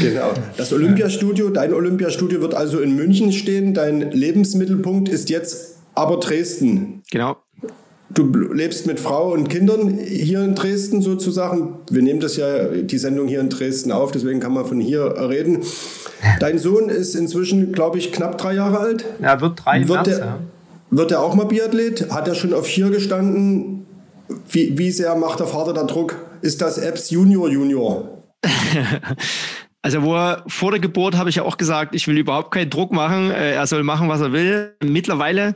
Genau. 0.00 0.32
Das 0.56 0.72
Olympiastudio, 0.72 1.50
dein 1.50 1.74
Olympiastudio 1.74 2.40
wird 2.40 2.54
also 2.54 2.80
in 2.80 2.94
München 2.94 3.32
stehen. 3.32 3.74
Dein 3.74 4.12
Lebensmittelpunkt 4.12 5.08
ist 5.08 5.30
jetzt 5.30 5.76
aber 5.94 6.18
Dresden. 6.18 7.02
Genau. 7.10 7.36
Du 8.10 8.24
lebst 8.52 8.86
mit 8.86 9.00
Frau 9.00 9.32
und 9.32 9.48
Kindern 9.48 9.98
hier 9.98 10.42
in 10.42 10.54
Dresden 10.54 11.02
sozusagen. 11.02 11.74
Wir 11.90 12.02
nehmen 12.02 12.20
das 12.20 12.36
ja, 12.36 12.66
die 12.68 12.98
Sendung 12.98 13.28
hier 13.28 13.40
in 13.40 13.50
Dresden 13.50 13.92
auf, 13.92 14.12
deswegen 14.12 14.40
kann 14.40 14.54
man 14.54 14.64
von 14.64 14.80
hier 14.80 15.14
reden. 15.18 15.62
Dein 16.40 16.58
Sohn 16.58 16.88
ist 16.88 17.14
inzwischen, 17.14 17.72
glaube 17.72 17.98
ich, 17.98 18.12
knapp 18.12 18.38
drei 18.38 18.54
Jahre 18.54 18.78
alt. 18.78 19.04
Ja, 19.20 19.40
wird 19.40 19.64
drei 19.64 19.80
wird 19.80 20.06
März, 20.06 20.08
der, 20.08 20.18
ja. 20.18 20.38
Wird 20.90 21.12
er 21.12 21.20
auch 21.20 21.34
mal 21.34 21.44
Biathlet? 21.44 22.10
Hat 22.10 22.28
er 22.28 22.34
schon 22.34 22.54
auf 22.54 22.66
vier 22.66 22.90
gestanden? 22.90 23.86
Wie, 24.50 24.76
wie 24.78 24.90
sehr 24.90 25.14
macht 25.16 25.40
der 25.40 25.46
Vater 25.46 25.72
da 25.72 25.84
Druck? 25.84 26.16
Ist 26.40 26.60
das 26.60 26.78
Apps 26.78 27.10
Junior 27.10 27.48
Junior? 27.48 28.22
Also 29.80 30.02
wo 30.02 30.16
er, 30.16 30.42
vor 30.48 30.72
der 30.72 30.80
Geburt 30.80 31.16
habe 31.16 31.30
ich 31.30 31.36
ja 31.36 31.44
auch 31.44 31.56
gesagt, 31.56 31.94
ich 31.94 32.08
will 32.08 32.18
überhaupt 32.18 32.50
keinen 32.50 32.68
Druck 32.68 32.92
machen. 32.92 33.30
Äh, 33.30 33.52
er 33.52 33.66
soll 33.66 33.84
machen, 33.84 34.08
was 34.08 34.20
er 34.20 34.32
will. 34.32 34.74
Mittlerweile 34.82 35.54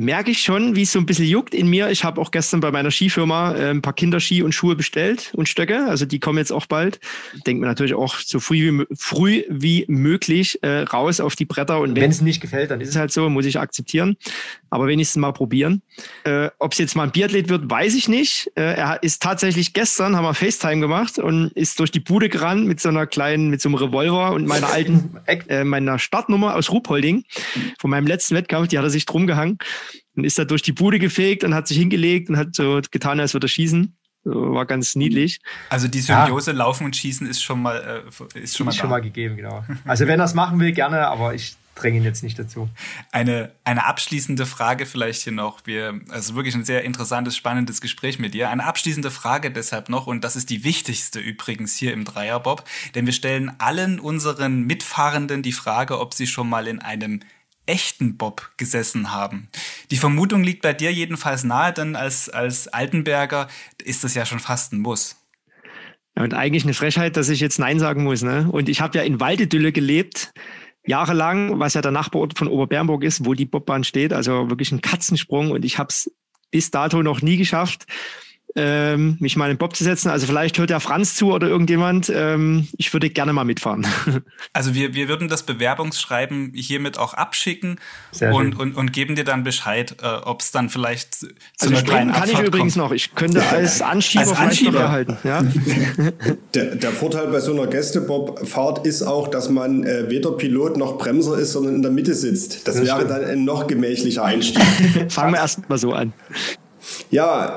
merke 0.00 0.30
ich 0.30 0.42
schon, 0.42 0.76
wie 0.76 0.82
es 0.82 0.92
so 0.92 0.98
ein 0.98 1.06
bisschen 1.06 1.26
juckt 1.26 1.54
in 1.54 1.68
mir. 1.68 1.90
Ich 1.90 2.04
habe 2.04 2.20
auch 2.20 2.30
gestern 2.30 2.60
bei 2.60 2.70
meiner 2.70 2.90
Skifirma 2.90 3.54
äh, 3.54 3.70
ein 3.70 3.82
paar 3.82 3.92
Kinderski 3.92 4.42
und 4.42 4.52
Schuhe 4.52 4.74
bestellt 4.74 5.32
und 5.34 5.48
Stöcke. 5.48 5.84
Also 5.86 6.06
die 6.06 6.18
kommen 6.18 6.38
jetzt 6.38 6.52
auch 6.52 6.66
bald. 6.66 7.00
Denke 7.46 7.60
mir 7.60 7.66
natürlich 7.66 7.94
auch 7.94 8.16
so 8.16 8.40
früh 8.40 8.80
wie, 8.80 8.86
früh 8.96 9.42
wie 9.48 9.84
möglich 9.88 10.58
äh, 10.62 10.80
raus 10.80 11.20
auf 11.20 11.36
die 11.36 11.44
Bretter. 11.44 11.80
Und 11.80 11.96
wenn 11.96 12.10
es 12.10 12.22
nicht 12.22 12.40
gefällt, 12.40 12.70
dann 12.70 12.80
ist 12.80 12.88
es 12.88 12.96
halt 12.96 13.12
so, 13.12 13.28
muss 13.28 13.44
ich 13.44 13.58
akzeptieren. 13.58 14.16
Aber 14.70 14.86
wenigstens 14.86 15.20
mal 15.20 15.32
probieren. 15.32 15.82
Äh, 16.24 16.50
Ob 16.58 16.72
es 16.72 16.78
jetzt 16.78 16.96
mal 16.96 17.04
ein 17.04 17.10
Biathlet 17.10 17.48
wird, 17.48 17.70
weiß 17.70 17.94
ich 17.94 18.08
nicht. 18.08 18.50
Äh, 18.56 18.74
er 18.74 19.02
ist 19.02 19.22
tatsächlich 19.22 19.72
gestern, 19.72 20.16
haben 20.16 20.24
wir 20.24 20.34
FaceTime 20.34 20.80
gemacht 20.80 21.18
und 21.18 21.52
ist 21.52 21.78
durch 21.80 21.90
die 21.90 22.00
Bude 22.00 22.28
gerannt 22.28 22.66
mit 22.66 22.80
so 22.80 22.88
einer 22.88 23.06
kleinen, 23.06 23.50
mit 23.50 23.60
so 23.60 23.68
einem 23.68 23.76
Revolver 23.76 24.32
und 24.32 24.46
meiner 24.46 24.68
alten, 24.72 25.18
äh, 25.26 25.64
meiner 25.64 25.98
Startnummer 25.98 26.54
aus 26.54 26.70
Ruhpolding 26.70 27.24
von 27.78 27.90
meinem 27.90 28.06
letzten 28.06 28.34
Wettkampf, 28.34 28.68
die 28.68 28.78
hat 28.78 28.84
er 28.84 28.90
sich 28.90 29.06
drum 29.06 29.26
gehangen 29.26 29.58
und 30.16 30.24
ist 30.24 30.38
da 30.38 30.44
durch 30.44 30.62
die 30.62 30.72
Bude 30.72 30.98
gefegt 30.98 31.44
und 31.44 31.54
hat 31.54 31.68
sich 31.68 31.78
hingelegt 31.78 32.28
und 32.28 32.36
hat 32.36 32.54
so 32.54 32.80
getan, 32.90 33.20
als 33.20 33.32
würde 33.34 33.46
er 33.46 33.50
schießen. 33.50 33.96
War 34.24 34.66
ganz 34.66 34.96
niedlich. 34.96 35.40
Also 35.70 35.88
die 35.88 36.00
Symbiose 36.00 36.50
ja. 36.50 36.56
Laufen 36.58 36.84
und 36.84 36.94
Schießen 36.94 37.26
ist 37.26 37.42
schon 37.42 37.62
mal 37.62 38.04
äh, 38.04 38.38
ist 38.38 38.54
schon 38.54 38.66
mal, 38.66 38.70
ist 38.70 38.76
schon 38.76 38.90
mal 38.90 39.00
gegeben, 39.00 39.36
genau. 39.36 39.64
Also 39.86 40.06
wenn 40.06 40.20
er 40.20 40.26
es 40.26 40.34
machen 40.34 40.60
will, 40.60 40.72
gerne, 40.72 41.06
aber 41.06 41.34
ich 41.34 41.56
drängen 41.80 42.04
jetzt 42.04 42.22
nicht 42.22 42.38
dazu. 42.38 42.68
Eine, 43.10 43.52
eine 43.64 43.86
abschließende 43.86 44.46
Frage 44.46 44.86
vielleicht 44.86 45.22
hier 45.22 45.32
noch. 45.32 45.60
Wir, 45.64 46.00
also 46.08 46.34
wirklich 46.34 46.54
ein 46.54 46.64
sehr 46.64 46.84
interessantes, 46.84 47.36
spannendes 47.36 47.80
Gespräch 47.80 48.18
mit 48.18 48.34
dir. 48.34 48.50
Eine 48.50 48.64
abschließende 48.64 49.10
Frage 49.10 49.50
deshalb 49.50 49.88
noch, 49.88 50.06
und 50.06 50.22
das 50.22 50.36
ist 50.36 50.50
die 50.50 50.64
wichtigste 50.64 51.20
übrigens 51.20 51.76
hier 51.76 51.92
im 51.92 52.04
Dreierbob, 52.04 52.64
denn 52.94 53.06
wir 53.06 53.12
stellen 53.12 53.52
allen 53.58 53.98
unseren 53.98 54.66
Mitfahrenden 54.66 55.42
die 55.42 55.52
Frage, 55.52 55.98
ob 55.98 56.14
sie 56.14 56.26
schon 56.26 56.48
mal 56.48 56.66
in 56.66 56.80
einem 56.80 57.20
echten 57.66 58.16
Bob 58.16 58.50
gesessen 58.56 59.12
haben. 59.12 59.48
Die 59.90 59.96
Vermutung 59.96 60.42
liegt 60.42 60.62
bei 60.62 60.72
dir 60.72 60.92
jedenfalls 60.92 61.44
nahe, 61.44 61.72
denn 61.72 61.94
als, 61.94 62.28
als 62.28 62.68
Altenberger 62.68 63.48
ist 63.82 64.02
das 64.02 64.14
ja 64.14 64.26
schon 64.26 64.40
fast 64.40 64.72
ein 64.72 64.80
Muss. 64.80 65.16
Und 66.16 66.34
eigentlich 66.34 66.64
eine 66.64 66.74
Frechheit, 66.74 67.16
dass 67.16 67.28
ich 67.28 67.40
jetzt 67.40 67.58
Nein 67.58 67.78
sagen 67.78 68.02
muss. 68.02 68.22
Ne? 68.22 68.48
Und 68.50 68.68
ich 68.68 68.80
habe 68.80 68.98
ja 68.98 69.04
in 69.04 69.20
Waldedülle 69.20 69.72
gelebt, 69.72 70.32
jahrelang, 70.86 71.58
was 71.58 71.74
ja 71.74 71.82
der 71.82 71.92
Nachbarort 71.92 72.38
von 72.38 72.48
Oberbernburg 72.48 73.04
ist, 73.04 73.24
wo 73.24 73.34
die 73.34 73.46
Bobbahn 73.46 73.84
steht. 73.84 74.12
Also 74.12 74.48
wirklich 74.48 74.72
ein 74.72 74.80
Katzensprung. 74.80 75.50
Und 75.50 75.64
ich 75.64 75.78
habe 75.78 75.88
es 75.88 76.10
bis 76.50 76.70
dato 76.70 77.02
noch 77.02 77.22
nie 77.22 77.36
geschafft, 77.36 77.86
ähm, 78.56 79.16
mich 79.20 79.36
mal 79.36 79.46
in 79.46 79.54
den 79.54 79.58
Bob 79.58 79.76
zu 79.76 79.84
setzen. 79.84 80.10
Also 80.10 80.26
vielleicht 80.26 80.58
hört 80.58 80.70
der 80.70 80.80
Franz 80.80 81.14
zu 81.14 81.32
oder 81.32 81.48
irgendjemand. 81.48 82.10
Ähm, 82.14 82.68
ich 82.76 82.92
würde 82.92 83.10
gerne 83.10 83.32
mal 83.32 83.44
mitfahren. 83.44 83.86
Also 84.52 84.74
wir, 84.74 84.94
wir 84.94 85.08
würden 85.08 85.28
das 85.28 85.44
Bewerbungsschreiben 85.44 86.52
hiermit 86.54 86.98
auch 86.98 87.14
abschicken 87.14 87.78
und, 88.20 88.58
und, 88.58 88.74
und 88.74 88.92
geben 88.92 89.14
dir 89.14 89.24
dann 89.24 89.44
Bescheid, 89.44 89.96
äh, 90.02 90.06
ob 90.06 90.40
es 90.40 90.50
dann 90.50 90.70
vielleicht 90.70 91.14
zu 91.14 91.28
also 91.60 91.74
einer 91.74 91.84
kleinen 91.84 92.12
kann 92.12 92.22
Abfahrt 92.22 92.42
ich 92.42 92.48
übrigens 92.48 92.74
kommt. 92.74 92.86
noch. 92.86 92.92
Ich 92.92 93.14
könnte 93.14 93.46
als 93.46 93.80
Anschieber, 93.80 94.28
als 94.28 94.38
Anschieber. 94.38 94.72
vielleicht 94.72 94.84
erhalten. 94.84 95.18
Ja? 95.24 95.42
Der, 96.54 96.74
der, 96.74 96.90
Vorteil 96.90 97.28
bei 97.28 97.40
so 97.40 97.52
einer 97.52 97.66
Gästebob-Fahrt 97.68 98.84
ist 98.86 99.02
auch, 99.02 99.28
dass 99.28 99.48
man 99.48 99.84
äh, 99.84 100.10
weder 100.10 100.32
Pilot 100.32 100.76
noch 100.76 100.98
Bremser 100.98 101.38
ist, 101.38 101.52
sondern 101.52 101.76
in 101.76 101.82
der 101.82 101.92
Mitte 101.92 102.14
sitzt. 102.14 102.66
Das, 102.66 102.74
das 102.74 102.84
wäre 102.84 102.96
stimmt. 102.96 103.10
dann 103.10 103.24
ein 103.24 103.44
noch 103.44 103.66
gemächlicher 103.66 104.24
Einstieg. 104.24 104.62
Fangen 105.08 105.32
wir 105.32 105.40
erst 105.40 105.68
mal 105.68 105.78
so 105.78 105.92
an. 105.92 106.12
Ja, 107.10 107.56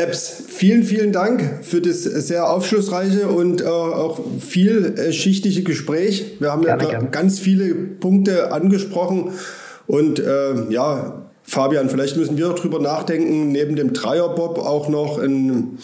Apps, 0.00 0.44
vielen, 0.48 0.82
vielen 0.82 1.12
Dank 1.12 1.60
für 1.62 1.80
das 1.80 2.04
sehr 2.04 2.50
aufschlussreiche 2.50 3.28
und 3.28 3.60
äh, 3.60 3.66
auch 3.66 4.20
vielschichtige 4.38 5.62
Gespräch. 5.62 6.36
Wir 6.38 6.52
haben 6.52 6.62
gerne, 6.62 6.82
ja 6.84 6.90
gerne. 6.90 7.10
ganz 7.10 7.38
viele 7.38 7.74
Punkte 7.74 8.52
angesprochen 8.52 9.32
und 9.86 10.18
äh, 10.18 10.70
ja, 10.70 11.26
Fabian, 11.42 11.90
vielleicht 11.90 12.16
müssen 12.16 12.38
wir 12.38 12.48
darüber 12.48 12.78
nachdenken, 12.80 13.52
neben 13.52 13.76
dem 13.76 13.92
Dreierbob 13.92 14.58
auch 14.58 14.88
noch 14.88 15.18
ein 15.18 15.78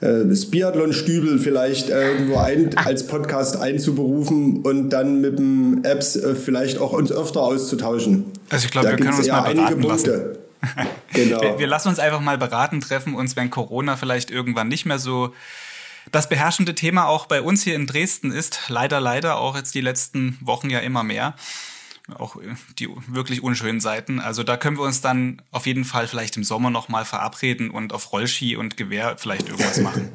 äh, 0.00 0.24
das 0.26 0.46
Biathlon-Stübel 0.46 1.38
vielleicht 1.38 1.90
äh, 1.90 2.12
irgendwo 2.12 2.36
ein, 2.38 2.70
als 2.76 3.06
Podcast 3.06 3.60
einzuberufen 3.60 4.62
und 4.62 4.90
dann 4.90 5.20
mit 5.20 5.38
dem 5.38 5.82
Apps 5.82 6.16
äh, 6.16 6.34
vielleicht 6.34 6.78
auch 6.78 6.92
uns 6.92 7.12
öfter 7.12 7.42
auszutauschen. 7.42 8.26
Also 8.48 8.66
ich 8.66 8.70
glaube, 8.70 8.88
wir 8.88 8.96
können 8.96 9.16
uns 9.16 9.28
mal 9.28 9.52
beraten 9.52 9.82
lassen. 9.82 10.10
genau. 11.12 11.40
Wir, 11.40 11.58
wir, 11.58 11.66
lassen 11.66 11.88
uns 11.88 11.98
einfach 11.98 12.20
mal 12.20 12.38
beraten, 12.38 12.80
treffen 12.80 13.14
uns, 13.14 13.36
wenn 13.36 13.50
Corona 13.50 13.96
vielleicht 13.96 14.30
irgendwann 14.30 14.68
nicht 14.68 14.86
mehr 14.86 14.98
so 14.98 15.34
das 16.12 16.28
beherrschende 16.28 16.74
Thema 16.74 17.06
auch 17.06 17.26
bei 17.26 17.42
uns 17.42 17.62
hier 17.62 17.74
in 17.74 17.86
Dresden 17.86 18.32
ist. 18.32 18.68
Leider, 18.68 19.00
leider 19.00 19.36
auch 19.38 19.56
jetzt 19.56 19.74
die 19.74 19.80
letzten 19.80 20.38
Wochen 20.40 20.70
ja 20.70 20.80
immer 20.80 21.02
mehr. 21.02 21.34
Auch 22.18 22.36
die 22.78 22.88
wirklich 23.06 23.42
unschönen 23.42 23.80
Seiten. 23.80 24.18
Also 24.18 24.42
da 24.42 24.56
können 24.56 24.76
wir 24.76 24.82
uns 24.82 25.00
dann 25.00 25.42
auf 25.52 25.66
jeden 25.66 25.84
Fall 25.84 26.08
vielleicht 26.08 26.36
im 26.36 26.44
Sommer 26.44 26.70
nochmal 26.70 27.04
verabreden 27.04 27.70
und 27.70 27.92
auf 27.92 28.12
Rollski 28.12 28.56
und 28.56 28.76
Gewehr 28.76 29.16
vielleicht 29.16 29.48
irgendwas 29.48 29.78
machen. 29.80 30.10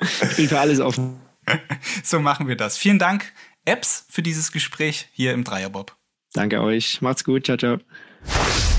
ich 0.00 0.36
bin 0.36 0.48
für 0.48 0.60
alles 0.60 0.80
offen. 0.80 1.20
So 2.02 2.20
machen 2.20 2.48
wir 2.48 2.56
das. 2.56 2.78
Vielen 2.78 2.98
Dank, 2.98 3.30
Apps, 3.66 4.06
für 4.08 4.22
dieses 4.22 4.50
Gespräch 4.50 5.08
hier 5.12 5.34
im 5.34 5.44
Dreierbob. 5.44 5.94
Danke 6.32 6.62
euch. 6.62 7.02
Macht's 7.02 7.22
gut. 7.24 7.44
Ciao, 7.44 7.58
ciao. 7.58 8.73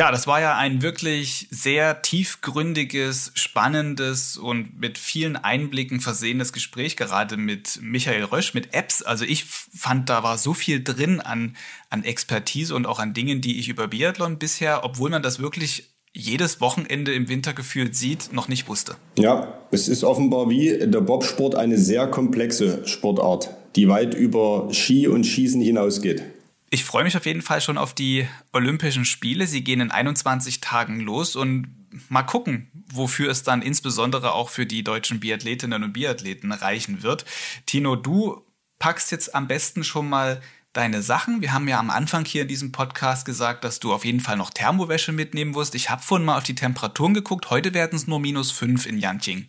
Ja, 0.00 0.10
das 0.10 0.26
war 0.26 0.40
ja 0.40 0.56
ein 0.56 0.80
wirklich 0.80 1.46
sehr 1.50 2.00
tiefgründiges, 2.00 3.32
spannendes 3.34 4.38
und 4.38 4.80
mit 4.80 4.96
vielen 4.96 5.36
Einblicken 5.36 6.00
versehenes 6.00 6.54
Gespräch, 6.54 6.96
gerade 6.96 7.36
mit 7.36 7.80
Michael 7.82 8.24
Rösch, 8.24 8.54
mit 8.54 8.72
Apps. 8.72 9.02
Also 9.02 9.26
ich 9.26 9.44
fand, 9.44 10.08
da 10.08 10.22
war 10.22 10.38
so 10.38 10.54
viel 10.54 10.82
drin 10.82 11.20
an, 11.20 11.54
an 11.90 12.02
Expertise 12.02 12.74
und 12.74 12.86
auch 12.86 12.98
an 12.98 13.12
Dingen, 13.12 13.42
die 13.42 13.58
ich 13.58 13.68
über 13.68 13.88
Biathlon 13.88 14.38
bisher, 14.38 14.86
obwohl 14.86 15.10
man 15.10 15.22
das 15.22 15.38
wirklich 15.38 15.90
jedes 16.14 16.62
Wochenende 16.62 17.12
im 17.12 17.28
Winter 17.28 17.52
gefühlt 17.52 17.94
sieht, 17.94 18.32
noch 18.32 18.48
nicht 18.48 18.68
wusste. 18.70 18.96
Ja, 19.18 19.52
es 19.70 19.86
ist 19.86 20.02
offenbar 20.02 20.48
wie 20.48 20.78
der 20.78 21.02
Bobsport 21.02 21.56
eine 21.56 21.76
sehr 21.76 22.06
komplexe 22.06 22.88
Sportart, 22.88 23.50
die 23.76 23.86
weit 23.90 24.14
über 24.14 24.68
Ski 24.72 25.08
und 25.08 25.24
Schießen 25.24 25.60
hinausgeht. 25.60 26.22
Ich 26.72 26.84
freue 26.84 27.02
mich 27.02 27.16
auf 27.16 27.26
jeden 27.26 27.42
Fall 27.42 27.60
schon 27.60 27.76
auf 27.76 27.94
die 27.94 28.28
Olympischen 28.52 29.04
Spiele. 29.04 29.48
Sie 29.48 29.64
gehen 29.64 29.80
in 29.80 29.90
21 29.90 30.60
Tagen 30.60 31.00
los 31.00 31.34
und 31.34 31.66
mal 32.08 32.22
gucken, 32.22 32.70
wofür 32.86 33.28
es 33.28 33.42
dann 33.42 33.60
insbesondere 33.60 34.32
auch 34.32 34.50
für 34.50 34.66
die 34.66 34.84
deutschen 34.84 35.18
Biathletinnen 35.18 35.82
und 35.82 35.92
Biathleten 35.92 36.52
reichen 36.52 37.02
wird. 37.02 37.24
Tino, 37.66 37.96
du 37.96 38.44
packst 38.78 39.10
jetzt 39.10 39.34
am 39.34 39.48
besten 39.48 39.82
schon 39.82 40.08
mal 40.08 40.40
deine 40.72 41.02
Sachen. 41.02 41.40
Wir 41.40 41.52
haben 41.52 41.66
ja 41.66 41.80
am 41.80 41.90
Anfang 41.90 42.24
hier 42.24 42.42
in 42.42 42.48
diesem 42.48 42.70
Podcast 42.70 43.24
gesagt, 43.24 43.64
dass 43.64 43.80
du 43.80 43.92
auf 43.92 44.04
jeden 44.04 44.20
Fall 44.20 44.36
noch 44.36 44.50
Thermowäsche 44.50 45.10
mitnehmen 45.10 45.56
wirst. 45.56 45.74
Ich 45.74 45.90
habe 45.90 46.02
vorhin 46.02 46.24
mal 46.24 46.38
auf 46.38 46.44
die 46.44 46.54
Temperaturen 46.54 47.14
geguckt. 47.14 47.50
Heute 47.50 47.74
werden 47.74 47.96
es 47.96 48.06
nur 48.06 48.20
minus 48.20 48.52
5 48.52 48.86
in 48.86 48.98
Yanqing. 48.98 49.48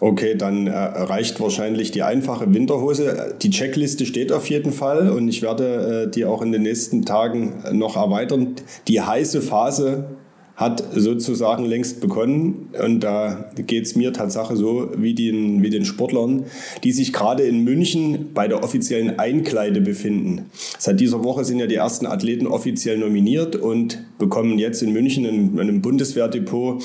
Okay, 0.00 0.34
dann 0.36 0.66
äh, 0.66 0.72
reicht 0.72 1.40
wahrscheinlich 1.40 1.90
die 1.90 2.02
einfache 2.02 2.52
Winterhose. 2.52 3.34
Die 3.42 3.50
Checkliste 3.50 4.06
steht 4.06 4.32
auf 4.32 4.48
jeden 4.48 4.72
Fall 4.72 5.10
und 5.10 5.28
ich 5.28 5.42
werde 5.42 6.06
äh, 6.06 6.10
die 6.10 6.24
auch 6.24 6.42
in 6.42 6.52
den 6.52 6.62
nächsten 6.62 7.04
Tagen 7.04 7.54
noch 7.72 7.96
erweitern. 7.96 8.56
Die 8.88 9.00
heiße 9.00 9.42
Phase 9.42 10.04
hat 10.56 10.82
sozusagen 10.94 11.66
längst 11.66 12.00
begonnen 12.00 12.70
und 12.82 13.00
da 13.00 13.50
geht 13.54 13.84
es 13.84 13.94
mir 13.94 14.14
Tatsache 14.14 14.56
so 14.56 14.90
wie 14.96 15.14
den, 15.14 15.62
wie 15.62 15.68
den 15.68 15.84
Sportlern, 15.84 16.46
die 16.82 16.92
sich 16.92 17.12
gerade 17.12 17.42
in 17.42 17.62
München 17.62 18.32
bei 18.32 18.48
der 18.48 18.64
offiziellen 18.64 19.18
Einkleide 19.18 19.82
befinden. 19.82 20.46
Seit 20.78 20.98
dieser 20.98 21.22
Woche 21.22 21.44
sind 21.44 21.58
ja 21.58 21.66
die 21.66 21.74
ersten 21.74 22.06
Athleten 22.06 22.46
offiziell 22.46 22.96
nominiert 22.96 23.54
und 23.54 24.02
bekommen 24.18 24.58
jetzt 24.58 24.82
in 24.82 24.94
München 24.94 25.26
in, 25.26 25.52
in 25.52 25.60
einem 25.60 25.82
Bundeswehrdepot 25.82 26.82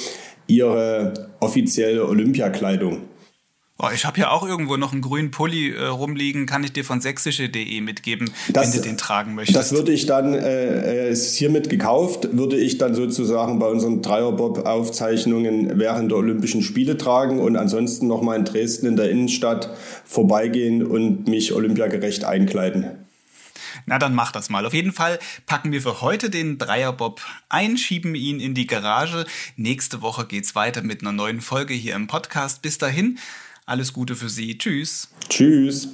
ihre 0.56 1.14
offizielle 1.40 2.08
Olympiakleidung. 2.08 3.04
Oh, 3.84 3.88
ich 3.92 4.06
habe 4.06 4.20
ja 4.20 4.30
auch 4.30 4.48
irgendwo 4.48 4.78
noch 4.78 4.92
einen 4.92 5.02
grünen 5.02 5.32
Pulli 5.32 5.72
äh, 5.72 5.86
rumliegen, 5.86 6.46
kann 6.46 6.64
ich 6.64 6.72
dir 6.72 6.86
von 6.86 7.02
sächsische.de 7.02 7.82
mitgeben, 7.82 8.30
das, 8.54 8.68
wenn 8.68 8.80
du 8.80 8.88
den 8.88 8.98
tragen 8.98 9.34
möchtest. 9.34 9.58
Das 9.58 9.72
würde 9.72 9.92
ich 9.92 10.06
dann, 10.06 10.36
äh, 10.36 11.10
ist 11.10 11.36
hiermit 11.36 11.68
gekauft, 11.68 12.38
würde 12.38 12.58
ich 12.58 12.78
dann 12.78 12.94
sozusagen 12.94 13.58
bei 13.58 13.66
unseren 13.66 14.04
Dreierbob-Aufzeichnungen 14.04 15.80
während 15.80 16.12
der 16.12 16.20
Olympischen 16.20 16.62
Spiele 16.62 16.96
tragen 16.96 17.40
und 17.40 17.56
ansonsten 17.58 18.06
nochmal 18.06 18.38
in 18.38 18.46
Dresden 18.46 18.86
in 18.86 18.98
der 18.98 19.10
Innenstadt 19.10 19.72
vorbeigehen 20.06 20.86
und 20.86 21.28
mich 21.28 21.52
olympiagerecht 21.54 22.24
einkleiden. 22.24 23.01
Na, 23.86 24.00
dann 24.00 24.14
mach 24.14 24.32
das 24.32 24.50
mal. 24.50 24.66
Auf 24.66 24.74
jeden 24.74 24.92
Fall 24.92 25.20
packen 25.46 25.72
wir 25.72 25.82
für 25.82 26.02
heute 26.02 26.30
den 26.30 26.58
Dreierbob 26.58 27.22
ein, 27.50 27.78
schieben 27.78 28.16
ihn 28.16 28.40
in 28.40 28.54
die 28.54 28.68
Garage. 28.68 29.26
Nächste 29.56 30.02
Woche 30.02 30.26
geht's 30.26 30.56
weiter 30.56 30.82
mit 30.82 31.02
einer 31.02 31.12
neuen 31.12 31.42
Folge 31.42 31.74
hier 31.74 31.96
im 31.96 32.08
Podcast. 32.08 32.62
Bis 32.62 32.78
dahin, 32.78 33.20
alles 33.66 33.94
Gute 33.94 34.16
für 34.16 34.30
Sie. 34.30 34.58
Tschüss. 34.58 35.10
Tschüss. 35.30 35.90